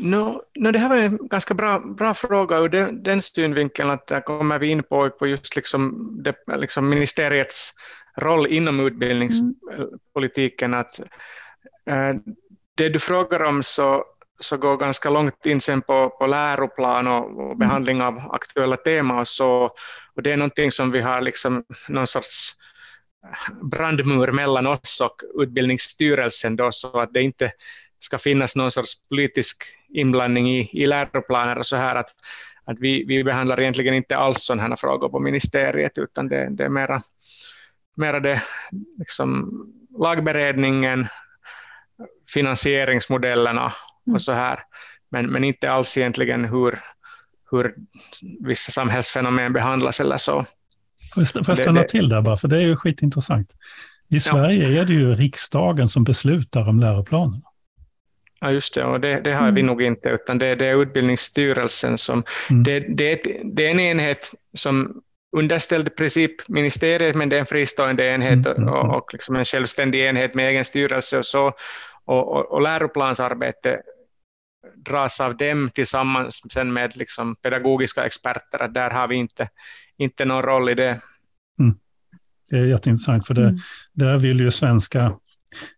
No, 0.00 0.42
no, 0.54 0.72
det 0.72 0.78
här 0.78 0.88
var 0.88 0.96
en 0.96 1.28
ganska 1.28 1.54
bra, 1.54 1.78
bra 1.78 2.14
fråga 2.14 2.58
ur 2.58 2.68
den, 2.68 3.02
den 3.02 3.22
synvinkeln 3.22 3.90
att 3.90 4.06
där 4.06 4.20
kommer 4.20 4.58
vi 4.58 4.66
in 4.66 4.82
på, 4.82 5.10
på 5.10 5.26
just 5.26 5.56
liksom, 5.56 6.10
det, 6.22 6.34
liksom 6.56 6.88
ministeriets 6.88 7.72
roll 8.16 8.46
inom 8.46 8.80
utbildningspolitiken. 8.80 10.74
Mm. 10.74 10.80
Att, 10.80 11.00
eh, 11.90 12.14
det 12.74 12.88
du 12.88 12.98
frågar 12.98 13.42
om 13.42 13.62
så, 13.62 14.04
så 14.40 14.56
går 14.56 14.76
ganska 14.76 15.10
långt 15.10 15.46
in 15.46 15.60
sen 15.60 15.82
på, 15.82 16.10
på 16.10 16.26
läroplan 16.26 17.06
och, 17.06 17.38
och 17.38 17.46
mm. 17.46 17.58
behandling 17.58 18.02
av 18.02 18.18
aktuella 18.30 18.76
teman 18.76 19.18
och 19.18 19.28
så. 19.28 19.70
Och 20.14 20.22
det 20.22 20.32
är 20.32 20.36
någonting 20.36 20.72
som 20.72 20.90
vi 20.90 21.00
har 21.00 21.20
liksom 21.20 21.64
någon 21.88 22.06
sorts 22.06 22.54
brandmur 23.62 24.32
mellan 24.32 24.66
oss 24.66 25.00
och 25.00 25.42
utbildningsstyrelsen 25.42 26.56
då, 26.56 26.72
så 26.72 27.00
att 27.00 27.14
det 27.14 27.22
inte 27.22 27.50
ska 27.98 28.18
finnas 28.18 28.56
någon 28.56 28.70
sorts 28.70 28.92
politisk 29.08 29.64
inblandning 29.88 30.50
i, 30.50 30.70
i 30.72 30.86
läroplaner 30.86 31.58
och 31.58 31.66
så 31.66 31.76
här 31.76 31.94
att, 31.94 32.08
att 32.64 32.76
vi, 32.80 33.04
vi 33.04 33.24
behandlar 33.24 33.60
egentligen 33.60 33.94
inte 33.94 34.16
alls 34.16 34.44
sådana 34.44 34.62
här 34.62 34.76
frågor 34.76 35.08
på 35.08 35.18
ministeriet 35.18 35.98
utan 35.98 36.28
det, 36.28 36.48
det 36.50 36.64
är 36.64 36.68
mera, 36.68 37.02
mera 37.96 38.20
det 38.20 38.42
liksom 38.98 39.50
lagberedningen, 39.98 41.08
finansieringsmodellerna 42.34 43.72
och 44.00 44.08
mm. 44.08 44.20
så 44.20 44.32
här, 44.32 44.60
men, 45.10 45.26
men 45.26 45.44
inte 45.44 45.70
alls 45.70 45.98
egentligen 45.98 46.44
hur, 46.44 46.78
hur 47.50 47.74
vissa 48.40 48.72
samhällsfenomen 48.72 49.52
behandlas 49.52 50.00
eller 50.00 50.16
så. 50.16 50.44
Får 51.14 51.44
jag 51.46 51.58
stanna 51.58 51.84
till 51.84 52.08
där 52.08 52.22
bara, 52.22 52.36
för 52.36 52.48
det 52.48 52.56
är 52.56 52.60
ju 52.60 52.76
skitintressant. 52.76 53.56
I 54.10 54.20
Sverige 54.20 54.68
ja. 54.68 54.80
är 54.80 54.84
det 54.84 54.92
ju 54.92 55.14
riksdagen 55.14 55.88
som 55.88 56.04
beslutar 56.04 56.68
om 56.68 56.80
läroplanen. 56.80 57.42
Ja, 58.40 58.50
just 58.50 58.74
det, 58.74 58.84
och 58.84 59.00
det, 59.00 59.20
det 59.20 59.32
har 59.32 59.42
mm. 59.42 59.54
vi 59.54 59.62
nog 59.62 59.82
inte, 59.82 60.08
utan 60.08 60.38
det, 60.38 60.54
det 60.54 60.66
är 60.66 60.82
utbildningsstyrelsen 60.82 61.98
som... 61.98 62.24
Mm. 62.50 62.62
Det, 62.62 62.80
det, 62.80 63.22
det, 63.44 63.66
är 63.66 63.70
en 63.70 63.80
enhet 63.80 64.32
som 64.54 65.02
underställd 65.36 65.96
princip 65.96 66.48
ministeriet, 66.48 67.16
men 67.16 67.28
det 67.28 67.36
är 67.36 67.40
en 67.40 67.46
fristående 67.46 68.06
enhet 68.06 68.46
mm. 68.46 68.68
och, 68.68 68.96
och 68.96 69.12
liksom 69.12 69.36
en 69.36 69.44
självständig 69.44 70.00
enhet 70.00 70.34
med 70.34 70.48
egen 70.48 70.64
styrelse 70.64 71.18
och 71.18 71.26
så 71.26 71.52
och, 72.04 72.36
och, 72.36 72.52
och 72.52 72.62
läroplansarbete 72.62 73.80
dras 74.76 75.20
av 75.20 75.36
dem 75.36 75.70
tillsammans 75.74 76.42
sen 76.52 76.72
med 76.72 76.96
liksom 76.96 77.36
pedagogiska 77.36 78.06
experter. 78.06 78.62
Att 78.62 78.74
där 78.74 78.90
har 78.90 79.08
vi 79.08 79.16
inte, 79.16 79.48
inte 79.98 80.24
någon 80.24 80.42
roll 80.42 80.68
i 80.68 80.74
det. 80.74 81.00
Mm. 81.60 81.74
Det 82.50 82.56
är 82.56 82.64
jätteintressant, 82.64 83.26
för 83.26 83.34
det, 83.34 83.42
mm. 83.42 83.56
där 83.92 84.18
vill 84.18 84.40
ju 84.40 84.50
svenska, 84.50 85.12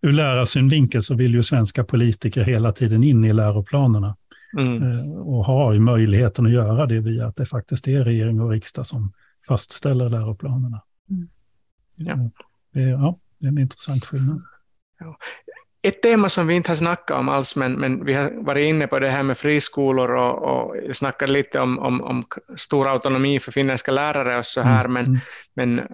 ur 0.02 0.12
lärarsynvinkel 0.12 1.02
så 1.02 1.14
vill 1.14 1.34
ju 1.34 1.42
svenska 1.42 1.84
politiker 1.84 2.42
hela 2.42 2.72
tiden 2.72 3.04
in 3.04 3.24
i 3.24 3.32
läroplanerna. 3.32 4.16
Mm. 4.58 4.82
Eh, 4.82 5.12
och 5.12 5.44
har 5.44 5.72
ju 5.72 5.80
möjligheten 5.80 6.46
att 6.46 6.52
göra 6.52 6.86
det 6.86 7.00
via 7.00 7.26
att 7.26 7.36
det 7.36 7.46
faktiskt 7.46 7.88
är 7.88 8.04
regering 8.04 8.40
och 8.40 8.50
riksdag 8.50 8.86
som 8.86 9.12
fastställer 9.48 10.08
läroplanerna. 10.08 10.82
Mm. 11.10 11.28
Ja. 11.96 12.12
Eh, 12.12 12.28
det, 12.72 12.80
är, 12.80 12.88
ja, 12.88 13.16
det 13.38 13.46
är 13.46 13.50
en 13.50 13.58
intressant 13.58 14.04
skillnad. 14.04 14.42
Ja 15.00 15.18
ett 15.82 16.02
tema 16.02 16.28
som 16.28 16.46
vi 16.46 16.54
inte 16.54 16.70
har 16.70 16.76
snackat 16.76 17.18
om 17.18 17.28
alls, 17.28 17.56
men, 17.56 17.72
men 17.72 18.04
vi 18.04 18.14
har 18.14 18.44
varit 18.44 18.68
inne 18.68 18.86
på 18.86 18.98
det 18.98 19.08
här 19.08 19.22
med 19.22 19.38
friskolor 19.38 20.10
och, 20.10 20.42
och 20.42 20.96
snackat 20.96 21.28
lite 21.28 21.60
om, 21.60 21.78
om, 21.78 22.02
om 22.02 22.24
stor 22.56 22.88
autonomi 22.88 23.40
för 23.40 23.52
finländska 23.52 23.92
lärare 23.92 24.38
och 24.38 24.46
så 24.46 24.60
här, 24.60 24.84
mm. 24.84 24.92
men, 24.92 25.06
mm. 25.06 25.20
men 25.54 25.78
eh, 25.78 25.84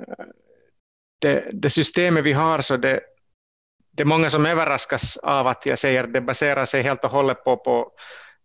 det, 1.19 1.51
det 1.53 1.71
systemet 1.71 2.25
vi 2.25 2.33
har, 2.33 2.61
så 2.61 2.77
det, 2.77 3.01
det 3.97 4.03
är 4.03 4.05
många 4.05 4.31
som 4.31 4.47
överraskas 4.47 5.17
av 5.17 5.47
att 5.47 5.67
jag 5.67 5.79
säger 5.79 6.05
att 6.05 6.13
det 6.13 6.21
baserar 6.21 6.65
sig 6.65 6.83
helt 6.83 7.05
och 7.05 7.11
hållet 7.11 7.45
på, 7.45 7.57
på 7.57 7.91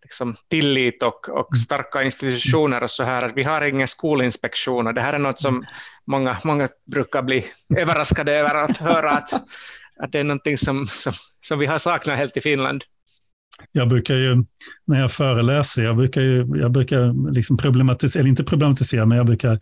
liksom 0.02 0.36
tillit 0.50 1.04
och, 1.04 1.30
och 1.30 1.54
mm. 1.54 1.60
starka 1.60 2.04
institutioner 2.04 2.84
och 2.84 2.92
så 2.92 3.04
här. 3.04 3.26
Att 3.26 3.34
vi 3.36 3.44
har 3.44 3.62
ingen 3.62 3.88
skolinspektion 3.88 4.88
och 4.88 4.94
det 4.94 5.02
här 5.02 5.14
är 5.14 5.20
något 5.20 5.40
som 5.40 5.66
många, 6.08 6.38
många 6.44 6.70
brukar 6.92 7.22
bli 7.22 7.46
överraskade 7.78 8.32
över 8.32 8.56
att 8.56 8.78
höra 8.78 9.10
att 9.12 9.30
att 10.02 10.12
det 10.12 10.20
är 10.20 10.24
någonting 10.24 10.58
som, 10.58 10.88
som, 10.88 11.14
som 11.42 11.60
vi 11.60 11.66
har 11.66 11.78
saknat 11.78 12.18
helt 12.18 12.38
i 12.38 12.42
Finland. 12.42 12.84
Jag 13.72 13.88
brukar 13.88 14.16
ju, 14.16 14.44
när 14.88 15.00
jag 15.00 15.12
föreläser, 15.12 15.84
jag 15.84 15.98
brukar, 15.98 16.22
ju, 16.22 16.48
jag 16.56 16.72
brukar 16.72 17.32
liksom 17.34 17.58
problematisera, 17.58 18.20
eller 18.20 18.30
inte 18.30 18.44
problematisera, 18.44 19.06
men 19.06 19.18
jag 19.18 19.26
brukar 19.26 19.60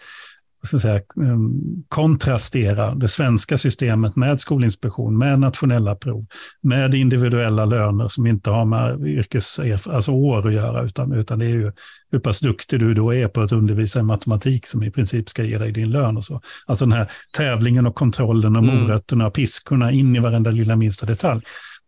ska 0.68 0.80
säga, 0.80 1.02
um, 1.16 1.84
kontrastera 1.88 2.96
det 2.96 3.08
svenska 3.08 3.58
systemet 3.58 4.16
med 4.16 4.40
skolinspektion, 4.40 5.18
med 5.18 5.40
nationella 5.40 5.96
prov, 5.96 6.26
med 6.62 6.94
individuella 6.94 7.66
löner 7.66 8.08
som 8.08 8.28
inte 8.28 8.50
har 8.50 8.66
med 8.66 9.08
yrkes, 9.08 9.60
alltså 9.90 10.12
år 10.12 10.48
att 10.48 10.54
göra, 10.54 10.84
utan, 10.84 11.14
utan 11.14 11.40
det 11.40 11.46
är 11.46 11.50
ju 11.50 11.72
hur 12.12 12.20
pass 12.20 12.40
duktig 12.40 12.80
du 12.80 12.94
då 12.94 13.14
är 13.14 13.28
på 13.28 13.42
att 13.42 13.52
undervisa 13.52 14.00
i 14.00 14.04
matematik 14.04 14.68
som 14.68 14.84
i 14.84 14.92
princip 14.92 15.30
ska 15.30 15.44
ge 15.44 15.58
dig 15.58 15.72
din 15.72 15.90
lön 15.90 16.18
och 16.18 16.26
så. 16.26 16.42
Alltså 16.66 16.86
den 16.86 16.94
här 16.94 17.12
tävlingen 17.38 17.88
och 17.88 17.96
kontrollen 17.96 18.56
och 18.56 18.64
mm. 18.64 18.76
morötterna 18.76 19.28
och 19.28 19.34
piskorna 19.34 19.92
in 19.92 20.16
i 20.16 20.20
varenda 20.20 20.52
lilla 20.52 20.76
minsta 20.76 21.06
detalj. 21.06 21.42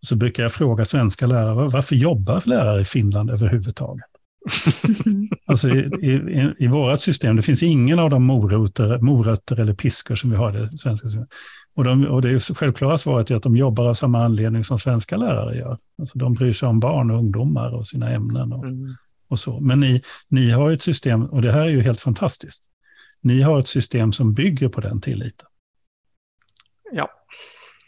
Så 0.05 0.15
brukar 0.15 0.43
jag 0.43 0.51
fråga 0.51 0.86
svenska 0.86 1.28
lärare, 1.28 1.69
varför 1.69 1.95
jobbar 1.95 2.41
lärare 2.45 2.82
i 2.82 2.86
Finland 2.86 3.30
överhuvudtaget? 3.30 4.11
alltså 5.45 5.69
i, 5.69 5.79
i, 5.79 6.53
i 6.59 6.67
vårt 6.67 6.99
system, 6.99 7.35
det 7.35 7.41
finns 7.41 7.63
ingen 7.63 7.99
av 7.99 8.09
de 8.09 8.23
morötter, 8.23 8.99
morötter 8.99 9.59
eller 9.59 9.73
piskor 9.73 10.15
som 10.15 10.29
vi 10.29 10.35
har 10.35 10.57
i 10.57 10.59
det 10.59 10.77
svenska 10.77 11.07
systemet. 11.07 11.29
Och, 11.75 11.83
de, 11.83 12.05
och 12.05 12.21
det 12.21 12.29
är 12.29 12.53
självklara 12.53 12.97
svaret 12.97 13.31
är 13.31 13.35
att 13.35 13.43
de 13.43 13.57
jobbar 13.57 13.87
av 13.87 13.93
samma 13.93 14.23
anledning 14.23 14.63
som 14.63 14.79
svenska 14.79 15.17
lärare 15.17 15.57
gör. 15.57 15.77
Alltså 15.99 16.19
de 16.19 16.33
bryr 16.33 16.53
sig 16.53 16.69
om 16.69 16.79
barn 16.79 17.11
och 17.11 17.17
ungdomar 17.17 17.75
och 17.75 17.87
sina 17.87 18.09
ämnen 18.09 18.53
och, 18.53 18.65
mm. 18.65 18.95
och 19.27 19.39
så. 19.39 19.59
Men 19.59 19.79
ni, 19.79 20.01
ni 20.27 20.49
har 20.49 20.71
ett 20.71 20.81
system, 20.81 21.25
och 21.25 21.41
det 21.41 21.51
här 21.51 21.61
är 21.61 21.69
ju 21.69 21.81
helt 21.81 21.99
fantastiskt, 21.99 22.65
ni 23.21 23.41
har 23.41 23.59
ett 23.59 23.67
system 23.67 24.11
som 24.11 24.33
bygger 24.33 24.69
på 24.69 24.81
den 24.81 25.01
tilliten. 25.01 25.47
Ja. 26.91 27.09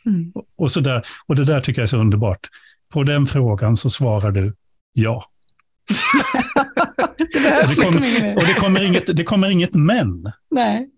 Mm. 0.05 0.31
Och, 0.35 0.45
och, 0.55 0.71
så 0.71 0.79
där, 0.79 1.03
och 1.27 1.35
det 1.35 1.45
där 1.45 1.61
tycker 1.61 1.81
jag 1.81 1.83
är 1.83 1.87
så 1.87 1.97
underbart. 1.97 2.49
På 2.89 3.03
den 3.03 3.25
frågan 3.25 3.77
så 3.77 3.89
svarar 3.89 4.31
du 4.31 4.55
ja 4.93 5.23
det 7.17 7.43
behövs 7.43 7.75
det, 7.75 7.83
kom, 7.83 7.93
liksom 7.93 8.03
inget 8.03 8.37
och 8.37 8.47
det 8.47 8.53
kommer 8.53 8.85
inget, 8.85 9.17
det 9.17 9.23
kommer 9.23 9.49
inget 9.49 9.75
men. 9.75 10.31
Nej. 10.51 10.89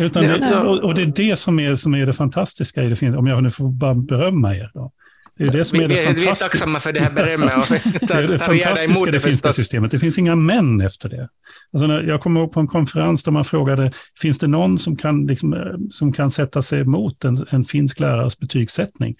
Utan 0.00 0.22
det, 0.22 0.38
det, 0.38 0.58
och, 0.58 0.84
och, 0.84 0.94
det 0.94 1.02
är 1.02 1.06
det 1.06 1.36
som 1.36 1.60
är, 1.60 1.74
som 1.74 1.94
är 1.94 2.06
det 2.06 2.12
fantastiska 2.12 2.82
i 2.82 2.88
det, 2.88 3.16
om 3.16 3.26
jag 3.26 3.42
nu 3.42 3.50
får 3.50 3.68
bara 3.68 3.94
berömma 3.94 4.54
er. 4.54 4.70
Då. 4.74 4.92
Det 5.36 5.44
är 5.44 5.52
det 5.52 5.64
som 5.64 5.78
är 5.80 5.88
det 5.88 5.94
vi, 5.94 5.96
fantastiska. 5.96 6.24
Vi 6.24 6.30
är 6.30 6.34
tacksamma 6.34 6.80
för 6.80 6.92
det 6.92 7.00
här 7.00 7.10
berömmet. 7.10 7.68
det 8.08 8.14
är 8.14 8.28
det 8.28 8.38
fantastiska 8.38 9.08
i 9.08 9.12
det 9.12 9.20
finska 9.20 9.52
systemet. 9.52 9.90
Det 9.90 9.98
finns 9.98 10.18
inga 10.18 10.36
män 10.36 10.80
efter 10.80 11.08
det. 11.08 11.28
Alltså 11.72 11.86
när 11.86 12.02
jag 12.02 12.20
kommer 12.20 12.40
ihåg 12.40 12.52
på 12.52 12.60
en 12.60 12.66
konferens 12.66 13.24
där 13.24 13.32
man 13.32 13.44
frågade, 13.44 13.92
finns 14.20 14.38
det 14.38 14.46
någon 14.46 14.78
som 14.78 14.96
kan, 14.96 15.26
liksom, 15.26 15.76
som 15.90 16.12
kan 16.12 16.30
sätta 16.30 16.62
sig 16.62 16.80
emot 16.80 17.24
en, 17.24 17.46
en 17.50 17.64
finsk 17.64 18.00
lärares 18.00 18.38
betygssättning? 18.38 19.16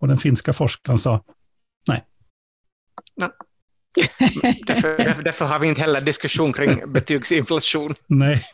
Och 0.00 0.08
den 0.08 0.16
finska 0.16 0.52
forskaren 0.52 0.98
sa, 0.98 1.24
nej. 1.88 2.04
nej. 3.16 3.28
Därför, 4.66 5.22
därför, 5.24 5.44
har 5.44 5.58
vi 5.58 5.68
inte 5.68 5.80
heller 5.80 6.00
diskussion 6.00 6.52
kring 6.52 6.92
betygsinflation. 6.92 7.94
Nej. 8.06 8.44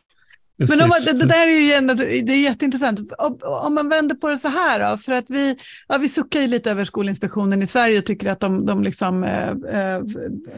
Men 0.59 0.81
om, 0.81 0.91
det, 1.05 1.13
det, 1.13 1.27
där 1.27 1.49
är 1.49 1.61
ju 1.61 1.73
ändå, 1.73 1.95
det 1.95 2.33
är 2.33 2.43
jätteintressant. 2.43 3.01
Om, 3.19 3.39
om, 3.43 3.75
man 3.75 3.89
vänder 3.89 4.15
på 4.15 4.29
det 4.29 4.39
så 4.39 4.49
här 4.49 4.91
då, 4.91 4.97
för 4.97 5.13
att 5.13 5.31
vi, 5.31 5.57
ja, 5.89 5.99
vi 5.99 6.09
suckar 6.09 6.41
ju 6.41 6.47
lite 6.47 6.71
över 6.71 6.85
Skolinspektionen 6.85 7.63
i 7.63 7.67
Sverige 7.67 7.99
och 7.99 8.05
tycker 8.05 8.31
att 8.31 8.41
de, 8.41 8.67
de 8.67 8.85
liksom, 8.85 9.25
eh, 9.25 9.49
eh, 9.49 10.03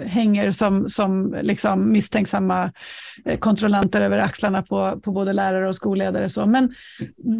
hänger 0.07 0.51
som, 0.51 0.89
som 0.89 1.37
liksom 1.43 1.93
misstänksamma 1.93 2.73
eh, 3.25 3.39
kontrollanter 3.39 4.01
över 4.01 4.19
axlarna 4.19 4.63
på, 4.63 5.01
på 5.05 5.13
både 5.13 5.33
lärare 5.33 5.69
och 5.69 5.77
skolledare. 5.77 6.29
Så. 6.29 6.47
Men 6.47 6.75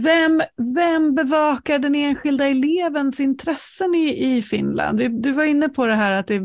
vem, 0.05 0.43
vem 0.75 1.15
bevakar 1.15 1.79
den 1.79 1.95
enskilda 1.95 2.47
elevens 2.47 3.21
intressen 3.21 3.95
i, 3.95 4.37
i 4.37 4.43
Finland? 4.43 4.99
Du, 4.99 5.09
du 5.09 5.33
var 5.33 5.45
inne 5.45 5.69
på 5.69 5.87
det 5.87 5.95
här 5.95 6.17
att 6.17 6.27
det 6.27 6.43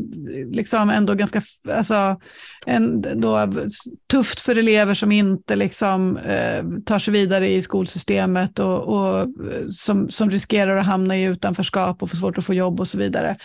liksom 0.52 0.90
ändå 0.90 1.14
ganska 1.14 1.42
alltså, 1.68 2.16
en, 2.66 3.20
då, 3.20 3.48
tufft 4.10 4.40
för 4.40 4.58
elever 4.58 4.94
som 4.94 5.12
inte 5.12 5.56
liksom, 5.56 6.16
eh, 6.16 6.64
tar 6.86 6.98
sig 6.98 7.12
vidare 7.12 7.48
i 7.48 7.62
skolsystemet 7.62 8.58
och, 8.58 8.82
och 8.82 9.18
eh, 9.20 9.68
som, 9.68 10.08
som 10.08 10.30
riskerar 10.30 10.76
att 10.76 10.86
hamna 10.86 11.16
i 11.16 11.24
utanförskap 11.24 12.02
och 12.02 12.10
få 12.10 12.16
svårt 12.16 12.38
att 12.38 12.44
få 12.44 12.54
jobb 12.54 12.80
och 12.80 12.88
så 12.88 12.98
vidare. 12.98 13.36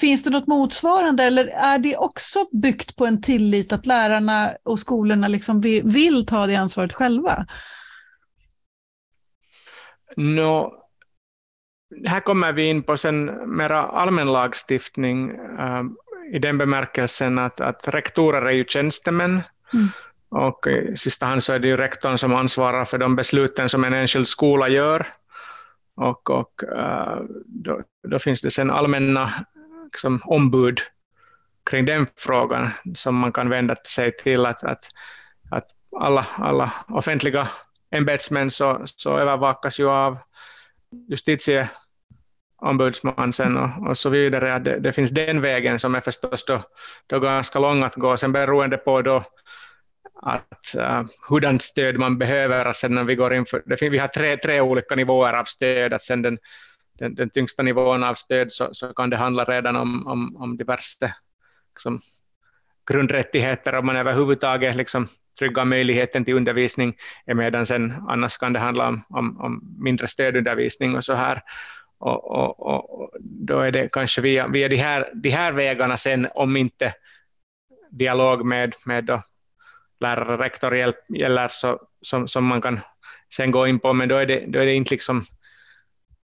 Finns 0.00 0.24
det 0.24 0.30
något 0.30 0.46
motsvarande 0.46 1.24
eller 1.24 1.46
är 1.46 1.78
det 1.78 1.96
också 1.96 2.38
byggt 2.52 2.96
på 2.96 3.06
en 3.06 3.22
tillit 3.22 3.72
att 3.72 3.86
lärarna 3.86 4.52
och 4.64 4.78
skolorna 4.78 5.28
liksom 5.28 5.60
vill, 5.60 5.82
vill 5.84 6.26
ta 6.26 6.46
det 6.46 6.56
ansvaret 6.56 6.92
själva? 6.92 7.46
No, 10.16 10.72
här 12.04 12.20
kommer 12.20 12.52
vi 12.52 12.68
in 12.68 12.82
på 12.82 12.96
sen 12.96 13.24
mera 13.56 13.82
allmän 13.82 14.32
lagstiftning. 14.32 15.30
Um, 15.30 15.96
i 16.32 16.38
den 16.38 16.58
bemärkelsen 16.58 17.38
att, 17.38 17.60
att 17.60 17.88
rektorer 17.88 18.42
är 18.42 18.50
ju 18.50 18.64
tjänstemän 18.64 19.42
mm. 19.74 19.88
och 20.28 20.66
i 20.66 20.96
sista 20.96 21.26
hand 21.26 21.42
så 21.42 21.52
är 21.52 21.58
det 21.58 21.68
ju 21.68 21.76
rektorn 21.76 22.18
som 22.18 22.34
ansvarar 22.34 22.84
för 22.84 22.98
de 22.98 23.16
besluten 23.16 23.68
som 23.68 23.84
en 23.84 23.94
enskild 23.94 24.28
skola 24.28 24.68
gör. 24.68 25.06
Och, 25.96 26.30
och 26.30 26.62
uh, 26.72 27.20
då, 27.46 27.80
då, 28.08 28.18
finns 28.18 28.40
det 28.40 28.50
sen 28.50 28.70
allmänna 28.70 29.32
liksom, 29.84 30.20
ombud 30.24 30.80
kring 31.70 31.84
den 31.84 32.06
frågan 32.16 32.68
som 32.94 33.14
man 33.16 33.32
kan 33.32 33.48
vända 33.48 33.76
sig 33.86 34.16
till 34.16 34.46
att, 34.46 34.64
att, 34.64 34.88
att 35.50 35.66
alla, 36.00 36.26
alla 36.38 36.72
offentliga 36.88 37.48
ämbetsmän 37.90 38.50
så, 38.50 38.82
så 38.84 39.18
övervakas 39.18 39.80
ju 39.80 39.90
av 39.90 40.18
justitie 41.08 41.68
ombudsman 42.58 43.32
sen 43.32 43.56
och, 43.56 43.88
och 43.88 43.98
så 43.98 44.10
vidare. 44.10 44.54
Att 44.54 44.64
det, 44.64 44.78
det, 44.80 44.92
finns 44.92 45.10
den 45.10 45.40
vägen 45.40 45.78
som 45.78 45.94
är 45.94 46.00
förstås 46.00 46.44
då, 46.44 46.62
då 47.06 47.20
ganska 47.20 47.58
lång 47.58 47.82
att 47.82 47.94
gå. 47.94 48.16
Sen 48.16 48.32
beroende 48.32 48.76
på 48.76 49.02
då 49.02 49.24
att 50.22 50.74
uh, 50.76 51.04
hurdant 51.28 51.62
stöd 51.62 51.98
man 51.98 52.18
behöver. 52.18 52.64
Att 52.64 52.76
sen 52.76 52.94
när 52.94 53.04
vi 53.04 53.14
går 53.14 53.34
in 53.34 53.46
för, 53.46 53.62
det 53.66 53.76
finns, 53.76 53.92
vi 53.92 53.98
har 53.98 54.08
tre, 54.08 54.36
tre 54.36 54.60
olika 54.60 54.94
nivåer 54.94 55.32
av 55.32 55.44
stöd. 55.44 55.92
Att 55.92 56.02
sen 56.02 56.22
den, 56.22 56.38
den, 56.98 57.14
den 57.14 57.30
tyngsta 57.30 57.62
nivån 57.62 58.04
av 58.04 58.14
stöd 58.14 58.52
så, 58.52 58.68
så 58.72 58.92
kan 58.92 59.10
det 59.10 59.16
handla 59.16 59.44
redan 59.44 59.76
om, 59.76 60.06
om, 60.06 60.36
om 60.36 60.56
diverse 60.56 61.14
liksom, 61.74 62.00
grundrättigheter, 62.90 63.74
om 63.74 63.86
man 63.86 63.96
överhuvudtaget 63.96 64.76
liksom, 64.76 65.06
trygga 65.38 65.64
möjligheten 65.64 66.24
till 66.24 66.34
undervisning, 66.34 66.96
medan 67.26 67.66
sen 67.66 67.94
annars 68.08 68.36
kan 68.36 68.52
det 68.52 68.58
handla 68.58 68.88
om, 68.88 69.02
om, 69.08 69.40
om 69.40 69.76
mindre 69.78 70.06
stödundervisning 70.06 70.96
och 70.96 71.04
så 71.04 71.14
här. 71.14 71.42
Och, 71.98 72.30
och, 72.30 72.60
och, 72.60 73.10
då 73.20 73.60
är 73.60 73.72
det 73.72 73.92
kanske 73.92 74.20
via, 74.20 74.48
via 74.48 74.68
de, 74.68 74.76
här, 74.76 75.10
de 75.14 75.30
här 75.30 75.52
vägarna 75.52 75.96
sen, 75.96 76.28
om 76.34 76.56
inte 76.56 76.94
dialog 77.90 78.44
med, 78.44 78.74
med 78.86 79.04
då 79.04 79.22
lärare, 80.00 80.36
rektor 80.36 80.76
hjälp, 80.76 80.96
gäller, 81.08 81.48
så, 81.48 81.80
som, 82.00 82.28
som 82.28 82.44
man 82.44 82.60
kan 82.60 82.80
sen 83.34 83.50
gå 83.50 83.66
in 83.66 83.78
på, 83.78 83.92
men 83.92 84.08
då 84.08 84.16
är 84.16 84.26
det, 84.26 84.44
då 84.46 84.58
är 84.58 84.66
det 84.66 84.74
inte 84.74 84.90
liksom 84.90 85.24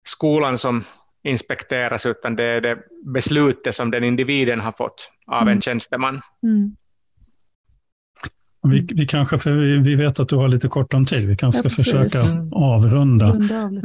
skolan 0.07 0.59
som 0.59 0.85
inspekteras, 1.23 2.07
utan 2.07 2.37
det 2.37 2.45
är 2.45 2.61
det 2.61 2.79
beslutet 3.05 3.75
som 3.75 3.91
den 3.91 4.05
individen 4.05 4.61
har 4.61 4.73
fått 4.73 5.11
av 5.27 5.43
en 5.43 5.49
mm. 5.49 5.61
tjänsteman. 5.61 6.21
Mm. 6.43 6.77
Vi, 8.65 8.87
vi 8.95 9.07
kanske, 9.07 9.39
för 9.39 9.53
vi, 9.53 9.79
vi, 9.79 9.95
vet 9.95 10.21
att 10.21 10.29
du 10.29 10.37
har 10.37 10.49
lite 10.49 10.69
kort 10.69 10.95
om 10.95 11.07
tid, 11.07 11.29
vi 11.29 11.37
kanske 11.37 11.59
ska 11.59 11.69
ja, 11.69 11.85
försöka 11.85 12.19
avrunda. 12.53 13.33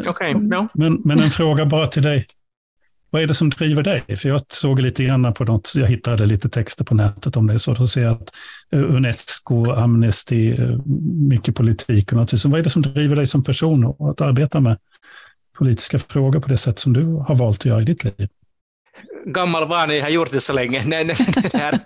Okay, 0.07 0.33
no. 0.33 0.67
men, 0.73 1.01
men 1.05 1.19
en 1.19 1.29
fråga 1.29 1.65
bara 1.65 1.87
till 1.87 2.03
dig. 2.03 2.25
Vad 3.09 3.21
är 3.21 3.27
det 3.27 3.33
som 3.33 3.49
driver 3.49 3.83
dig? 3.83 4.17
För 4.17 4.29
jag 4.29 4.41
såg 4.47 4.79
lite 4.79 5.03
grann 5.03 5.33
på 5.33 5.43
något, 5.43 5.73
jag 5.75 5.87
hittade 5.87 6.25
lite 6.25 6.49
texter 6.49 6.85
på 6.85 6.95
nätet 6.95 7.37
om 7.37 7.47
det, 7.47 7.59
så 7.59 7.73
då 7.73 7.87
ser 7.87 8.03
jag 8.03 8.11
att 8.11 8.31
eh, 8.71 8.95
Unesco, 8.95 9.71
Amnesty, 9.71 10.51
eh, 10.51 10.77
mycket 11.29 11.55
politik 11.55 12.11
och 12.11 12.17
något. 12.17 12.39
Så 12.39 12.49
vad 12.49 12.59
är 12.59 12.63
det 12.63 12.69
som 12.69 12.81
driver 12.81 13.15
dig 13.15 13.25
som 13.25 13.43
person 13.43 13.95
att 13.99 14.21
arbeta 14.21 14.59
med 14.59 14.77
politiska 15.57 15.99
frågor 15.99 16.39
på 16.39 16.49
det 16.49 16.57
sätt 16.57 16.79
som 16.79 16.93
du 16.93 17.05
har 17.05 17.35
valt 17.35 17.59
att 17.59 17.65
göra 17.65 17.81
i 17.81 17.85
ditt 17.85 18.03
liv? 18.03 18.29
Gammal 19.25 19.67
vana, 19.67 19.95
jag 19.95 20.03
har 20.03 20.09
gjort 20.09 20.31
det 20.31 20.39
så 20.39 20.53
länge. 20.53 20.83
Nej, 20.85 21.03
nej, 21.03 21.15
det 21.41 21.53
här, 21.53 21.79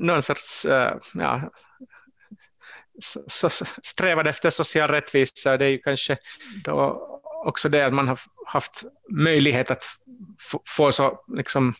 någon 0.00 0.22
sorts 0.22 0.64
eh, 0.64 0.96
ja, 1.14 1.50
så, 2.98 3.50
så, 3.50 3.64
strävan 3.82 4.26
efter 4.26 4.50
social 4.50 4.88
rättvisa. 4.88 5.56
Det 5.56 5.64
är 5.64 5.70
ju 5.70 5.78
kanske 5.78 6.16
då 6.64 7.08
också 7.44 7.68
det 7.68 7.86
att 7.86 7.94
man 7.94 8.08
har 8.08 8.20
haft 8.46 8.84
möjlighet 9.10 9.70
att 9.70 9.84
få 10.76 10.92
så 10.92 11.24
liksom, 11.36 11.74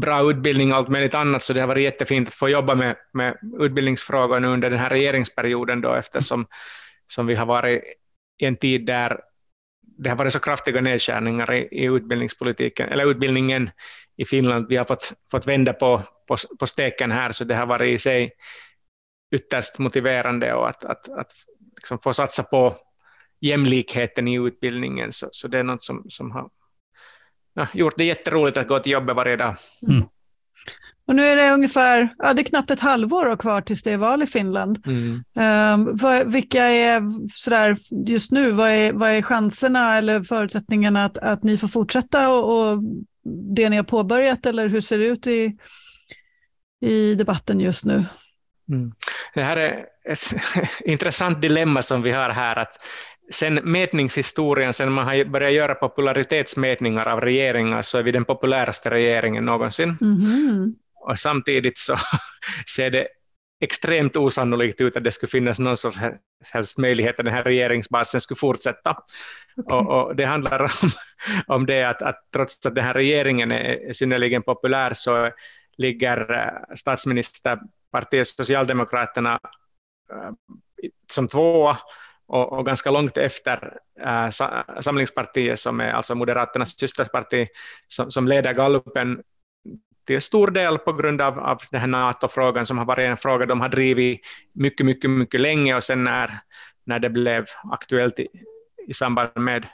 bra 0.00 0.30
utbildning 0.30 0.72
och 0.72 0.78
allt 0.78 0.88
möjligt 0.88 1.14
annat, 1.14 1.42
så 1.42 1.52
det 1.52 1.60
har 1.60 1.68
varit 1.68 1.82
jättefint 1.82 2.28
att 2.28 2.34
få 2.34 2.48
jobba 2.48 2.74
med, 2.74 2.96
med 3.12 3.36
utbildningsfrågor 3.60 4.44
under 4.44 4.70
den 4.70 4.78
här 4.78 4.90
regeringsperioden 4.90 5.80
då, 5.80 5.94
eftersom 5.94 6.46
som 7.06 7.26
vi 7.26 7.34
har 7.34 7.46
varit 7.46 7.82
i 8.38 8.46
en 8.46 8.56
tid 8.56 8.86
där 8.86 9.20
det 9.98 10.10
har 10.10 10.16
varit 10.16 10.32
så 10.32 10.40
kraftiga 10.40 10.80
nedskärningar 10.80 11.52
i, 11.54 11.68
i 11.70 11.84
utbildningspolitiken, 11.84 12.88
eller 12.88 13.10
utbildningen 13.10 13.70
i 14.16 14.24
Finland. 14.24 14.66
Vi 14.68 14.76
har 14.76 14.84
fått, 14.84 15.12
fått 15.30 15.46
vända 15.46 15.72
på, 15.72 16.02
på, 16.28 16.36
på 16.58 16.66
steken 16.66 17.10
här, 17.10 17.32
så 17.32 17.44
det 17.44 17.54
har 17.54 17.66
varit 17.66 17.94
i 17.94 17.98
sig 17.98 18.32
ytterst 19.34 19.78
motiverande 19.78 20.54
och 20.54 20.68
att, 20.68 20.84
att, 20.84 21.08
att 21.08 21.32
liksom 21.76 21.98
få 21.98 22.14
satsa 22.14 22.42
på 22.42 22.76
jämlikheten 23.40 24.28
i 24.28 24.34
utbildningen. 24.34 25.12
Så, 25.12 25.28
så 25.32 25.48
det 25.48 25.58
är 25.58 25.64
något 25.64 25.82
som, 25.82 26.04
som 26.08 26.30
har 26.30 26.50
ja, 27.54 27.66
gjort 27.74 27.96
det 27.96 28.04
jätteroligt 28.04 28.56
att 28.56 28.68
gå 28.68 28.78
till 28.78 28.92
jobbet 28.92 29.16
varje 29.16 29.36
dag. 29.36 29.56
Mm. 29.88 30.08
Och 31.08 31.16
nu 31.16 31.22
är 31.22 31.36
det 31.36 31.54
ungefär, 31.54 32.14
ja, 32.18 32.34
det 32.34 32.42
är 32.42 32.44
knappt 32.44 32.70
ett 32.70 32.80
halvår 32.80 33.36
kvar 33.36 33.60
tills 33.60 33.82
det 33.82 33.92
är 33.92 33.96
val 33.96 34.22
i 34.22 34.26
Finland. 34.26 34.86
Mm. 34.86 35.24
Um, 35.74 35.96
vad, 35.96 36.32
vilka 36.32 36.62
är, 36.62 37.02
sådär, 37.34 37.76
just 38.06 38.32
nu, 38.32 38.50
vad 38.50 38.68
är, 38.68 38.92
vad 38.92 39.10
är 39.10 39.22
chanserna 39.22 39.96
eller 39.96 40.22
förutsättningarna 40.22 41.04
att, 41.04 41.18
att 41.18 41.42
ni 41.42 41.58
får 41.58 41.68
fortsätta 41.68 42.30
och, 42.30 42.72
och 42.72 42.82
det 43.56 43.68
ni 43.68 43.76
har 43.76 43.84
påbörjat 43.84 44.46
eller 44.46 44.68
hur 44.68 44.80
ser 44.80 44.98
det 44.98 45.06
ut 45.06 45.26
i, 45.26 45.56
i 46.80 47.14
debatten 47.14 47.60
just 47.60 47.84
nu? 47.84 48.04
Mm. 48.70 48.92
Det 49.34 49.42
här 49.42 49.56
är 49.56 49.84
ett 50.08 50.34
intressant 50.84 51.42
dilemma 51.42 51.82
som 51.82 52.02
vi 52.02 52.10
har 52.10 52.30
här, 52.30 52.56
att 52.58 52.76
sen 53.32 53.54
mätningshistorien, 53.54 54.72
sen 54.72 54.92
man 54.92 55.06
har 55.06 55.24
börjat 55.24 55.52
göra 55.52 55.74
popularitetsmätningar 55.74 57.08
av 57.08 57.20
regeringar, 57.20 57.82
så 57.82 57.98
är 57.98 58.02
vi 58.02 58.12
den 58.12 58.24
populäraste 58.24 58.90
regeringen 58.90 59.44
någonsin. 59.44 59.96
Mm. 60.00 60.74
Och 61.00 61.18
samtidigt 61.18 61.78
så 61.78 61.96
ser 62.74 62.90
det 62.90 63.08
extremt 63.60 64.16
osannolikt 64.16 64.80
ut 64.80 64.96
att 64.96 65.04
det 65.04 65.12
skulle 65.12 65.30
finnas 65.30 65.58
någon 65.58 65.76
sorts 65.76 65.98
helst 66.52 66.78
möjlighet 66.78 67.18
att 67.18 67.24
den 67.24 67.34
här 67.34 67.44
regeringsbasen 67.44 68.20
skulle 68.20 68.38
fortsätta. 68.38 68.96
Okay. 69.56 69.78
Och, 69.78 70.06
och, 70.06 70.16
det 70.16 70.24
handlar 70.24 70.62
om, 70.62 70.90
om 71.56 71.66
det 71.66 71.84
att, 71.84 72.02
att 72.02 72.28
trots 72.32 72.66
att 72.66 72.74
den 72.74 72.84
här 72.84 72.94
regeringen 72.94 73.52
är 73.52 73.92
synnerligen 73.92 74.42
populär 74.42 74.92
så 74.94 75.30
ligger 75.78 76.34
eh, 76.34 76.74
statsministerpartiet 76.76 78.28
Socialdemokraterna 78.28 79.40
äh, 80.12 80.30
som 81.12 81.28
tvåa 81.28 81.78
och, 82.26 82.52
och, 82.52 82.66
ganska 82.66 82.90
långt 82.90 83.16
efter 83.16 83.78
äh, 84.00 84.30
Samlingspartiet 84.80 85.60
som 85.60 85.80
är 85.80 85.92
alltså 85.92 86.14
Moderaternas 86.14 86.78
systerparti 86.78 87.48
som, 87.88 88.10
som 88.10 88.28
leder 88.28 88.54
gallupen 88.54 89.22
till 90.08 90.22
stor 90.22 90.50
del 90.50 90.78
på 90.78 90.92
grund 90.92 91.20
av, 91.20 91.38
av 91.38 91.58
den 91.70 91.80
här 91.80 91.86
NATO-frågan 91.86 92.66
som 92.66 92.78
har 92.78 92.84
varit 92.84 93.08
en 93.08 93.16
fråga 93.16 93.46
de 93.46 93.60
har 93.60 93.68
drivit 93.68 94.20
mycket, 94.54 94.86
mycket, 94.86 95.10
mycket 95.10 95.40
länge 95.40 95.76
och 95.76 95.84
sen 95.84 96.04
när, 96.04 96.40
när 96.84 96.98
det 96.98 97.10
blev 97.10 97.44
aktuellt 97.72 98.20
i, 98.20 98.28
i 98.86 98.94
samband 98.94 99.30
med 99.34 99.66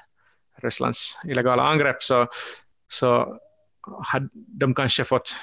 Rysslands 0.63 1.19
illegala 1.25 1.63
angrepp 1.63 2.03
så, 2.03 2.27
så 2.89 3.39
hade 4.03 4.29
de 4.33 4.75
kanske 4.75 5.05
fått 5.05 5.35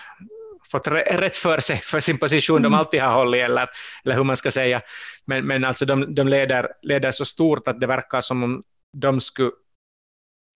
fått 0.72 0.88
rätt 0.88 1.38
för 1.38 1.60
sig 1.60 1.78
för 1.78 2.00
sin 2.00 2.18
position 2.18 2.58
mm. 2.58 2.72
de 2.72 2.78
alltid 2.78 3.02
har 3.02 3.14
hållit, 3.14 3.44
eller, 3.44 3.70
eller 4.04 4.16
hur 4.16 4.24
man 4.24 4.38
ska 4.38 4.52
säga. 4.52 4.82
Men, 5.26 5.48
men 5.48 5.66
alltså 5.66 5.86
de, 5.86 6.16
de 6.16 6.28
leder, 6.28 6.68
leder 6.82 7.12
så 7.12 7.26
stort 7.26 7.68
att 7.68 7.80
det 7.80 7.88
verkar 7.88 8.22
som 8.22 8.44
om 8.44 8.64
de 8.94 9.22
skulle 9.22 9.52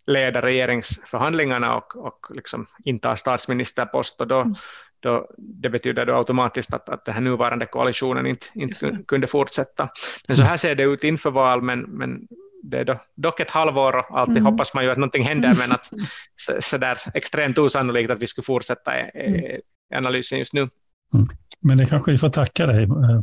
leda 0.07 0.41
regeringsförhandlingarna 0.41 1.75
och, 1.75 1.95
och 1.95 2.27
liksom 2.35 2.65
inta 2.85 3.15
statsministerpost. 3.15 4.21
Och 4.21 4.27
då, 4.27 4.39
mm. 4.39 4.55
då, 4.99 5.29
det 5.37 5.69
betyder 5.69 6.05
då 6.05 6.15
automatiskt 6.15 6.73
att, 6.73 6.89
att 6.89 7.05
den 7.05 7.13
här 7.13 7.21
nuvarande 7.21 7.65
koalitionen 7.65 8.25
inte, 8.25 8.45
inte 8.53 8.99
kunde 9.07 9.27
fortsätta. 9.27 9.89
Men 10.27 10.37
så 10.37 10.43
här 10.43 10.57
ser 10.57 10.75
det 10.75 10.83
ut 10.83 11.03
inför 11.03 11.31
val, 11.31 11.61
men, 11.61 11.81
men 11.81 12.27
det 12.63 12.77
är 12.77 12.85
då, 12.85 12.99
dock 13.15 13.39
ett 13.39 13.49
halvår 13.49 13.95
och 13.95 14.19
alltid 14.19 14.37
mm. 14.37 14.45
hoppas 14.45 14.73
man 14.73 14.83
ju 14.83 14.89
att 14.89 14.97
någonting 14.97 15.23
händer, 15.23 15.55
men 15.59 15.71
att 15.71 15.91
så, 16.35 16.61
så 16.61 16.77
där 16.77 16.97
extremt 17.13 17.57
osannolikt 17.57 18.11
att 18.11 18.21
vi 18.21 18.27
skulle 18.27 18.45
fortsätta 18.45 18.93
är, 18.93 19.17
är 19.17 19.59
analysen 19.95 20.39
just 20.39 20.53
nu. 20.53 20.69
Mm. 21.13 21.27
Men 21.59 21.77
det 21.77 21.85
kanske 21.85 22.11
vi 22.11 22.17
får 22.17 22.29
tacka 22.29 22.65
dig, 22.65 22.83
eh, 22.83 23.21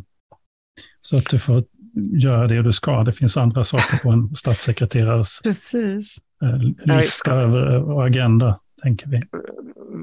så 1.01 1.17
att 1.17 1.31
du 1.31 1.39
får 1.39 1.65
göra 1.95 2.47
det 2.47 2.63
du 2.63 2.73
ska. 2.73 3.03
Det 3.03 3.13
finns 3.13 3.37
andra 3.37 3.65
saker 3.65 3.99
på 4.03 4.11
en 4.11 4.35
statssekreterares 4.35 5.41
Precis. 5.43 6.17
Eh, 6.43 6.97
lista 6.97 7.45
och 7.79 8.07
agenda, 8.07 8.59
tänker 8.83 9.07
vi. 9.07 9.21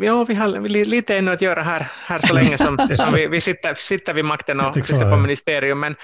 Ja, 0.06 0.24
vi 0.24 0.36
har 0.36 0.70
lite 0.70 1.18
ännu 1.18 1.32
att 1.32 1.42
göra 1.42 1.62
här, 1.62 1.88
här 2.06 2.20
så 2.20 2.34
länge 2.34 2.58
som, 2.58 2.78
som 3.00 3.14
vi, 3.14 3.28
vi 3.28 3.42
sitter, 3.42 3.74
sitter 3.74 4.14
vid 4.14 4.26
makten 4.26 4.62
och 4.62 4.76
sitter 4.76 5.12
på 5.12 5.18
ministerium. 5.18 5.80
Men 5.80 5.96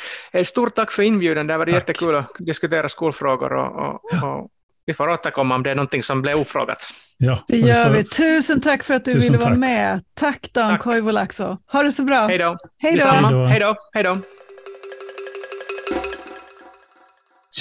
stort 0.45 0.75
tack 0.75 0.91
för 0.91 1.03
inbjudan, 1.03 1.47
det 1.47 1.57
var 1.57 1.67
jättekul 1.67 2.15
att 2.15 2.31
diskutera 2.39 2.89
skolfrågor 2.89 3.53
och, 3.53 3.75
och, 3.75 4.13
och 4.23 4.49
vi 4.85 4.93
får 4.93 5.07
återkomma 5.07 5.55
om 5.55 5.63
det 5.63 5.71
är 5.71 5.75
någonting 5.75 6.03
som 6.03 6.21
blev 6.21 6.37
ofrågat. 6.37 6.77
Ja, 7.17 7.43
det 7.47 7.57
gör 7.57 7.89
vi. 7.89 8.03
Tusen 8.03 8.61
tack 8.61 8.83
för 8.83 8.93
att 8.93 9.05
du 9.05 9.13
ville 9.13 9.37
vara 9.37 9.55
med. 9.55 10.01
Tack 10.13 10.49
Dan 10.53 10.77
Koivulaxo. 10.77 11.57
Ha 11.71 11.83
det 11.83 11.91
så 11.91 12.03
bra. 12.03 12.27
Hej 12.27 12.37
då. 12.37 12.57
Hej 12.77 12.97
då. 12.97 13.37
Hej 13.47 13.59
då. 13.59 13.75
Hej 13.93 14.03
då. 14.03 14.17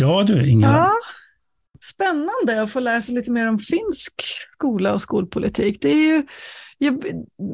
Ja 0.01 0.22
du, 0.22 0.51
Ingela. 0.51 0.72
Ja, 0.72 0.90
spännande 1.84 2.62
att 2.62 2.70
få 2.70 2.80
lära 2.80 3.03
sig 3.03 3.14
lite 3.14 3.32
mer 3.32 3.49
om 3.49 3.59
finsk 3.59 4.22
skola 4.53 4.95
och 4.95 5.03
skolpolitik. 5.03 5.78
Det 5.80 5.88
är 5.88 6.16
ju, 6.16 6.26
jag, 6.78 7.05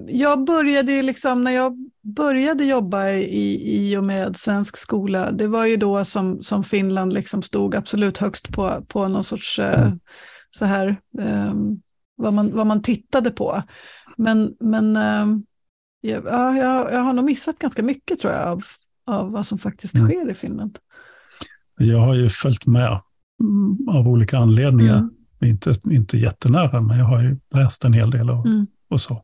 jag 0.07 0.45
började 0.45 0.93
ju 0.93 1.03
liksom, 1.03 1.43
när 1.43 1.51
jag 1.51 1.76
började 2.03 2.64
jobba 2.64 3.11
i, 3.11 3.76
i 3.76 3.97
och 3.97 4.05
med 4.05 4.36
svensk 4.36 4.76
skola, 4.76 5.30
det 5.30 5.47
var 5.47 5.66
ju 5.66 5.76
då 5.76 6.05
som, 6.05 6.43
som 6.43 6.64
Finland 6.64 7.12
liksom 7.12 7.43
stod 7.43 7.74
absolut 7.74 8.18
högst 8.18 8.53
på, 8.53 8.84
på 8.88 9.09
någon 9.09 9.24
sorts 9.24 9.59
eh, 9.59 9.93
så 10.51 10.64
här, 10.64 10.88
eh, 11.18 11.55
vad, 12.16 12.34
man, 12.34 12.55
vad 12.55 12.66
man 12.66 12.82
tittade 12.82 13.30
på. 13.30 13.62
Men, 14.16 14.55
men 14.61 14.97
eh, 14.97 15.26
ja, 16.01 16.57
jag, 16.57 16.93
jag 16.93 17.01
har 17.01 17.12
nog 17.12 17.24
missat 17.24 17.59
ganska 17.59 17.82
mycket 17.82 18.20
tror 18.20 18.32
jag 18.32 18.49
av, 18.49 18.64
av 19.07 19.32
vad 19.32 19.47
som 19.47 19.59
faktiskt 19.59 19.95
mm. 19.95 20.11
sker 20.11 20.30
i 20.30 20.34
Finland. 20.34 20.78
Jag 21.83 22.01
har 22.01 22.14
ju 22.14 22.28
följt 22.28 22.66
med 22.66 23.01
mm, 23.41 23.89
av 23.89 24.09
olika 24.09 24.39
anledningar. 24.39 24.97
Mm. 24.97 25.11
Inte, 25.45 25.72
inte 25.91 26.18
jättenära, 26.18 26.81
men 26.81 26.99
jag 26.99 27.07
har 27.07 27.22
ju 27.22 27.37
läst 27.55 27.85
en 27.85 27.93
hel 27.93 28.11
del 28.11 28.31
och, 28.31 28.47
mm. 28.47 28.66
och 28.91 29.01
så. 29.01 29.22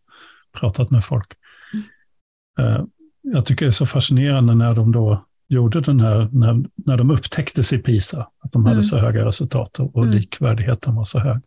Pratat 0.61 0.91
med 0.91 1.05
folk. 1.05 1.27
Mm. 1.73 2.73
Uh, 2.73 2.85
jag 3.23 3.47
tycker 3.47 3.67
det 3.67 3.71
är 3.71 3.73
så 3.73 3.87
fascinerande 3.87 4.55
när 4.55 4.75
de 4.75 4.93
då 4.93 5.25
gjorde 5.49 5.81
den 5.81 6.01
här, 6.01 6.29
när, 6.33 6.65
när 6.87 6.97
de 6.97 7.11
upptäcktes 7.11 7.73
i 7.73 7.79
PISA, 7.79 8.27
att 8.45 8.53
de 8.53 8.65
hade 8.65 8.75
mm. 8.75 8.85
så 8.85 8.99
höga 8.99 9.25
resultat 9.25 9.79
och, 9.79 9.97
och 9.97 10.05
mm. 10.05 10.17
likvärdigheten 10.17 10.95
var 10.95 11.05
så 11.05 11.19
hög. 11.19 11.43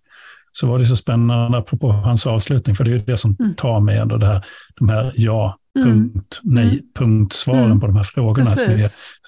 Så 0.51 0.67
var 0.67 0.79
det 0.79 0.85
så 0.85 0.95
spännande, 0.95 1.57
apropå 1.57 1.91
hans 1.91 2.27
avslutning, 2.27 2.75
för 2.75 2.83
det 2.83 2.89
är 2.89 2.93
ju 2.93 2.99
det 2.99 3.17
som 3.17 3.37
tar 3.57 3.79
mig 3.79 3.97
ändå, 3.97 4.17
det 4.17 4.25
här, 4.25 4.45
de 4.75 4.89
här 4.89 5.13
ja, 5.15 5.58
Mm. 5.77 5.89
punkt, 5.89 6.39
nej, 6.43 6.69
mm. 6.69 6.79
punkt 6.95 7.33
svaren 7.33 7.65
mm. 7.65 7.79
på 7.79 7.87
de 7.87 7.95
här 7.95 8.03
frågorna. 8.03 8.45
Som 8.45 8.73
är, 8.73 8.79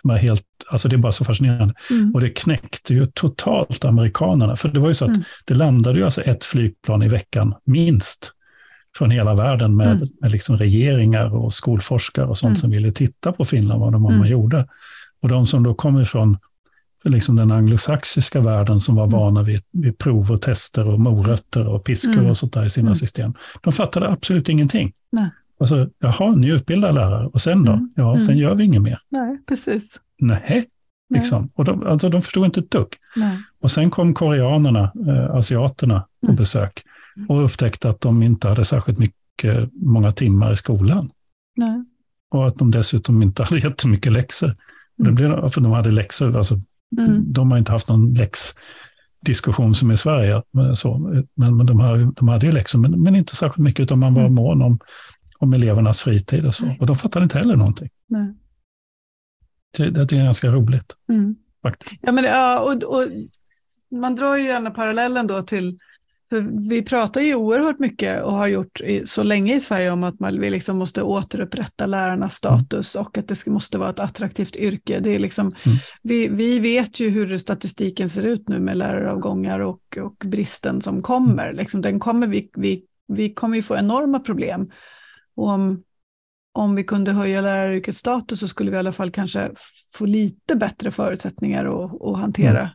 som 0.01 0.09
är, 0.09 0.17
helt, 0.17 0.45
alltså 0.69 0.89
det 0.89 0.95
är 0.95 0.97
bara 0.97 1.11
så 1.11 1.25
fascinerande. 1.25 1.73
Mm. 1.89 2.15
Och 2.15 2.21
det 2.21 2.29
knäckte 2.29 2.93
ju 2.93 3.05
totalt 3.05 3.85
amerikanerna. 3.85 4.55
För 4.55 4.69
det 4.69 4.79
var 4.79 4.87
ju 4.87 4.93
så 4.93 5.05
att 5.05 5.09
mm. 5.09 5.23
det 5.45 5.53
landade 5.53 5.99
ju 5.99 6.05
alltså 6.05 6.21
ett 6.21 6.45
flygplan 6.45 7.03
i 7.03 7.07
veckan, 7.07 7.53
minst, 7.65 8.31
från 8.97 9.11
hela 9.11 9.35
världen 9.35 9.75
med, 9.75 9.91
mm. 9.91 10.07
med 10.21 10.31
liksom 10.31 10.57
regeringar 10.57 11.35
och 11.35 11.53
skolforskare 11.53 12.25
och 12.25 12.37
sånt 12.37 12.59
som 12.59 12.71
ville 12.71 12.91
titta 12.91 13.31
på 13.31 13.45
Finland, 13.45 13.81
vad 13.81 13.93
de 13.93 14.05
mm. 14.05 14.27
gjorde. 14.27 14.67
Och 15.21 15.29
de 15.29 15.45
som 15.45 15.63
då 15.63 15.73
kom 15.73 16.01
ifrån 16.01 16.37
liksom 17.03 17.35
den 17.35 17.51
anglosaxiska 17.51 18.41
världen 18.41 18.79
som 18.79 18.95
var 18.95 19.07
vana 19.07 19.43
vid, 19.43 19.61
vid 19.71 19.97
prov 19.97 20.31
och 20.31 20.41
tester 20.41 20.87
och 20.87 20.99
morötter 20.99 21.67
och 21.67 21.83
piskor 21.83 22.29
och 22.29 22.37
sånt 22.37 22.53
där 22.53 22.65
i 22.65 22.69
sina 22.69 22.95
system, 22.95 23.33
de 23.61 23.73
fattade 23.73 24.09
absolut 24.09 24.49
ingenting. 24.49 24.93
Nej. 25.11 25.29
Alltså, 25.61 25.89
jaha, 25.99 26.35
ni 26.35 26.47
utbildar 26.47 26.93
lärare 26.93 27.27
och 27.27 27.41
sen 27.41 27.63
då? 27.65 27.71
Mm. 27.71 27.89
Ja, 27.95 28.19
sen 28.19 28.29
mm. 28.29 28.37
gör 28.37 28.55
vi 28.55 28.63
inget 28.63 28.81
mer. 28.81 28.99
Nej, 29.11 29.37
precis. 29.47 30.01
Nej, 30.19 30.67
liksom. 31.13 31.49
Och 31.55 31.65
de, 31.65 31.87
alltså, 31.87 32.09
de 32.09 32.21
förstod 32.21 32.45
inte 32.45 32.59
ett 32.59 32.71
dugg. 32.71 32.87
Nej. 33.15 33.37
Och 33.61 33.71
sen 33.71 33.89
kom 33.89 34.13
koreanerna, 34.13 34.91
äh, 35.07 35.35
asiaterna, 35.35 36.05
på 36.21 36.27
mm. 36.27 36.35
besök 36.35 36.83
och 37.27 37.45
upptäckte 37.45 37.89
att 37.89 38.01
de 38.01 38.23
inte 38.23 38.47
hade 38.47 38.65
särskilt 38.65 38.99
mycket, 38.99 39.69
många 39.73 40.11
timmar 40.11 40.53
i 40.53 40.55
skolan. 40.55 41.09
Nej. 41.55 41.85
Och 42.31 42.47
att 42.47 42.55
de 42.55 42.71
dessutom 42.71 43.21
inte 43.21 43.43
hade 43.43 43.59
jättemycket 43.67 44.11
läxor. 44.11 44.49
Och 44.97 45.03
det 45.03 45.09
mm. 45.09 45.15
blev, 45.15 45.49
för 45.49 45.61
de 45.61 45.71
hade 45.71 45.91
läxor, 45.91 46.37
alltså, 46.37 46.59
mm. 46.99 47.33
de 47.33 47.51
har 47.51 47.57
inte 47.57 47.71
haft 47.71 47.89
någon 47.89 48.13
läxdiskussion 48.13 49.75
som 49.75 49.91
i 49.91 49.97
Sverige. 49.97 50.41
Så, 50.73 50.97
men, 51.35 51.57
men 51.57 51.65
de, 51.65 51.79
har, 51.79 52.11
de 52.15 52.27
hade 52.27 52.45
ju 52.45 52.51
läxor, 52.51 52.79
men, 52.79 53.03
men 53.03 53.15
inte 53.15 53.35
särskilt 53.35 53.63
mycket, 53.63 53.83
utan 53.83 53.99
man 53.99 54.13
var 54.13 54.21
mm. 54.21 54.33
mån 54.33 54.61
om 54.61 54.79
om 55.41 55.53
elevernas 55.53 56.01
fritid 56.01 56.45
och 56.45 56.55
så. 56.55 56.75
Och 56.79 56.85
de 56.85 56.95
fattade 56.95 57.23
inte 57.23 57.37
heller 57.37 57.55
någonting. 57.55 57.89
Nej. 58.07 58.33
Det, 59.77 59.89
det 59.89 60.15
är 60.15 60.23
ganska 60.23 60.51
roligt. 60.51 60.95
Mm. 61.09 61.35
Faktiskt. 61.61 61.95
Ja, 62.01 62.11
men, 62.11 62.23
ja, 62.23 62.59
och, 62.59 62.83
och, 62.83 63.07
man 63.99 64.15
drar 64.15 64.37
ju 64.37 64.43
gärna 64.43 64.71
parallellen 64.71 65.27
då 65.27 65.41
till 65.41 65.79
för 66.31 66.69
vi 66.69 66.81
pratar 66.81 67.21
ju 67.21 67.35
oerhört 67.35 67.79
mycket 67.79 68.23
och 68.23 68.33
har 68.33 68.47
gjort 68.47 68.81
så 69.03 69.23
länge 69.23 69.55
i 69.55 69.59
Sverige 69.59 69.91
om 69.91 70.03
att 70.03 70.19
man, 70.19 70.39
vi 70.39 70.49
liksom 70.49 70.77
måste 70.77 71.03
återupprätta 71.03 71.85
lärarnas 71.85 72.33
status 72.33 72.95
mm. 72.95 73.05
och 73.05 73.17
att 73.17 73.27
det 73.27 73.47
måste 73.47 73.77
vara 73.77 73.89
ett 73.89 73.99
attraktivt 73.99 74.55
yrke. 74.55 74.99
Det 74.99 75.15
är 75.15 75.19
liksom, 75.19 75.45
mm. 75.45 75.77
vi, 76.01 76.27
vi 76.27 76.59
vet 76.59 76.99
ju 76.99 77.09
hur 77.09 77.37
statistiken 77.37 78.09
ser 78.09 78.23
ut 78.23 78.49
nu 78.49 78.59
med 78.59 78.77
läraravgångar 78.77 79.59
och, 79.59 79.97
och 79.97 80.15
bristen 80.25 80.81
som 80.81 81.01
kommer. 81.01 81.53
Liksom, 81.53 81.81
den 81.81 81.99
kommer 81.99 82.27
vi, 82.27 82.49
vi, 82.57 82.83
vi 83.07 83.33
kommer 83.33 83.55
ju 83.55 83.63
få 83.63 83.75
enorma 83.75 84.19
problem 84.19 84.71
och 85.35 85.47
om, 85.47 85.83
om 86.53 86.75
vi 86.75 86.83
kunde 86.83 87.11
höja 87.11 87.41
läraryrkets 87.41 87.97
status 87.99 88.39
så 88.39 88.47
skulle 88.47 88.71
vi 88.71 88.75
i 88.75 88.79
alla 88.79 88.91
fall 88.91 89.11
kanske 89.11 89.51
få 89.93 90.05
lite 90.05 90.55
bättre 90.55 90.91
förutsättningar 90.91 91.65
att, 91.65 92.01
att 92.01 92.17
hantera 92.17 92.59
mm. 92.59 92.71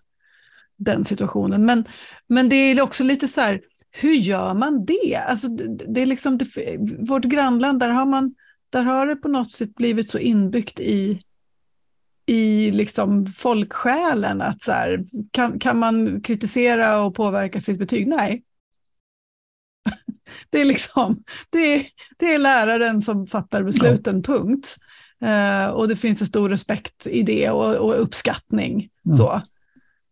den 0.77 1.05
situationen. 1.05 1.65
Men, 1.65 1.85
men 2.29 2.49
det 2.49 2.57
är 2.57 2.83
också 2.83 3.05
lite 3.05 3.29
så 3.29 3.41
här, 3.41 3.61
hur 3.91 4.15
gör 4.15 4.55
man 4.55 4.85
det? 4.85 5.17
Alltså, 5.17 5.49
det 5.89 6.03
är 6.03 6.07
liksom, 6.07 6.39
det, 6.39 6.47
vårt 7.09 7.25
grannland, 7.25 7.81
där 7.81 7.89
har, 7.89 8.07
man, 8.07 8.35
där 8.71 8.83
har 8.83 9.07
det 9.07 9.17
på 9.17 9.29
något 9.29 9.51
sätt 9.51 9.75
blivit 9.75 10.11
så 10.11 10.19
inbyggt 10.19 10.81
i, 10.81 11.23
i 12.27 12.71
liksom 12.71 13.27
folksjälen 13.27 14.43
att 14.43 14.63
så 14.63 14.73
här, 14.73 15.05
kan, 15.31 15.59
kan 15.59 15.79
man 15.79 16.21
kritisera 16.21 17.01
och 17.03 17.15
påverka 17.15 17.61
sitt 17.61 17.79
betyg? 17.79 18.09
Nej. 18.09 18.43
Det 20.51 20.61
är, 20.61 20.65
liksom, 20.65 21.23
det 21.51 21.75
är, 21.75 21.83
det 22.19 22.35
är 22.35 22.39
läraren 22.39 23.01
som 23.01 23.27
fattar 23.27 23.63
besluten, 23.63 24.23
ja. 24.27 24.33
punkt. 24.33 24.77
Uh, 25.23 25.71
och 25.71 25.89
det 25.89 25.97
finns 25.97 26.21
en 26.21 26.27
stor 26.27 26.49
respekt 26.49 27.07
i 27.07 27.23
det 27.23 27.51
och, 27.51 27.75
och 27.77 28.03
uppskattning. 28.03 28.89
Mm. 29.05 29.17
Så. 29.17 29.43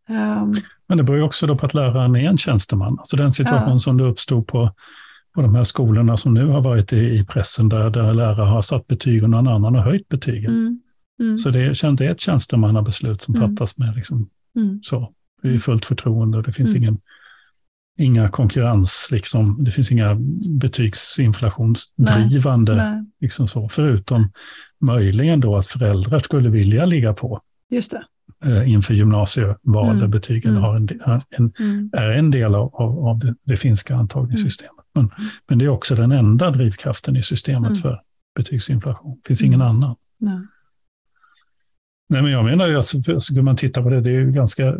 Um, 0.08 0.56
Men 0.86 0.98
det 0.98 1.04
beror 1.04 1.18
ju 1.18 1.24
också 1.24 1.56
på 1.56 1.66
att 1.66 1.74
läraren 1.74 2.16
är 2.16 2.28
en 2.28 2.38
tjänsteman. 2.38 2.98
Alltså 2.98 3.16
den 3.16 3.32
situation 3.32 3.70
ja. 3.70 3.78
som 3.78 3.96
det 3.96 4.04
uppstod 4.04 4.46
på, 4.46 4.70
på 5.34 5.42
de 5.42 5.54
här 5.54 5.64
skolorna 5.64 6.16
som 6.16 6.34
nu 6.34 6.46
har 6.46 6.60
varit 6.60 6.92
i, 6.92 6.96
i 6.96 7.24
pressen, 7.24 7.68
där, 7.68 7.90
där 7.90 8.14
lärare 8.14 8.48
har 8.48 8.62
satt 8.62 8.86
betyg 8.86 9.22
och 9.22 9.30
någon 9.30 9.48
annan 9.48 9.74
har 9.74 9.82
höjt 9.82 10.08
betygen. 10.08 10.50
Mm. 10.50 10.80
Mm. 11.20 11.38
Så 11.38 11.50
det, 11.50 11.96
det 11.96 12.06
är 12.06 12.10
ett 12.10 12.20
tjänstemannabeslut 12.20 13.22
som 13.22 13.34
mm. 13.34 13.48
fattas 13.48 13.78
med 13.78 13.94
liksom, 13.94 14.30
mm. 14.56 14.80
så. 14.82 15.12
Det 15.42 15.54
är 15.54 15.58
fullt 15.58 15.84
förtroende 15.84 16.38
och 16.38 16.42
det 16.42 16.52
finns 16.52 16.74
mm. 16.74 16.82
ingen, 16.82 17.00
inga 17.98 18.28
konkurrens, 18.28 19.08
liksom, 19.12 19.64
det 19.64 19.70
finns 19.70 19.92
inga 19.92 20.16
betygsinflationsdrivande, 20.60 22.76
Nej. 22.76 22.90
Nej. 22.90 23.04
Liksom 23.20 23.48
så, 23.48 23.68
förutom 23.68 24.32
möjligen 24.80 25.40
då 25.40 25.56
att 25.56 25.66
föräldrar 25.66 26.18
skulle 26.18 26.48
vilja 26.48 26.84
ligga 26.84 27.14
på. 27.14 27.40
Just 27.70 27.90
det 27.90 28.04
eh, 28.44 28.70
inför 28.70 28.94
gymnasieval 28.94 29.86
mm. 29.86 30.00
där 30.00 30.06
betygen 30.06 30.50
mm. 30.50 30.62
Har 30.62 30.76
en, 30.76 30.88
en, 31.30 31.52
mm. 31.58 31.90
är 31.92 32.08
en 32.08 32.30
del 32.30 32.54
av, 32.54 32.74
av 33.08 33.18
det, 33.18 33.34
det 33.44 33.56
finska 33.56 33.96
antagningssystemet. 33.96 34.84
Men, 34.94 35.04
mm. 35.04 35.14
men 35.48 35.58
det 35.58 35.64
är 35.64 35.68
också 35.68 35.94
den 35.94 36.12
enda 36.12 36.50
drivkraften 36.50 37.16
i 37.16 37.22
systemet 37.22 37.70
mm. 37.70 37.80
för 37.80 38.02
betygsinflation. 38.36 39.20
Det 39.22 39.28
finns 39.28 39.42
ingen 39.42 39.60
mm. 39.60 39.68
annan. 39.68 39.96
Nej. 40.18 40.40
Nej, 42.08 42.22
men 42.22 42.32
jag 42.32 42.44
menar 42.44 42.68
ju 42.68 42.76
att 42.76 43.22
skulle 43.22 43.42
man 43.42 43.56
titta 43.56 43.82
på 43.82 43.90
det, 43.90 44.00
det 44.00 44.10
är 44.10 44.14
ju 44.14 44.32
ganska 44.32 44.66
eh, 44.66 44.74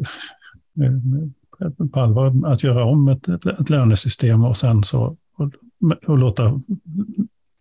på 1.93 2.01
allvar 2.01 2.53
att 2.53 2.63
göra 2.63 2.85
om 2.85 3.09
ett, 3.09 3.29
ett 3.29 3.71
lönesystem 3.71 4.45
och 4.45 4.57
sen 4.57 4.85
så 4.85 5.17
och, 5.37 5.51
och 6.07 6.19
låta 6.19 6.61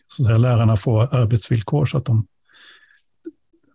så 0.07 0.21
att 0.21 0.25
säga, 0.25 0.37
lärarna 0.37 0.77
få 0.77 1.01
arbetsvillkor 1.01 1.85
så 1.85 1.97
att 1.97 2.05
de 2.05 2.25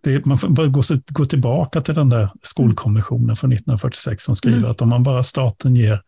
det, 0.03 0.25
man 0.25 0.37
får 0.37 0.67
gå, 0.67 0.81
gå, 1.09 1.25
tillbaka 1.25 1.81
till 1.81 1.95
den 1.95 2.09
där 2.09 2.29
skolkommissionen 2.41 3.35
från 3.35 3.51
1946 3.51 4.23
som 4.23 4.35
skriver 4.35 4.57
mm. 4.57 4.71
att 4.71 4.81
om 4.81 4.89
man 4.89 5.03
bara 5.03 5.23
staten 5.23 5.75
ger 5.75 6.01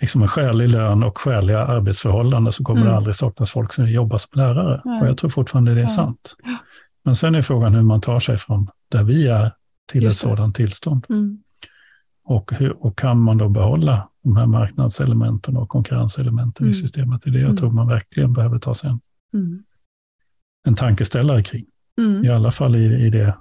liksom 0.00 0.22
en 0.22 0.28
skälig 0.28 0.68
lön 0.68 1.02
och 1.02 1.18
skäliga 1.18 1.66
arbetsförhållanden 1.66 2.52
så 2.52 2.64
kommer 2.64 2.80
mm. 2.80 2.90
det 2.90 2.96
aldrig 2.96 3.16
saknas 3.16 3.50
folk 3.50 3.72
som 3.72 3.90
jobbar 3.90 4.18
som 4.18 4.30
lärare. 4.40 4.80
Nej. 4.84 5.00
Och 5.00 5.08
jag 5.08 5.18
tror 5.18 5.30
fortfarande 5.30 5.74
det 5.74 5.80
är 5.80 5.82
ja. 5.82 5.88
sant. 5.88 6.36
Men 7.04 7.16
sen 7.16 7.34
är 7.34 7.42
frågan 7.42 7.74
hur 7.74 7.82
man 7.82 8.00
tar 8.00 8.20
sig 8.20 8.36
från 8.36 8.70
där 8.88 9.02
vi 9.02 9.28
är 9.28 9.52
till 9.92 10.02
Just 10.02 10.24
ett 10.24 10.30
det. 10.30 10.36
sådant 10.36 10.56
tillstånd. 10.56 11.06
Mm. 11.08 11.38
Och, 12.28 12.52
hur, 12.52 12.84
och 12.84 12.98
kan 12.98 13.20
man 13.20 13.38
då 13.38 13.48
behålla 13.48 14.08
de 14.22 14.36
här 14.36 14.46
marknadselementen 14.46 15.56
och 15.56 15.68
konkurrenselementen 15.68 16.64
mm. 16.64 16.70
i 16.70 16.74
systemet? 16.74 17.22
Det 17.22 17.30
är 17.30 17.32
det 17.32 17.38
jag 17.38 17.46
mm. 17.46 17.56
tror 17.56 17.70
man 17.70 17.88
verkligen 17.88 18.32
behöver 18.32 18.58
ta 18.58 18.74
sig 18.74 18.90
en, 18.90 19.00
mm. 19.34 19.62
en 20.66 20.74
tankeställare 20.74 21.42
kring. 21.42 21.64
Mm. 22.00 22.24
I 22.24 22.28
alla 22.28 22.50
fall 22.50 22.76
i, 22.76 23.06
i 23.06 23.10
det, 23.10 23.36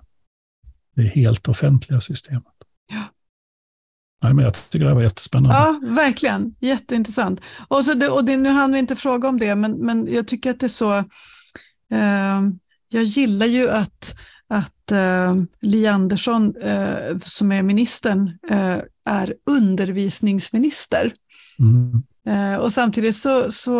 det 0.95 1.03
helt 1.03 1.47
offentliga 1.47 2.01
systemet. 2.01 2.43
Ja. 2.91 3.03
Nej, 4.23 4.33
men 4.33 4.43
jag 4.43 4.53
tycker 4.69 4.85
det 4.85 4.93
var 4.93 5.01
jättespännande. 5.01 5.55
Ja, 5.55 5.79
verkligen. 5.83 6.55
Jätteintressant. 6.59 7.41
Och, 7.67 7.85
så 7.85 7.93
det, 7.93 8.09
och 8.09 8.25
det, 8.25 8.37
nu 8.37 8.49
hann 8.49 8.71
vi 8.71 8.79
inte 8.79 8.95
fråga 8.95 9.29
om 9.29 9.39
det, 9.39 9.55
men, 9.55 9.71
men 9.71 10.13
jag 10.13 10.27
tycker 10.27 10.49
att 10.49 10.59
det 10.59 10.65
är 10.65 10.67
så... 10.67 10.97
Eh, 11.91 12.41
jag 12.87 13.03
gillar 13.03 13.45
ju 13.45 13.69
att, 13.69 14.15
att 14.49 14.91
eh, 14.91 15.35
Li 15.61 15.87
Andersson, 15.87 16.55
eh, 16.61 17.17
som 17.23 17.51
är 17.51 17.63
ministern, 17.63 18.31
eh, 18.49 18.77
är 19.05 19.33
undervisningsminister. 19.49 21.13
Mm. 21.59 22.03
Eh, 22.27 22.59
och 22.59 22.71
samtidigt 22.71 23.15
så, 23.15 23.51
så 23.51 23.77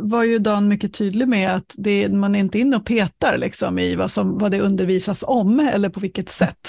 var 0.00 0.24
ju 0.24 0.38
Dan 0.38 0.68
mycket 0.68 0.94
tydlig 0.94 1.28
med 1.28 1.54
att 1.54 1.74
det, 1.78 2.08
man 2.08 2.34
är 2.34 2.38
inte 2.38 2.58
inne 2.58 2.76
och 2.76 2.86
petar 2.86 3.38
liksom 3.38 3.78
i 3.78 3.96
vad, 3.96 4.10
som, 4.10 4.38
vad 4.38 4.50
det 4.50 4.60
undervisas 4.60 5.24
om 5.26 5.60
eller 5.60 5.88
på 5.88 6.00
vilket 6.00 6.28
sätt. 6.28 6.68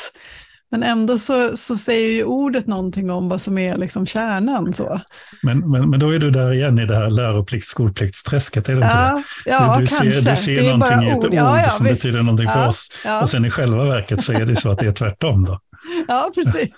Men 0.72 0.84
ändå 0.84 1.18
så, 1.18 1.58
så 1.58 1.78
säger 1.78 2.10
ju 2.10 2.24
ordet 2.24 2.68
någonting 2.68 3.10
om 3.10 3.30
vad 3.30 3.42
som 3.42 3.58
är 3.58 3.78
liksom 3.78 4.06
kärnan. 4.06 4.74
Så. 4.74 5.02
Men, 5.44 5.72
men, 5.72 5.90
men 5.90 6.00
då 6.00 6.16
är 6.16 6.20
du 6.20 6.32
där 6.32 6.54
igen 6.54 6.80
i 6.80 6.86
det 6.86 6.96
här 6.96 7.10
läroplikt, 7.10 7.66
skolpliktsträsket, 7.66 8.70
är 8.70 8.76
det 8.76 8.82
ja, 8.82 9.18
inte 9.18 9.30
det? 9.46 9.52
Ja, 9.52 9.76
du, 9.78 9.82
du 9.82 9.88
kanske. 9.88 10.22
Ser, 10.22 10.30
du 10.30 10.36
ser 10.36 10.78
någonting 10.78 11.10
i 11.10 11.12
ett 11.12 11.26
ord 11.26 11.34
ja, 11.34 11.62
ja, 11.62 11.70
som 11.70 11.86
visst. 11.86 11.96
betyder 11.96 12.20
någonting 12.20 12.48
för 12.48 12.68
oss. 12.68 12.90
Och 13.22 13.30
sen 13.30 13.46
i 13.46 13.50
själva 13.50 13.84
verket 13.84 14.22
så 14.22 14.34
är 14.34 14.46
det 14.46 14.56
så 14.56 14.72
att 14.72 14.80
det 14.80 14.88
är 14.88 14.92
tvärtom. 14.92 15.46
Då. 15.46 15.60
Ja, 16.08 16.32
precis. 16.36 16.74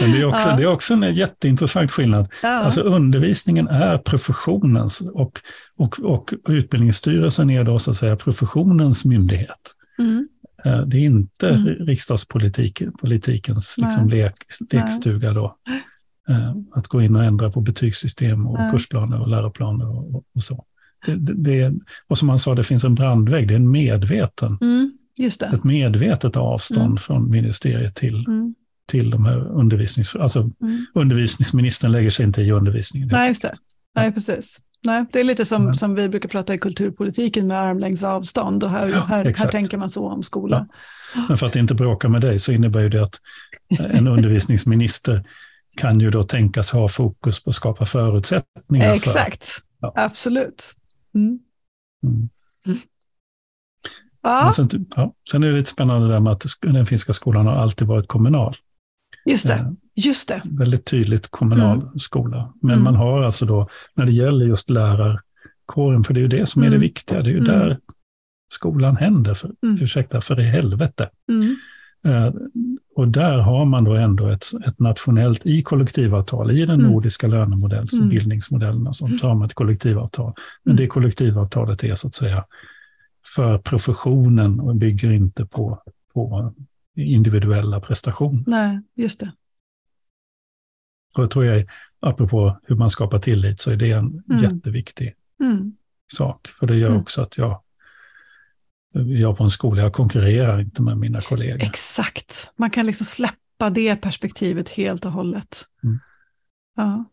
Men 0.00 0.12
det 0.12 0.20
är 0.20 0.24
också, 0.24 0.48
ja. 0.48 0.56
det 0.56 0.62
är 0.62 0.66
också 0.66 0.94
en 0.94 1.14
jätteintressant 1.14 1.90
skillnad. 1.90 2.28
Ja. 2.42 2.48
Alltså 2.48 2.80
undervisningen 2.80 3.68
är 3.68 3.98
professionens 3.98 5.10
och, 5.14 5.40
och, 5.78 6.00
och 6.00 6.34
Utbildningsstyrelsen 6.48 7.50
är 7.50 7.64
då 7.64 7.78
så 7.78 7.90
att 7.90 7.96
säga 7.96 8.16
professionens 8.16 9.04
myndighet. 9.04 9.74
Mm. 9.98 10.28
Eh, 10.64 10.80
det 10.80 10.96
är 10.96 11.04
inte 11.04 11.48
mm. 11.48 11.66
riksdagspolitikens 11.66 13.78
liksom 13.78 14.08
lek, 14.08 14.34
lekstuga 14.72 15.32
då. 15.32 15.56
Eh, 16.28 16.54
att 16.72 16.88
gå 16.88 17.02
in 17.02 17.16
och 17.16 17.24
ändra 17.24 17.50
på 17.50 17.60
betygssystem 17.60 18.46
och 18.46 18.58
Nej. 18.58 18.72
kursplaner 18.72 19.20
och 19.20 19.28
läroplaner 19.28 19.88
och, 19.88 20.24
och 20.34 20.42
så. 20.42 20.64
Det, 21.06 21.16
det, 21.16 21.34
det, 21.34 21.74
och 22.08 22.18
som 22.18 22.28
han 22.28 22.38
sa, 22.38 22.54
det 22.54 22.64
finns 22.64 22.84
en 22.84 22.94
brandvägg, 22.94 23.48
det 23.48 23.54
är 23.54 23.56
en 23.56 23.70
medveten, 23.70 24.58
mm, 24.60 24.92
ett 25.52 25.64
medvetet 25.64 26.36
avstånd 26.36 26.86
mm. 26.86 26.96
från 26.96 27.30
ministeriet 27.30 27.94
till, 27.94 28.24
mm 28.26 28.54
till 28.90 29.10
de 29.10 29.24
här 29.24 29.38
undervisnings... 29.38 30.16
Alltså 30.16 30.50
mm. 30.62 30.86
undervisningsministern 30.94 31.92
lägger 31.92 32.10
sig 32.10 32.26
inte 32.26 32.42
i 32.42 32.52
undervisningen. 32.52 33.08
Nej, 33.12 33.28
just 33.28 33.42
det. 33.42 33.52
Nej, 33.94 34.12
precis. 34.12 34.60
Nej, 34.82 35.04
det 35.12 35.20
är 35.20 35.24
lite 35.24 35.44
som, 35.44 35.64
Men. 35.64 35.74
som 35.74 35.94
vi 35.94 36.08
brukar 36.08 36.28
prata 36.28 36.54
i 36.54 36.58
kulturpolitiken 36.58 37.46
med 37.46 37.60
armlängds 37.60 38.04
avstånd 38.04 38.64
och 38.64 38.70
här, 38.70 38.88
ja, 38.88 39.00
här, 39.08 39.24
här 39.24 39.48
tänker 39.48 39.78
man 39.78 39.90
så 39.90 40.08
om 40.08 40.22
skolan. 40.22 40.68
Ja. 41.14 41.24
Men 41.28 41.38
för 41.38 41.46
att 41.46 41.56
inte 41.56 41.74
bråka 41.74 42.08
med 42.08 42.20
dig 42.20 42.38
så 42.38 42.52
innebär 42.52 42.88
det 42.88 43.02
att 43.02 43.20
en 43.78 44.08
undervisningsminister 44.16 45.24
kan 45.76 46.00
ju 46.00 46.10
då 46.10 46.22
tänkas 46.22 46.70
ha 46.70 46.88
fokus 46.88 47.44
på 47.44 47.50
att 47.50 47.56
skapa 47.56 47.86
förutsättningar. 47.86 48.94
Exakt, 48.94 49.44
för, 49.44 49.62
ja. 49.80 49.92
absolut. 49.96 50.74
Mm. 51.14 51.38
Mm. 52.04 52.78
Ja. 54.22 54.52
Sen, 54.56 54.86
ja, 54.96 55.14
sen 55.30 55.44
är 55.44 55.48
det 55.48 55.56
lite 55.56 55.70
spännande 55.70 56.08
där 56.08 56.20
med 56.20 56.32
att 56.32 56.44
den 56.62 56.86
finska 56.86 57.12
skolan 57.12 57.46
har 57.46 57.54
alltid 57.54 57.88
varit 57.88 58.08
kommunal. 58.08 58.54
Just 59.24 59.46
det. 59.46 59.54
Eh, 59.54 59.70
just 59.96 60.28
det. 60.28 60.42
Väldigt 60.44 60.84
tydligt 60.84 61.30
kommunal 61.30 61.80
mm. 61.80 61.98
skola. 61.98 62.52
Men 62.62 62.72
mm. 62.72 62.84
man 62.84 62.94
har 62.94 63.22
alltså 63.22 63.46
då, 63.46 63.68
när 63.94 64.06
det 64.06 64.12
gäller 64.12 64.46
just 64.46 64.70
lärarkåren, 64.70 66.04
för 66.04 66.14
det 66.14 66.20
är 66.20 66.22
ju 66.22 66.28
det 66.28 66.46
som 66.46 66.62
är 66.62 66.66
det 66.66 66.76
mm. 66.76 66.80
viktiga, 66.80 67.22
det 67.22 67.30
är 67.30 67.34
ju 67.34 67.38
mm. 67.38 67.50
där 67.50 67.78
skolan 68.52 68.96
händer, 68.96 69.34
för, 69.34 69.50
mm. 69.62 69.82
ursäkta, 69.82 70.20
för 70.20 70.40
i 70.40 70.44
helvete. 70.44 71.10
Mm. 71.32 71.56
Eh, 72.04 72.32
och 72.96 73.08
där 73.08 73.38
har 73.38 73.64
man 73.64 73.84
då 73.84 73.94
ändå 73.94 74.28
ett, 74.28 74.46
ett 74.66 74.78
nationellt, 74.78 75.46
i 75.46 75.62
kollektivavtal, 75.62 76.50
i 76.50 76.66
den 76.66 76.78
nordiska 76.78 77.26
lönemodellen, 77.26 77.88
mm. 77.92 78.08
bildningsmodellerna, 78.08 78.92
så 78.92 79.06
har 79.06 79.34
man 79.34 79.46
ett 79.46 79.54
kollektivavtal. 79.54 80.32
Men 80.64 80.76
det 80.76 80.86
kollektivavtalet 80.86 81.84
är 81.84 81.94
så 81.94 82.08
att 82.08 82.14
säga 82.14 82.44
för 83.34 83.58
professionen 83.58 84.60
och 84.60 84.76
bygger 84.76 85.10
inte 85.10 85.46
på, 85.46 85.82
på 86.14 86.52
individuella 86.96 87.80
prestationer. 87.80 88.42
Nej, 88.46 88.80
just 88.96 89.20
det. 89.20 89.32
Och 91.16 91.22
jag 91.22 91.30
tror 91.30 91.44
jag, 91.44 91.70
apropå 92.00 92.60
hur 92.62 92.76
man 92.76 92.90
skapar 92.90 93.18
tillit, 93.18 93.60
så 93.60 93.70
är 93.70 93.76
det 93.76 93.90
en 93.90 94.22
mm. 94.30 94.42
jätteviktig 94.42 95.14
mm. 95.42 95.72
sak. 96.12 96.48
För 96.58 96.66
det 96.66 96.76
gör 96.76 96.88
mm. 96.88 97.00
också 97.00 97.22
att 97.22 97.38
jag, 97.38 97.62
jag 98.92 99.38
på 99.38 99.44
en 99.44 99.50
skola, 99.50 99.82
jag 99.82 99.92
konkurrerar 99.92 100.60
inte 100.60 100.82
med 100.82 100.98
mina 100.98 101.20
kollegor. 101.20 101.64
Exakt, 101.64 102.52
man 102.56 102.70
kan 102.70 102.86
liksom 102.86 103.06
släppa 103.06 103.70
det 103.70 103.96
perspektivet 103.96 104.68
helt 104.68 105.04
och 105.04 105.12
hållet. 105.12 105.62
Mm. 105.84 105.98
Ja. 106.76 107.04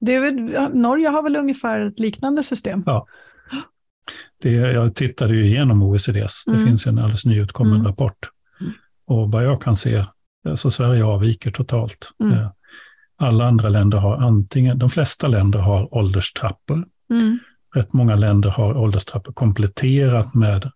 Det 0.00 0.14
är 0.14 0.20
väl, 0.20 0.34
Norge 0.78 1.08
har 1.08 1.22
väl 1.22 1.36
ungefär 1.36 1.80
ett 1.80 2.00
liknande 2.00 2.42
system? 2.42 2.82
Ja. 2.86 3.06
Det, 4.42 4.50
jag 4.50 4.94
tittade 4.94 5.34
ju 5.34 5.44
igenom 5.46 5.82
OECDs, 5.82 6.44
det 6.44 6.52
mm. 6.52 6.66
finns 6.66 6.86
en 6.86 6.98
alldeles 6.98 7.26
nyutkommen 7.26 7.74
mm. 7.74 7.86
rapport 7.86 8.28
och 9.12 9.30
vad 9.30 9.44
jag 9.44 9.62
kan 9.62 9.76
se, 9.76 10.04
så 10.54 10.70
Sverige 10.70 11.04
avviker 11.04 11.50
totalt. 11.50 12.12
Mm. 12.20 12.38
Eh, 12.38 12.50
alla 13.16 13.48
andra 13.48 13.68
länder 13.68 13.98
har 13.98 14.16
antingen, 14.16 14.78
de 14.78 14.90
flesta 14.90 15.28
länder 15.28 15.58
har 15.58 15.94
ålderstrappor. 15.94 16.84
Mm. 17.10 17.38
Rätt 17.74 17.92
många 17.92 18.16
länder 18.16 18.50
har 18.50 18.76
ålderstrappor 18.76 19.32
kompletterat 19.32 20.34
med, 20.34 20.70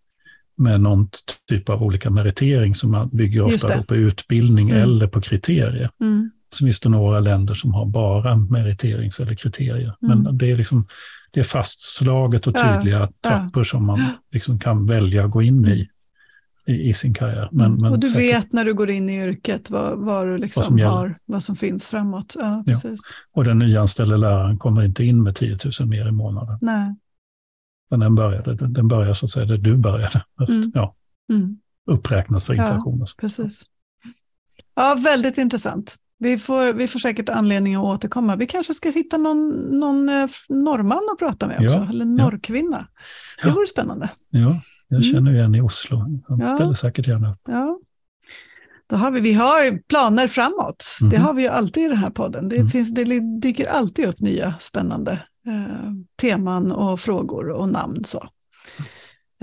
med 0.57 0.81
någon 0.81 1.09
typ 1.49 1.69
av 1.69 1.83
olika 1.83 2.11
meritering 2.11 2.75
som 2.75 2.91
man 2.91 3.09
bygger 3.09 3.43
ofta 3.43 3.83
på 3.83 3.97
utbildning 3.97 4.71
mm. 4.71 4.83
eller 4.83 5.07
på 5.07 5.21
kriterier. 5.21 5.91
Mm. 6.01 6.31
så 6.51 6.65
finns 6.65 6.81
det 6.81 6.89
några 6.89 7.21
länder 7.21 7.55
som 7.55 7.75
har 7.75 7.87
bara 7.87 8.37
meriterings 8.37 9.21
eller 9.21 9.35
kriterier. 9.35 9.95
Mm. 10.03 10.23
Men 10.23 10.39
det 10.39 10.51
är, 10.51 10.57
liksom, 10.57 10.87
det 11.33 11.41
är 11.41 11.45
fastslaget 11.45 12.47
och 12.47 12.55
tydliga 12.55 12.99
ja, 12.99 13.09
trappor 13.31 13.65
som 13.65 13.87
man 13.87 14.01
liksom 14.33 14.59
kan 14.59 14.87
välja 14.87 15.25
att 15.25 15.31
gå 15.31 15.43
in 15.43 15.67
i 15.67 15.89
i, 16.67 16.89
i 16.89 16.95
sin 16.95 17.15
karriär. 17.15 17.49
Men, 17.53 17.75
men 17.75 17.93
och 17.93 17.99
du 17.99 18.09
säkert, 18.09 18.35
vet 18.35 18.53
när 18.53 18.65
du 18.65 18.75
går 18.75 18.91
in 18.91 19.09
i 19.09 19.23
yrket 19.23 19.71
vad, 19.71 19.99
vad, 19.99 20.27
du 20.27 20.39
liksom 20.39 20.61
vad, 20.61 20.67
som, 20.67 20.79
har, 20.79 21.19
vad 21.25 21.43
som 21.43 21.57
finns 21.57 21.87
framåt. 21.87 22.37
Ja, 22.39 22.65
precis. 22.67 23.01
Ja. 23.13 23.39
Och 23.39 23.45
den 23.45 23.59
nyanställde 23.59 24.17
läraren 24.17 24.59
kommer 24.59 24.83
inte 24.85 25.05
in 25.05 25.23
med 25.23 25.37
10 25.37 25.59
000 25.81 25.89
mer 25.89 26.09
i 26.09 26.13
månaden. 26.13 26.59
Nej. 26.61 26.95
Men 27.91 28.01
den 28.01 28.15
började, 28.15 28.55
den 28.55 28.89
börjar 28.89 29.13
så 29.15 29.27
att 29.27 29.31
säga 29.31 29.47
där 29.47 29.59
du 29.59 29.77
började. 29.77 30.25
mm. 30.49 30.73
ja, 30.75 30.95
mm. 31.33 31.57
Uppräknat 31.91 32.43
för 32.43 32.55
inflation. 32.55 32.99
Ja, 32.99 33.07
precis. 33.21 33.65
Ja, 34.75 34.97
väldigt 35.05 35.39
intressant. 35.39 35.97
Vi 36.19 36.39
får, 36.39 36.73
vi 36.73 36.89
får 36.89 36.99
säkert 36.99 37.29
anledning 37.29 37.75
att 37.75 37.85
återkomma. 37.85 38.37
Vi 38.37 38.47
kanske 38.47 38.75
ska 38.75 38.91
hitta 38.91 39.17
någon, 39.17 39.49
någon 39.81 40.09
eh, 40.09 40.29
norrman 40.49 41.09
att 41.13 41.19
prata 41.19 41.47
med 41.47 41.57
också, 41.57 41.77
ja, 41.77 41.89
eller 41.91 42.05
norrkvinna. 42.05 42.89
Det 43.43 43.51
vore 43.51 43.67
spännande. 43.67 44.11
Ja, 44.31 44.61
jag 44.89 44.97
mm. 44.97 45.13
känner 45.13 45.31
ju 45.31 45.41
en 45.41 45.55
i 45.55 45.61
Oslo. 45.61 45.97
Han 46.29 46.39
ja. 46.39 46.47
ställer 46.47 46.73
säkert 46.73 47.09
gärna 47.09 47.33
upp. 47.33 47.41
Ja. 47.49 47.79
Då 48.89 48.97
har 48.97 49.11
vi, 49.11 49.21
vi 49.21 49.33
har 49.33 49.79
planer 49.79 50.29
framåt. 50.29 50.85
Mm. 51.01 51.11
Det 51.11 51.17
har 51.17 51.35
vi 51.35 51.43
ju 51.43 51.49
alltid 51.49 51.85
i 51.85 51.89
den 51.89 51.97
här 51.97 52.11
podden. 52.11 52.49
Det, 52.49 52.57
mm. 52.57 52.69
finns, 52.69 52.95
det 52.95 53.21
dyker 53.41 53.67
alltid 53.67 54.07
upp 54.07 54.21
nya 54.21 54.55
spännande 54.59 55.13
eh, 55.47 55.93
teman 56.21 56.73
och 56.73 57.01
frågor 57.01 57.51
och 57.51 57.69
namn. 57.69 58.05
Så. 58.05 58.29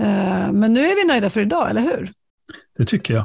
Eh, 0.00 0.52
men 0.52 0.72
nu 0.72 0.80
är 0.80 1.02
vi 1.02 1.08
nöjda 1.08 1.30
för 1.30 1.40
idag, 1.40 1.70
eller 1.70 1.80
hur? 1.80 2.12
Det 2.78 2.84
tycker 2.84 3.14
jag. 3.14 3.24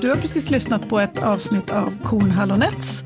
Du 0.00 0.08
har 0.08 0.16
precis 0.16 0.50
lyssnat 0.50 0.88
på 0.88 1.00
ett 1.00 1.22
avsnitt 1.22 1.70
av 1.70 1.92
Kornhall 2.02 2.50
och 2.50 2.58
Nets. 2.58 3.04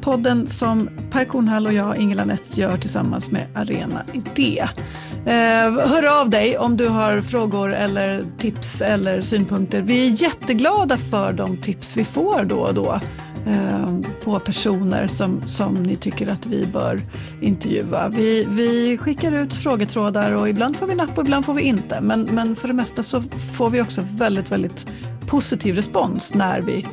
Podden 0.00 0.46
som 0.46 0.90
Per 1.10 1.24
Kornhall 1.24 1.66
och 1.66 1.72
jag, 1.72 1.96
Ingela 1.96 2.24
Nets, 2.24 2.58
gör 2.58 2.78
tillsammans 2.78 3.32
med 3.32 3.46
Arena 3.54 4.02
Idé. 4.12 4.68
Eh, 5.26 5.88
hör 5.88 6.20
av 6.20 6.30
dig 6.30 6.58
om 6.58 6.76
du 6.76 6.88
har 6.88 7.20
frågor 7.20 7.74
eller 7.74 8.24
tips 8.38 8.82
eller 8.82 9.20
synpunkter. 9.20 9.82
Vi 9.82 10.06
är 10.06 10.22
jätteglada 10.22 10.96
för 10.96 11.32
de 11.32 11.56
tips 11.56 11.96
vi 11.96 12.04
får 12.04 12.44
då 12.44 12.56
och 12.56 12.74
då 12.74 13.00
eh, 13.46 13.98
på 14.24 14.38
personer 14.38 15.08
som, 15.08 15.42
som 15.46 15.74
ni 15.74 15.96
tycker 15.96 16.28
att 16.28 16.46
vi 16.46 16.66
bör 16.66 17.00
intervjua. 17.40 18.08
Vi, 18.08 18.46
vi 18.48 18.98
skickar 18.98 19.32
ut 19.32 19.54
frågetrådar 19.54 20.36
och 20.36 20.48
ibland 20.48 20.76
får 20.76 20.86
vi 20.86 20.94
napp 20.94 21.18
och 21.18 21.24
ibland 21.24 21.44
får 21.44 21.54
vi 21.54 21.62
inte. 21.62 22.00
Men, 22.00 22.22
men 22.22 22.56
för 22.56 22.68
det 22.68 22.74
mesta 22.74 23.02
så 23.02 23.22
får 23.56 23.70
vi 23.70 23.82
också 23.82 24.02
väldigt, 24.04 24.52
väldigt 24.52 24.86
positiv 25.26 25.74
respons 25.74 26.34
när 26.34 26.60
vi 26.60 26.86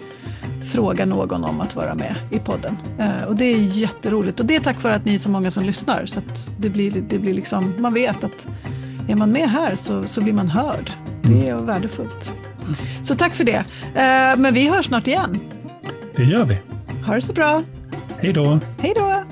fråga 0.72 1.06
någon 1.06 1.44
om 1.44 1.62
att 1.62 1.76
vara 1.76 1.96
med 1.96 2.16
i 2.30 2.40
podden. 2.40 2.78
Eh, 3.00 3.24
och 3.28 3.36
det 3.36 3.46
är 3.46 3.58
jätteroligt 3.58 4.40
och 4.40 4.46
det 4.46 4.56
är 4.56 4.60
tack 4.60 4.84
vare 4.84 4.96
att 4.96 5.06
ni 5.06 5.14
är 5.16 5.20
så 5.20 5.30
många 5.30 5.52
som 5.52 5.64
lyssnar 5.64 6.06
så 6.06 6.20
att 6.20 6.52
det 6.58 6.70
blir, 6.70 6.92
det 6.92 7.20
blir 7.20 7.34
liksom, 7.34 7.74
man 7.78 7.94
vet 7.94 8.24
att 8.24 8.48
är 9.08 9.16
man 9.16 9.32
med 9.32 9.50
här 9.50 9.76
så, 9.76 10.08
så 10.08 10.22
blir 10.22 10.34
man 10.34 10.48
hörd. 10.48 10.92
Det 11.22 11.50
är 11.50 11.56
värdefullt. 11.56 12.34
Så 13.02 13.16
tack 13.16 13.34
för 13.34 13.44
det. 13.44 13.66
Eh, 13.96 14.38
men 14.38 14.54
vi 14.54 14.70
hörs 14.70 14.86
snart 14.86 15.08
igen. 15.08 15.40
Det 16.16 16.24
gör 16.24 16.46
vi. 16.46 16.58
Ha 17.06 17.16
det 17.16 17.22
så 17.22 17.34
bra. 17.34 17.64
Hej 18.18 18.34
då. 18.34 18.60
Hej 18.80 18.94
då. 18.96 19.24